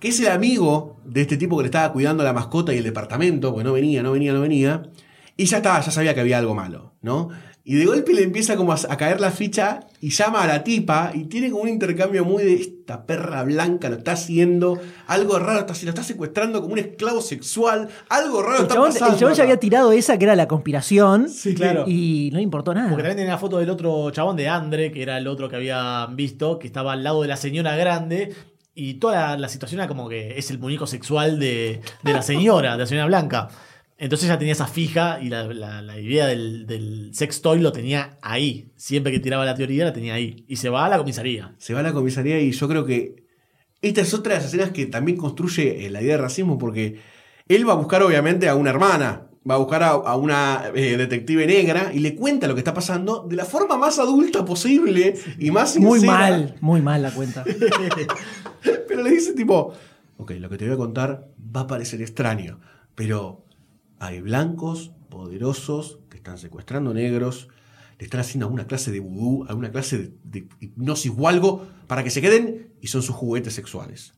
Que 0.00 0.08
es 0.08 0.20
el 0.20 0.28
amigo 0.28 1.00
de 1.04 1.22
este 1.22 1.36
tipo 1.36 1.56
que 1.56 1.62
le 1.64 1.68
estaba 1.68 1.92
cuidando 1.92 2.24
la 2.24 2.32
mascota 2.32 2.74
y 2.74 2.78
el 2.78 2.84
departamento, 2.84 3.50
porque 3.50 3.64
no 3.64 3.72
venía, 3.72 4.02
no 4.02 4.12
venía, 4.12 4.32
no 4.32 4.40
venía. 4.40 4.82
Y 5.36 5.46
ya 5.46 5.58
estaba, 5.58 5.80
ya 5.80 5.90
sabía 5.90 6.14
que 6.14 6.20
había 6.20 6.38
algo 6.38 6.54
malo, 6.54 6.92
¿no? 7.02 7.30
Y 7.66 7.76
de 7.76 7.86
golpe 7.86 8.12
le 8.12 8.22
empieza 8.22 8.56
como 8.56 8.72
a, 8.72 8.78
a 8.90 8.96
caer 8.98 9.20
la 9.22 9.30
ficha 9.30 9.80
y 10.00 10.10
llama 10.10 10.42
a 10.42 10.46
la 10.46 10.62
tipa 10.64 11.12
y 11.14 11.24
tiene 11.24 11.50
como 11.50 11.62
un 11.62 11.70
intercambio 11.70 12.22
muy 12.22 12.44
de 12.44 12.54
esta 12.56 13.06
perra 13.06 13.42
blanca 13.42 13.88
lo 13.88 13.96
está 13.96 14.12
haciendo, 14.12 14.78
algo 15.06 15.38
raro, 15.38 15.60
está, 15.60 15.72
lo 15.84 15.88
está 15.88 16.02
secuestrando 16.02 16.60
como 16.60 16.74
un 16.74 16.78
esclavo 16.78 17.22
sexual, 17.22 17.88
algo 18.10 18.42
raro 18.42 18.56
El 18.56 18.62
está 18.64 18.74
chabón, 18.74 18.92
pasando. 18.92 19.14
el 19.14 19.18
chabón 19.20 19.34
ya 19.34 19.42
había 19.44 19.56
tirado 19.58 19.92
esa 19.92 20.18
que 20.18 20.24
era 20.26 20.36
la 20.36 20.46
conspiración 20.46 21.26
claro. 21.56 21.84
y 21.86 22.28
no 22.32 22.36
le 22.36 22.42
importó 22.42 22.74
nada. 22.74 22.90
Porque 22.90 23.02
también 23.02 23.16
tenía 23.16 23.32
la 23.32 23.38
foto 23.38 23.56
del 23.56 23.70
otro 23.70 24.10
chabón 24.10 24.36
de 24.36 24.46
Andre, 24.46 24.92
que 24.92 25.00
era 25.02 25.16
el 25.16 25.26
otro 25.26 25.48
que 25.48 25.56
habían 25.56 26.14
visto, 26.16 26.58
que 26.58 26.66
estaba 26.66 26.92
al 26.92 27.02
lado 27.02 27.22
de 27.22 27.28
la 27.28 27.38
señora 27.38 27.74
grande. 27.76 28.34
Y 28.74 28.94
toda 28.94 29.14
la, 29.30 29.36
la 29.38 29.48
situación 29.48 29.80
era 29.80 29.88
como 29.88 30.08
que 30.10 30.36
es 30.36 30.50
el 30.50 30.58
muñeco 30.58 30.86
sexual 30.86 31.38
de, 31.38 31.80
de 32.02 32.12
la 32.12 32.20
señora, 32.20 32.72
de 32.72 32.78
la 32.78 32.86
señora 32.86 33.06
blanca. 33.06 33.48
Entonces 33.96 34.28
ya 34.28 34.38
tenía 34.38 34.52
esa 34.52 34.66
fija 34.66 35.20
y 35.22 35.28
la, 35.28 35.44
la- 35.44 35.80
la 35.82 35.98
idea 36.00 36.26
del, 36.26 36.66
del 36.66 37.10
sex 37.14 37.40
toy 37.42 37.60
lo 37.60 37.70
tenía 37.72 38.18
ahí. 38.22 38.72
Siempre 38.76 39.12
que 39.12 39.20
tiraba 39.20 39.44
la 39.44 39.54
teoría 39.54 39.84
la 39.84 39.92
tenía 39.92 40.14
ahí. 40.14 40.44
Y 40.48 40.56
se 40.56 40.68
va 40.68 40.84
a 40.84 40.88
la 40.88 40.98
comisaría. 40.98 41.54
se 41.58 41.74
va 41.74 41.80
a 41.80 41.84
la 41.84 41.92
comisaría 41.92 42.40
y 42.40 42.50
yo 42.52 42.68
creo 42.68 42.84
que 42.84 43.24
esta 43.82 44.00
es 44.00 44.12
otra 44.14 44.32
de 44.34 44.38
las 44.40 44.46
escenas 44.46 44.70
que 44.70 44.86
también 44.86 45.16
construye 45.18 45.86
eh, 45.86 45.90
la 45.90 46.00
idea 46.02 46.16
de 46.16 46.22
racismo 46.22 46.58
porque 46.58 46.98
él 47.48 47.68
va 47.68 47.74
a 47.74 47.76
buscar 47.76 48.02
obviamente 48.02 48.48
a 48.48 48.54
una 48.56 48.70
hermana, 48.70 49.26
va 49.48 49.54
a 49.56 49.58
buscar 49.58 49.82
a, 49.82 49.90
a 49.90 50.16
una 50.16 50.70
eh, 50.74 50.96
detective 50.96 51.46
negra 51.46 51.90
y 51.94 51.98
le 52.00 52.14
cuenta 52.16 52.48
lo 52.48 52.54
que 52.54 52.60
está 52.60 52.72
pasando 52.74 53.26
de 53.28 53.36
la 53.36 53.44
forma 53.44 53.76
más 53.76 53.98
adulta 53.98 54.44
posible 54.44 55.14
y 55.38 55.50
más 55.50 55.74
sincera. 55.74 55.90
Muy 55.90 56.00
mal, 56.06 56.54
muy 56.62 56.80
mal 56.82 57.02
la 57.02 57.10
cuenta. 57.10 57.44
Pero 58.88 59.02
le 59.02 59.10
dice 59.10 59.34
tipo, 59.34 59.74
ok, 60.16 60.32
lo 60.38 60.48
que 60.48 60.56
te 60.58 60.64
voy 60.64 60.74
a 60.74 60.78
contar 60.78 61.28
va 61.54 61.60
a 61.60 61.66
parecer 61.66 62.00
extraño, 62.02 62.60
pero 62.94 63.43
hay 63.98 64.20
blancos 64.20 64.92
poderosos 65.08 66.00
que 66.10 66.16
están 66.16 66.38
secuestrando 66.38 66.92
negros, 66.94 67.48
le 67.98 68.04
están 68.04 68.20
haciendo 68.20 68.46
alguna 68.46 68.66
clase 68.66 68.90
de 68.90 69.00
vudú, 69.00 69.44
alguna 69.48 69.70
clase 69.70 69.98
de, 69.98 70.12
de 70.24 70.48
hipnosis 70.60 71.12
o 71.16 71.28
algo 71.28 71.66
para 71.86 72.02
que 72.02 72.10
se 72.10 72.20
queden 72.20 72.72
y 72.80 72.88
son 72.88 73.02
sus 73.02 73.14
juguetes 73.14 73.54
sexuales. 73.54 74.14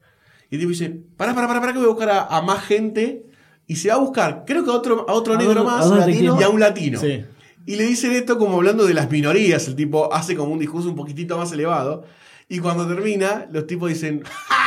Y 0.50 0.56
el 0.56 0.60
tipo 0.60 0.70
dice, 0.70 1.02
para, 1.16 1.34
para, 1.34 1.46
para, 1.46 1.60
para 1.60 1.72
que 1.72 1.78
voy 1.78 1.86
a 1.86 1.90
buscar 1.90 2.10
a, 2.10 2.26
a 2.26 2.40
más 2.42 2.64
gente 2.64 3.26
y 3.66 3.76
se 3.76 3.88
va 3.88 3.94
a 3.94 3.98
buscar, 3.98 4.44
creo 4.46 4.64
que 4.64 4.70
a 4.70 4.74
otro, 4.74 5.08
a 5.08 5.12
otro 5.12 5.34
A 5.34 5.38
negro 5.38 5.64
más 5.64 5.90
latino, 5.90 6.40
y 6.40 6.42
a 6.42 6.48
un 6.48 6.60
latino. 6.60 7.00
Sí. 7.00 7.24
Y 7.66 7.74
le 7.74 7.84
dicen 7.84 8.12
esto 8.12 8.38
como 8.38 8.56
hablando 8.56 8.86
de 8.86 8.94
las 8.94 9.10
minorías. 9.10 9.66
El 9.66 9.74
tipo 9.74 10.14
hace 10.14 10.36
como 10.36 10.52
un 10.52 10.60
discurso 10.60 10.88
un 10.88 10.94
poquitito 10.94 11.36
más 11.36 11.50
elevado. 11.50 12.04
Y 12.48 12.60
cuando 12.60 12.86
termina, 12.86 13.48
los 13.50 13.66
tipos 13.66 13.88
dicen, 13.88 14.22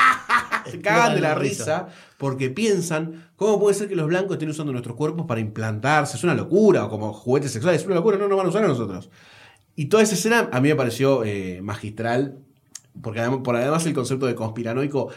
se 0.72 0.82
cagan 0.82 1.16
de 1.16 1.22
la 1.22 1.36
risa 1.36 1.88
porque 2.18 2.50
piensan, 2.50 3.30
¿cómo 3.36 3.60
puede 3.60 3.76
ser 3.76 3.88
que 3.88 3.96
los 3.96 4.08
blancos 4.08 4.34
estén 4.34 4.50
usando 4.50 4.72
nuestros 4.72 4.96
cuerpos 4.96 5.26
para 5.28 5.40
implantarse? 5.40 6.18
Es 6.18 6.24
una 6.24 6.34
locura, 6.34 6.86
o 6.86 6.90
como 6.90 7.14
juguetes 7.14 7.52
sexuales, 7.52 7.82
es 7.82 7.88
una 7.88 7.96
locura, 7.96 8.18
no 8.18 8.28
nos 8.28 8.38
van 8.38 8.46
a 8.46 8.50
usar 8.50 8.64
a 8.64 8.68
nosotros. 8.68 9.10
Y 9.76 9.86
toda 9.86 10.04
esa 10.04 10.16
escena 10.16 10.50
a 10.52 10.60
mí 10.62 10.68
me 10.70 10.76
pareció 10.76 11.24
eh, 11.24 11.62
magistral, 11.62 12.40
porque 13.02 13.22
además, 13.22 13.40
por 13.44 13.56
además 13.56 13.86
el 13.86 13.94
concepto 13.94 14.26
de 14.26 14.36
conspiranoico. 14.36 15.10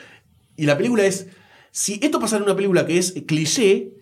Y 0.57 0.67
la 0.67 0.77
película 0.77 1.05
es, 1.05 1.27
si 1.73 1.99
esto 2.03 2.21
pasara 2.21 2.39
en 2.39 2.45
una 2.45 2.55
película 2.57 2.87
que 2.87 2.99
es 2.99 3.13
cliché, 3.27 3.95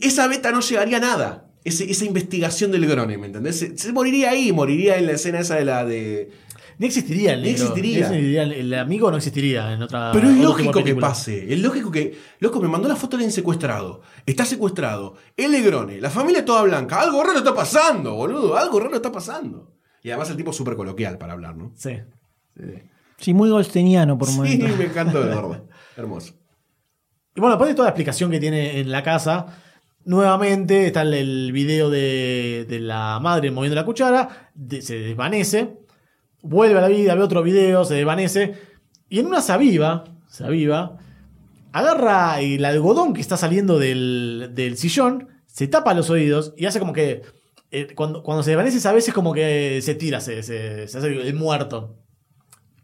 esa 0.00 0.28
beta 0.28 0.52
no 0.52 0.60
llegaría 0.60 0.98
a 0.98 1.00
nada. 1.00 1.42
Ese- 1.64 1.90
esa 1.90 2.04
investigación 2.04 2.70
del 2.70 2.86
Grone, 2.86 3.18
¿me 3.18 3.26
entendés? 3.26 3.58
Se, 3.58 3.76
se 3.76 3.92
moriría 3.92 4.30
ahí, 4.30 4.52
moriría 4.52 4.98
en 4.98 5.06
la 5.06 5.12
escena 5.12 5.40
esa 5.40 5.56
de 5.56 5.64
la 5.64 5.84
de... 5.84 6.30
Ni 6.78 6.86
existiría 6.86 7.32
el 7.34 7.42
Ni 7.42 7.48
existiría. 7.50 8.08
Ni 8.10 8.16
existiría. 8.16 8.42
El, 8.42 8.74
amigo 8.74 9.10
no 9.10 9.16
existiría 9.16 9.72
en 9.72 9.82
otra. 9.82 10.10
Pero 10.12 10.28
es 10.28 10.36
de 10.36 10.42
lógico 10.42 10.84
que 10.84 10.94
pase. 10.94 11.52
Es 11.52 11.60
lógico 11.60 11.90
que. 11.90 12.18
Loco, 12.40 12.60
me 12.60 12.68
mandó 12.68 12.86
la 12.88 12.96
foto 12.96 13.16
del 13.16 13.32
secuestrado. 13.32 14.02
Está 14.26 14.44
secuestrado. 14.44 15.14
El 15.36 15.52
Negrone. 15.52 16.00
La 16.00 16.10
familia 16.10 16.44
toda 16.44 16.62
blanca. 16.62 17.00
Algo 17.00 17.22
raro 17.22 17.38
está 17.38 17.54
pasando, 17.54 18.14
boludo. 18.14 18.56
Algo 18.56 18.78
raro 18.80 18.96
está 18.96 19.10
pasando. 19.10 19.72
Y 20.02 20.10
además 20.10 20.30
el 20.30 20.36
tipo 20.36 20.50
es 20.50 20.56
súper 20.56 20.76
coloquial 20.76 21.18
para 21.18 21.32
hablar, 21.32 21.56
¿no? 21.56 21.72
Sí. 21.74 21.92
Sí, 23.18 23.32
muy 23.34 23.48
golsteniano 23.50 24.18
por 24.18 24.28
Sí, 24.28 24.36
momentos. 24.36 24.76
me 24.78 24.84
encantó 24.84 25.22
el 25.22 25.34
gordo. 25.34 25.66
Hermoso. 25.96 26.34
Y 27.34 27.40
bueno, 27.40 27.54
después 27.56 27.68
de 27.70 27.74
toda 27.74 27.86
la 27.86 27.90
explicación 27.90 28.30
que 28.30 28.38
tiene 28.40 28.80
en 28.80 28.90
la 28.90 29.02
casa, 29.02 29.46
Nuevamente 30.04 30.86
está 30.86 31.02
el, 31.02 31.14
el 31.14 31.50
video 31.52 31.90
de, 31.90 32.64
de 32.68 32.78
la 32.78 33.18
madre 33.20 33.50
moviendo 33.50 33.74
la 33.74 33.84
cuchara, 33.84 34.50
de- 34.54 34.80
se 34.80 35.00
desvanece, 35.00 35.78
vuelve 36.48 36.78
a 36.78 36.82
la 36.82 36.88
vida, 36.88 37.14
ve 37.14 37.22
otro 37.22 37.42
video, 37.42 37.84
se 37.84 37.94
desvanece, 37.94 38.54
y 39.08 39.18
en 39.20 39.26
una 39.26 39.40
se 39.40 39.52
aviva, 39.52 40.04
agarra 41.72 42.40
el 42.40 42.64
algodón 42.64 43.12
que 43.12 43.20
está 43.20 43.36
saliendo 43.36 43.78
del, 43.78 44.50
del 44.54 44.76
sillón, 44.76 45.28
se 45.46 45.68
tapa 45.68 45.94
los 45.94 46.10
oídos 46.10 46.52
y 46.56 46.66
hace 46.66 46.78
como 46.78 46.92
que. 46.92 47.22
eh, 47.70 47.88
cuando, 47.94 48.22
cuando 48.22 48.42
se 48.42 48.50
desvanece, 48.50 48.86
a 48.88 48.92
veces 48.92 49.14
como 49.14 49.32
que 49.32 49.80
se 49.82 49.94
tira, 49.94 50.20
se, 50.20 50.42
se- 50.42 50.86
se 50.88 50.98
hace 50.98 51.06
el 51.28 51.34
muerto. 51.34 51.96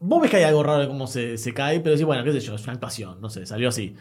Vos 0.00 0.20
ves 0.20 0.30
que 0.30 0.38
hay 0.38 0.44
algo 0.44 0.62
raro 0.62 0.80
de 0.80 0.88
cómo 0.88 1.06
se, 1.06 1.38
se 1.38 1.54
cae, 1.54 1.78
pero 1.80 1.92
decís, 1.92 2.04
bueno, 2.06 2.24
qué 2.24 2.32
sé 2.32 2.40
yo, 2.40 2.54
es 2.56 2.62
una 2.64 2.72
actuación, 2.72 3.20
no 3.20 3.30
sé, 3.30 3.46
salió 3.46 3.68
así. 3.68 3.94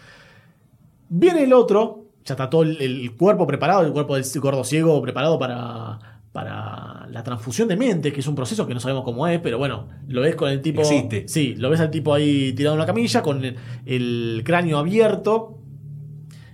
Viene 1.09 1.43
el 1.43 1.53
otro, 1.53 2.05
ya 2.23 2.33
está 2.33 2.49
todo 2.49 2.63
el, 2.63 2.81
el 2.81 3.15
cuerpo 3.17 3.45
preparado, 3.45 3.81
el 3.85 3.91
cuerpo 3.91 4.15
del 4.15 4.25
gordo 4.39 4.63
ciego 4.63 5.01
preparado 5.01 5.37
para, 5.37 5.99
para 6.31 7.07
la 7.09 7.23
transfusión 7.23 7.67
de 7.67 7.75
mente, 7.75 8.13
que 8.13 8.21
es 8.21 8.27
un 8.27 8.35
proceso 8.35 8.65
que 8.65 8.73
no 8.73 8.79
sabemos 8.79 9.03
cómo 9.03 9.27
es, 9.27 9.39
pero 9.39 9.57
bueno, 9.57 9.89
lo 10.07 10.21
ves 10.21 10.35
con 10.35 10.49
el 10.49 10.61
tipo. 10.61 10.81
Existe. 10.81 11.27
Sí, 11.27 11.55
lo 11.55 11.69
ves 11.69 11.81
al 11.81 11.91
tipo 11.91 12.13
ahí 12.13 12.53
tirado 12.53 12.75
en 12.75 12.79
la 12.79 12.85
camilla, 12.85 13.21
con 13.21 13.43
el, 13.43 13.57
el 13.85 14.41
cráneo 14.45 14.77
abierto 14.77 15.61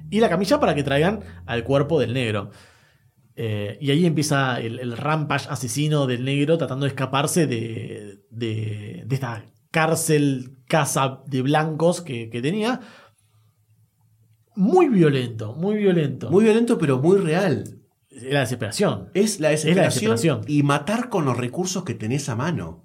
y 0.09 0.19
la 0.19 0.29
camilla 0.29 0.59
para 0.59 0.73
que 0.73 0.83
traigan 0.83 1.19
al 1.45 1.63
cuerpo 1.63 1.99
del 1.99 2.13
negro. 2.13 2.49
Eh, 3.35 3.77
y 3.79 3.91
ahí 3.91 4.05
empieza 4.07 4.59
el, 4.59 4.79
el 4.79 4.97
rampage 4.97 5.47
asesino 5.47 6.07
del 6.07 6.25
negro 6.25 6.57
tratando 6.57 6.85
de 6.85 6.89
escaparse 6.89 7.45
de, 7.45 8.23
de, 8.31 9.03
de 9.05 9.15
esta 9.15 9.45
cárcel, 9.69 10.57
casa 10.67 11.21
de 11.27 11.43
blancos 11.43 12.01
que, 12.01 12.31
que 12.31 12.41
tenía. 12.41 12.79
Muy 14.55 14.89
violento, 14.89 15.53
muy 15.53 15.75
violento. 15.75 16.31
Muy 16.31 16.45
violento, 16.45 16.79
pero 16.79 16.97
muy 16.97 17.19
real. 17.19 17.76
Es 18.17 18.33
la 18.33 18.39
desesperación. 18.41 19.09
Es 19.13 19.39
la 19.39 19.49
desesperación, 19.49 20.11
desesperación. 20.13 20.41
y 20.47 20.63
matar 20.63 21.09
con 21.09 21.25
los 21.25 21.37
recursos 21.37 21.83
que 21.83 21.93
tenés 21.93 22.29
a 22.29 22.35
mano. 22.35 22.83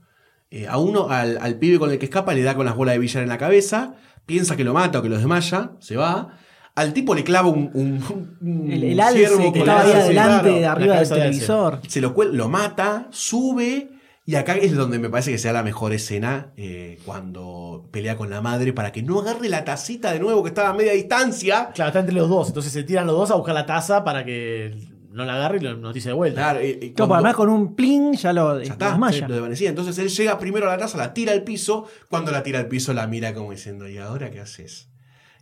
Eh, 0.50 0.68
a 0.68 0.76
uno, 0.76 1.08
al, 1.08 1.38
al 1.40 1.58
pibe 1.58 1.78
con 1.78 1.90
el 1.90 1.98
que 1.98 2.04
escapa, 2.04 2.34
le 2.34 2.42
da 2.42 2.54
con 2.54 2.66
las 2.66 2.76
bolas 2.76 2.94
de 2.94 2.98
billar 2.98 3.22
en 3.22 3.30
la 3.30 3.38
cabeza, 3.38 3.94
piensa 4.26 4.54
que 4.56 4.64
lo 4.64 4.74
mata 4.74 4.98
o 4.98 5.02
que 5.02 5.08
lo 5.08 5.16
desmaya, 5.16 5.72
se 5.78 5.96
va. 5.96 6.36
Al 6.74 6.92
tipo 6.92 7.14
le 7.14 7.24
clava 7.24 7.48
un, 7.48 7.70
un, 7.72 8.36
un 8.40 8.70
El, 8.70 8.84
el 8.84 9.00
alce 9.00 9.26
ciervo 9.26 9.52
que 9.52 9.60
estaba 9.60 9.82
ahí 9.82 9.92
adelante, 9.92 10.42
claro. 10.42 10.58
de 10.58 10.66
arriba 10.66 10.96
del 11.00 11.08
televisor. 11.08 11.80
Se 11.88 12.00
lo, 12.00 12.14
lo 12.24 12.48
mata, 12.48 13.08
sube. 13.10 13.90
Y 14.24 14.36
acá 14.36 14.54
es 14.56 14.74
donde 14.76 14.98
me 14.98 15.10
parece 15.10 15.32
que 15.32 15.38
sea 15.38 15.52
la 15.52 15.62
mejor 15.64 15.92
escena 15.92 16.52
eh, 16.56 16.98
cuando 17.04 17.88
pelea 17.90 18.16
con 18.16 18.30
la 18.30 18.40
madre 18.40 18.72
para 18.72 18.92
que 18.92 19.02
no 19.02 19.20
agarre 19.20 19.48
la 19.48 19.64
tacita 19.64 20.12
de 20.12 20.20
nuevo 20.20 20.42
que 20.44 20.50
estaba 20.50 20.68
a 20.68 20.74
media 20.74 20.92
distancia. 20.92 21.70
Claro, 21.74 21.88
está 21.88 22.00
entre 22.00 22.14
los 22.14 22.28
dos. 22.28 22.48
Entonces 22.48 22.72
se 22.72 22.84
tiran 22.84 23.06
los 23.06 23.16
dos 23.16 23.30
a 23.32 23.34
buscar 23.34 23.54
la 23.54 23.66
taza 23.66 24.04
para 24.04 24.24
que 24.24 24.91
no 25.12 25.24
la 25.24 25.34
agarre 25.34 25.58
y 25.58 25.60
lo 25.60 25.76
noticia 25.76 26.10
de 26.10 26.14
vuelta. 26.14 26.40
Claro, 26.40 26.64
y- 26.66 26.92
cuando- 26.96 27.14
además 27.16 27.34
con 27.34 27.48
un 27.48 27.74
plin 27.76 28.14
ya 28.14 28.32
lo 28.32 28.58
Ya 28.62 28.72
está, 28.72 28.88
desmaya. 28.90 29.28
lo 29.28 29.34
desvanecía. 29.34 29.68
Entonces 29.70 29.98
él 29.98 30.08
llega 30.08 30.38
primero 30.38 30.66
a 30.68 30.72
la 30.72 30.78
taza, 30.78 30.98
la 30.98 31.14
tira 31.14 31.32
al 31.32 31.42
piso. 31.44 31.86
Cuando 32.08 32.30
la 32.32 32.42
tira 32.42 32.58
al 32.58 32.66
piso, 32.68 32.92
la 32.92 33.06
mira 33.06 33.34
como 33.34 33.50
diciendo, 33.50 33.88
¿y 33.88 33.98
ahora 33.98 34.30
qué 34.30 34.40
haces? 34.40 34.88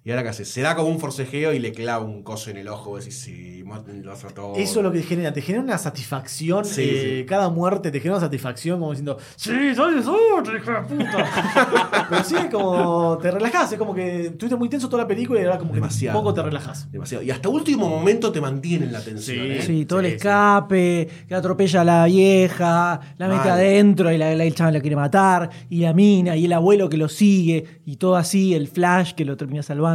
¿Y 0.03 0.11
ahora 0.11 0.22
qué 0.22 0.28
haces? 0.30 0.48
Se 0.48 0.62
da 0.62 0.74
como 0.74 0.88
un 0.88 0.98
forcejeo 0.98 1.53
y 1.53 1.59
le 1.59 1.72
clava 1.72 2.03
un 2.05 2.22
coso 2.22 2.48
en 2.51 2.57
el 2.57 2.68
ojo. 2.68 2.90
Vos 2.90 3.01
decís, 3.05 3.20
sí, 3.20 3.62
lo 4.03 4.12
hace 4.12 4.28
todo. 4.28 4.57
Eso 4.57 4.80
es 4.80 4.84
lo 4.84 4.90
que 4.90 5.03
genera, 5.03 5.30
te 5.32 5.42
genera 5.42 5.62
una 5.62 5.76
satisfacción. 5.76 6.64
Sí, 6.64 6.82
eh, 6.82 7.16
sí. 7.20 7.26
Cada 7.26 7.51
muerte 7.51 7.90
te 7.90 7.98
genera 8.01 8.16
una 8.16 8.26
satisfacción 8.26 8.78
como 8.80 8.92
diciendo, 8.92 9.18
sí, 9.36 9.74
soy 9.74 9.94
otro, 10.38 10.57
hijo 10.57 10.70
de 10.72 10.80
puta. 10.82 12.07
Pero 12.11 12.24
sí, 12.24 12.34
como 12.51 13.18
te 13.18 13.30
relajás, 13.30 13.72
es 13.72 13.78
como 13.78 13.94
que 13.94 14.26
estuviste 14.28 14.57
muy 14.57 14.68
tenso 14.70 14.88
toda 14.88 15.03
la 15.03 15.07
película 15.09 15.38
y 15.40 15.44
ahora 15.44 15.59
como 15.59 15.70
que 15.72 15.76
Demasiado. 15.76 16.18
un 16.18 16.24
poco 16.24 16.34
te 16.34 16.42
relajás. 16.42 16.90
Demasiado. 16.90 17.22
Y 17.22 17.30
hasta 17.30 17.48
último 17.51 17.86
momento 17.88 18.32
te 18.32 18.40
mantienen 18.40 18.92
la 18.92 19.05
tensión. 19.05 19.36
Sí. 19.46 19.53
¿eh? 19.53 19.62
Sí, 19.62 19.84
todo 19.84 20.01
el 20.01 20.07
escape, 20.07 21.09
que 21.28 21.34
atropella 21.34 21.82
a 21.82 21.84
la 21.84 22.05
vieja, 22.07 23.01
la 23.18 23.28
mete 23.28 23.40
Mal. 23.40 23.51
adentro 23.51 24.11
y 24.11 24.16
la, 24.18 24.34
la- 24.34 24.44
el 24.44 24.55
chaval 24.55 24.74
la 24.74 24.80
quiere 24.80 24.96
matar, 24.96 25.51
y 25.68 25.80
la 25.80 25.92
mina, 25.92 26.36
y 26.36 26.46
el 26.46 26.53
abuelo 26.55 26.88
que 26.88 26.96
lo 26.96 27.09
sigue, 27.11 27.82
y 27.84 27.96
todo 27.96 28.16
así, 28.16 28.55
el 28.55 28.66
flash 28.66 29.12
que 29.12 29.24
lo 29.26 29.36
termina 29.36 29.62
salvando. 29.62 29.89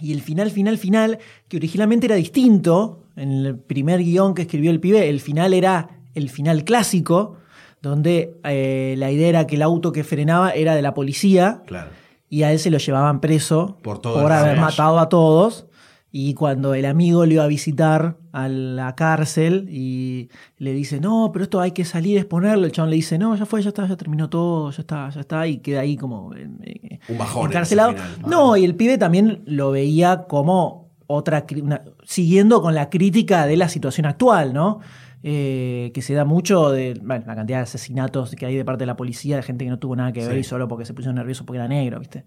Y 0.00 0.12
el 0.12 0.20
final, 0.22 0.50
final, 0.50 0.78
final, 0.78 1.18
que 1.48 1.56
originalmente 1.58 2.06
era 2.06 2.16
distinto, 2.16 3.04
en 3.16 3.30
el 3.30 3.56
primer 3.58 4.00
guion 4.02 4.34
que 4.34 4.42
escribió 4.42 4.70
el 4.70 4.80
pibe, 4.80 5.08
el 5.08 5.20
final 5.20 5.54
era 5.54 6.00
el 6.14 6.28
final 6.30 6.64
clásico, 6.64 7.36
donde 7.82 8.38
eh, 8.44 8.94
la 8.98 9.10
idea 9.10 9.28
era 9.28 9.46
que 9.46 9.56
el 9.56 9.62
auto 9.62 9.92
que 9.92 10.02
frenaba 10.04 10.50
era 10.50 10.74
de 10.74 10.82
la 10.82 10.94
policía, 10.94 11.62
Claro. 11.66 11.90
y 12.28 12.42
a 12.42 12.52
él 12.52 12.58
se 12.58 12.70
lo 12.70 12.78
llevaban 12.78 13.20
preso 13.20 13.78
Por 13.82 13.98
todo 14.00 14.26
el 14.26 14.32
haber 14.32 14.58
matado 14.58 14.98
a 14.98 15.08
todos. 15.08 15.66
Y 16.14 16.34
cuando 16.34 16.74
el 16.74 16.84
amigo 16.84 17.24
le 17.24 17.34
iba 17.34 17.44
a 17.44 17.46
visitar 17.46 18.18
a 18.32 18.46
la 18.46 18.94
cárcel 18.94 19.66
y 19.70 20.28
le 20.58 20.74
dice, 20.74 21.00
no, 21.00 21.30
pero 21.32 21.44
esto 21.44 21.58
hay 21.58 21.70
que 21.72 21.86
salir 21.86 22.18
a 22.18 22.20
exponerlo, 22.20 22.66
el 22.66 22.72
chabón 22.72 22.90
le 22.90 22.96
dice, 22.96 23.16
no, 23.18 23.34
ya 23.34 23.46
fue, 23.46 23.62
ya 23.62 23.68
está, 23.70 23.86
ya 23.88 23.96
terminó 23.96 24.28
todo, 24.28 24.70
ya 24.70 24.82
está, 24.82 25.08
ya 25.08 25.20
está, 25.20 25.46
y 25.46 25.58
queda 25.58 25.80
ahí 25.80 25.96
como 25.96 26.34
eh, 26.34 26.98
Un 27.08 27.16
bajón. 27.18 27.46
encarcelado. 27.48 27.94
No, 28.26 28.56
y 28.58 28.64
el 28.64 28.74
pibe 28.74 28.98
también 28.98 29.42
lo 29.46 29.70
veía 29.70 30.24
como 30.28 30.90
otra, 31.06 31.46
una- 31.62 31.82
siguiendo 32.04 32.60
con 32.60 32.74
la 32.74 32.90
crítica 32.90 33.46
de 33.46 33.56
la 33.56 33.70
situación 33.70 34.04
actual, 34.06 34.52
¿no? 34.52 34.80
Eh, 35.22 35.92
que 35.94 36.02
se 36.02 36.12
da 36.14 36.24
mucho 36.26 36.70
de 36.72 36.94
bueno, 37.02 37.24
la 37.26 37.34
cantidad 37.36 37.58
de 37.58 37.62
asesinatos 37.62 38.32
que 38.34 38.44
hay 38.44 38.56
de 38.56 38.64
parte 38.64 38.82
de 38.82 38.86
la 38.86 38.96
policía, 38.96 39.36
de 39.36 39.42
gente 39.42 39.64
que 39.64 39.70
no 39.70 39.78
tuvo 39.78 39.94
nada 39.96 40.12
que 40.12 40.20
ver 40.20 40.34
Sí. 40.34 40.40
y 40.40 40.44
solo 40.44 40.68
porque 40.68 40.84
se 40.84 40.92
puso 40.94 41.10
nervioso 41.12 41.46
porque 41.46 41.58
era 41.58 41.68
negro, 41.68 42.00
¿viste? 42.00 42.24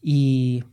Y, 0.00 0.64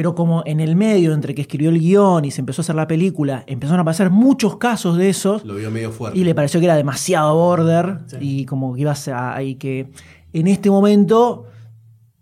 pero 0.00 0.14
como 0.14 0.42
en 0.46 0.60
el 0.60 0.76
medio, 0.76 1.12
entre 1.12 1.34
que 1.34 1.42
escribió 1.42 1.68
el 1.68 1.78
guion 1.78 2.24
y 2.24 2.30
se 2.30 2.40
empezó 2.40 2.62
a 2.62 2.64
hacer 2.64 2.74
la 2.74 2.86
película, 2.86 3.44
empezaron 3.46 3.80
a 3.80 3.84
pasar 3.84 4.08
muchos 4.08 4.56
casos 4.56 4.96
de 4.96 5.10
esos 5.10 5.44
Lo 5.44 5.56
vio 5.56 5.70
medio 5.70 5.92
fuerte. 5.92 6.18
y 6.18 6.24
le 6.24 6.34
pareció 6.34 6.58
que 6.58 6.64
era 6.64 6.74
demasiado 6.74 7.34
border 7.34 7.98
y 8.18 8.46
como 8.46 8.72
que 8.72 8.80
ibas 8.80 9.06
a, 9.08 9.42
y 9.42 9.56
que 9.56 9.90
en 10.32 10.46
este 10.46 10.70
momento 10.70 11.44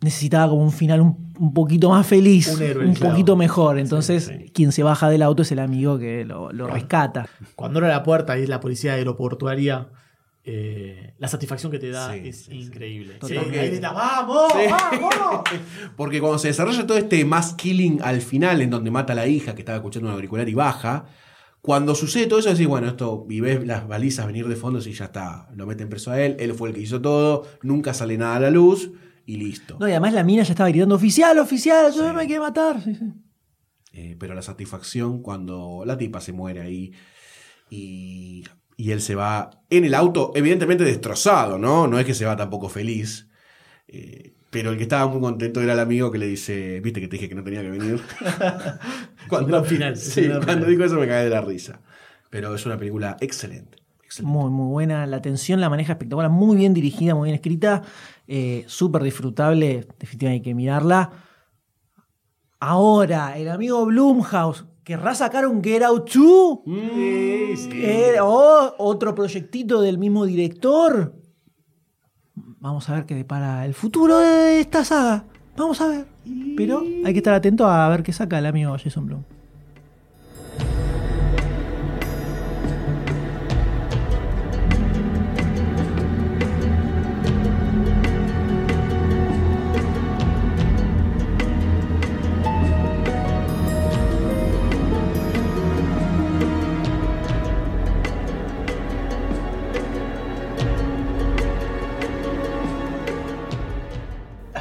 necesitaba 0.01 0.51
como 0.51 0.65
un 0.65 0.73
final 0.73 1.01
un, 1.03 1.33
un 1.39 1.55
poquito 1.55 1.89
más 1.91 2.05
feliz, 2.05 2.53
Un 2.53 2.63
héroe, 2.65 2.85
un 2.85 2.95
claro. 2.95 3.13
poquito 3.13 3.37
mejor. 3.37 3.79
Entonces, 3.79 4.25
sí. 4.25 4.51
quien 4.53 4.73
se 4.73 4.83
baja 4.83 5.09
del 5.09 5.23
auto 5.23 5.43
es 5.43 5.53
el 5.53 5.61
amigo 5.61 6.01
que 6.01 6.25
lo, 6.25 6.51
lo 6.53 6.67
rescata. 6.67 7.29
Cuando 7.55 7.79
abre 7.79 7.91
la 7.93 8.03
puerta 8.03 8.37
y 8.37 8.43
es 8.43 8.49
la 8.49 8.59
policía 8.59 8.95
aeroportuaria, 8.95 9.87
eh, 10.51 11.15
la 11.19 11.29
satisfacción 11.29 11.71
que 11.71 11.79
te 11.79 11.91
da 11.91 12.15
Sí, 12.15 12.29
es 12.29 12.45
sí, 12.45 12.55
increíble. 12.55 13.19
Sí, 13.23 13.35
grita, 13.35 13.93
¡vamos! 13.93 14.51
Sí. 14.53 14.71
¡Vamos! 14.71 15.43
Porque 15.97 16.21
cuando 16.21 16.39
se 16.39 16.49
desarrolla 16.49 16.87
todo 16.87 16.97
este 16.97 17.23
mass 17.27 17.53
killing 17.53 18.01
al 18.03 18.23
final, 18.23 18.63
en 18.63 18.71
donde 18.71 18.91
mata 18.91 19.13
a 19.13 19.17
la 19.17 19.27
hija 19.27 19.55
que 19.55 19.61
estaba 19.61 19.77
escuchando 19.77 20.09
un 20.09 20.15
auricular 20.15 20.49
y 20.49 20.55
baja, 20.55 21.05
cuando 21.61 21.95
sucede 21.95 22.27
todo 22.27 22.39
eso, 22.39 22.49
decís, 22.49 22.67
bueno, 22.67 22.87
esto, 22.87 23.27
y 23.29 23.41
ves 23.41 23.67
las 23.67 23.87
balizas 23.87 24.27
venir 24.27 24.49
de 24.49 24.57
fondo, 24.57 24.79
y 24.79 24.93
ya 24.93 25.05
está, 25.05 25.51
lo 25.55 25.67
meten 25.67 25.91
preso 25.91 26.13
a 26.13 26.21
él, 26.21 26.37
él 26.39 26.55
fue 26.55 26.71
el 26.71 26.75
que 26.75 26.81
hizo 26.81 27.03
todo, 27.03 27.47
nunca 27.63 27.93
sale 27.93 28.17
nada 28.17 28.37
a 28.37 28.41
la 28.41 28.51
luz, 28.51 28.91
y 29.27 29.37
listo. 29.37 29.77
No, 29.79 29.87
y 29.87 29.91
además 29.91 30.15
la 30.15 30.25
mina 30.25 30.45
ya 30.45 30.53
estaba 30.53 30.71
gritando, 30.71 30.95
oficial, 30.95 31.39
oficial, 31.39 31.93
yo 31.93 32.15
me 32.15 32.27
quiere 32.27 32.41
matar. 32.41 32.81
Sí, 32.83 32.95
sí. 32.95 33.05
Eh, 33.93 34.17
pero 34.19 34.35
la 34.35 34.43
satisfacción 34.43 35.21
cuando 35.21 35.83
la 35.85 35.99
tipa 35.99 36.21
se 36.21 36.33
muere 36.33 36.61
ahí 36.61 36.93
y, 37.69 38.45
y 38.79 38.93
él 38.93 39.03
se 39.03 39.17
va 39.17 39.51
en 39.71 39.85
el 39.85 39.93
auto, 39.93 40.31
evidentemente 40.37 40.85
destrozado, 40.85 41.59
¿no? 41.59 41.89
No 41.89 41.99
es 41.99 42.07
que 42.07 42.15
se 42.15 42.25
va 42.25 42.37
tampoco 42.37 42.69
feliz. 42.69 43.29
Eh, 43.89 44.35
pero 44.51 44.71
el 44.71 44.77
que 44.77 44.85
estaba 44.85 45.09
muy 45.09 45.21
contento 45.21 45.61
era 45.61 45.73
el 45.73 45.81
amigo 45.81 46.13
que 46.13 46.19
le 46.19 46.29
dice, 46.29 46.79
viste 46.79 47.01
que 47.01 47.09
te 47.09 47.17
dije 47.17 47.29
que 47.29 47.35
no 47.35 47.43
tenía 47.43 47.61
que 47.61 47.71
venir. 47.71 48.01
Gran 49.29 49.65
final, 49.65 49.97
Sí, 49.97 50.29
cuando 50.45 50.67
dijo 50.67 50.85
eso 50.85 50.95
me 50.95 51.09
cagué 51.09 51.25
de 51.25 51.31
la 51.31 51.41
risa. 51.41 51.81
Pero 52.31 52.55
es 52.55 52.65
una 52.67 52.79
película 52.79 53.17
excelente. 53.21 53.79
excelente. 54.05 54.33
Muy, 54.33 54.49
muy 54.49 54.71
buena. 54.71 55.07
La 55.07 55.21
tensión 55.21 55.61
la 55.61 55.69
maneja 55.69 55.95
espectacular, 55.95 56.31
muy 56.31 56.57
bien 56.57 56.73
dirigida, 56.73 57.17
muy 57.17 57.27
bien 57.27 57.35
escrita, 57.35 57.83
eh, 58.29 58.63
súper 58.69 59.03
disfrutable. 59.03 59.89
Definitivamente 59.99 60.29
hay 60.49 60.53
que 60.53 60.55
mirarla. 60.55 61.11
Ahora, 62.61 63.37
el 63.39 63.49
amigo 63.49 63.85
Blumhouse, 63.87 64.67
¿querrá 64.89 65.15
sacar 65.15 65.47
un 65.47 65.63
Get 65.63 65.83
Out 65.83 66.11
2? 66.15 66.59
Sí, 66.65 67.57
sí. 67.59 67.71
Eh, 67.75 68.15
o 68.23 68.75
otro 68.79 69.15
proyectito 69.15 69.83
del 69.83 69.99
mismo 69.99 70.25
director. 70.25 71.15
Vamos 72.59 72.89
a 72.89 72.95
ver 72.95 73.05
qué 73.05 73.15
depara 73.15 73.67
el 73.67 73.75
futuro 73.75 74.19
de 74.19 74.61
esta 74.61 74.87
saga. 74.87 75.27
Vamos 75.59 75.79
a 75.83 75.89
ver. 75.89 76.07
Pero 76.57 76.83
hay 77.05 77.13
que 77.13 77.19
estar 77.19 77.35
atento 77.35 77.67
a 77.67 77.87
ver 77.91 78.03
qué 78.03 78.15
saca 78.15 78.39
el 78.39 78.47
amigo 78.47 78.75
Jason 78.83 79.05
Blum. 79.05 79.25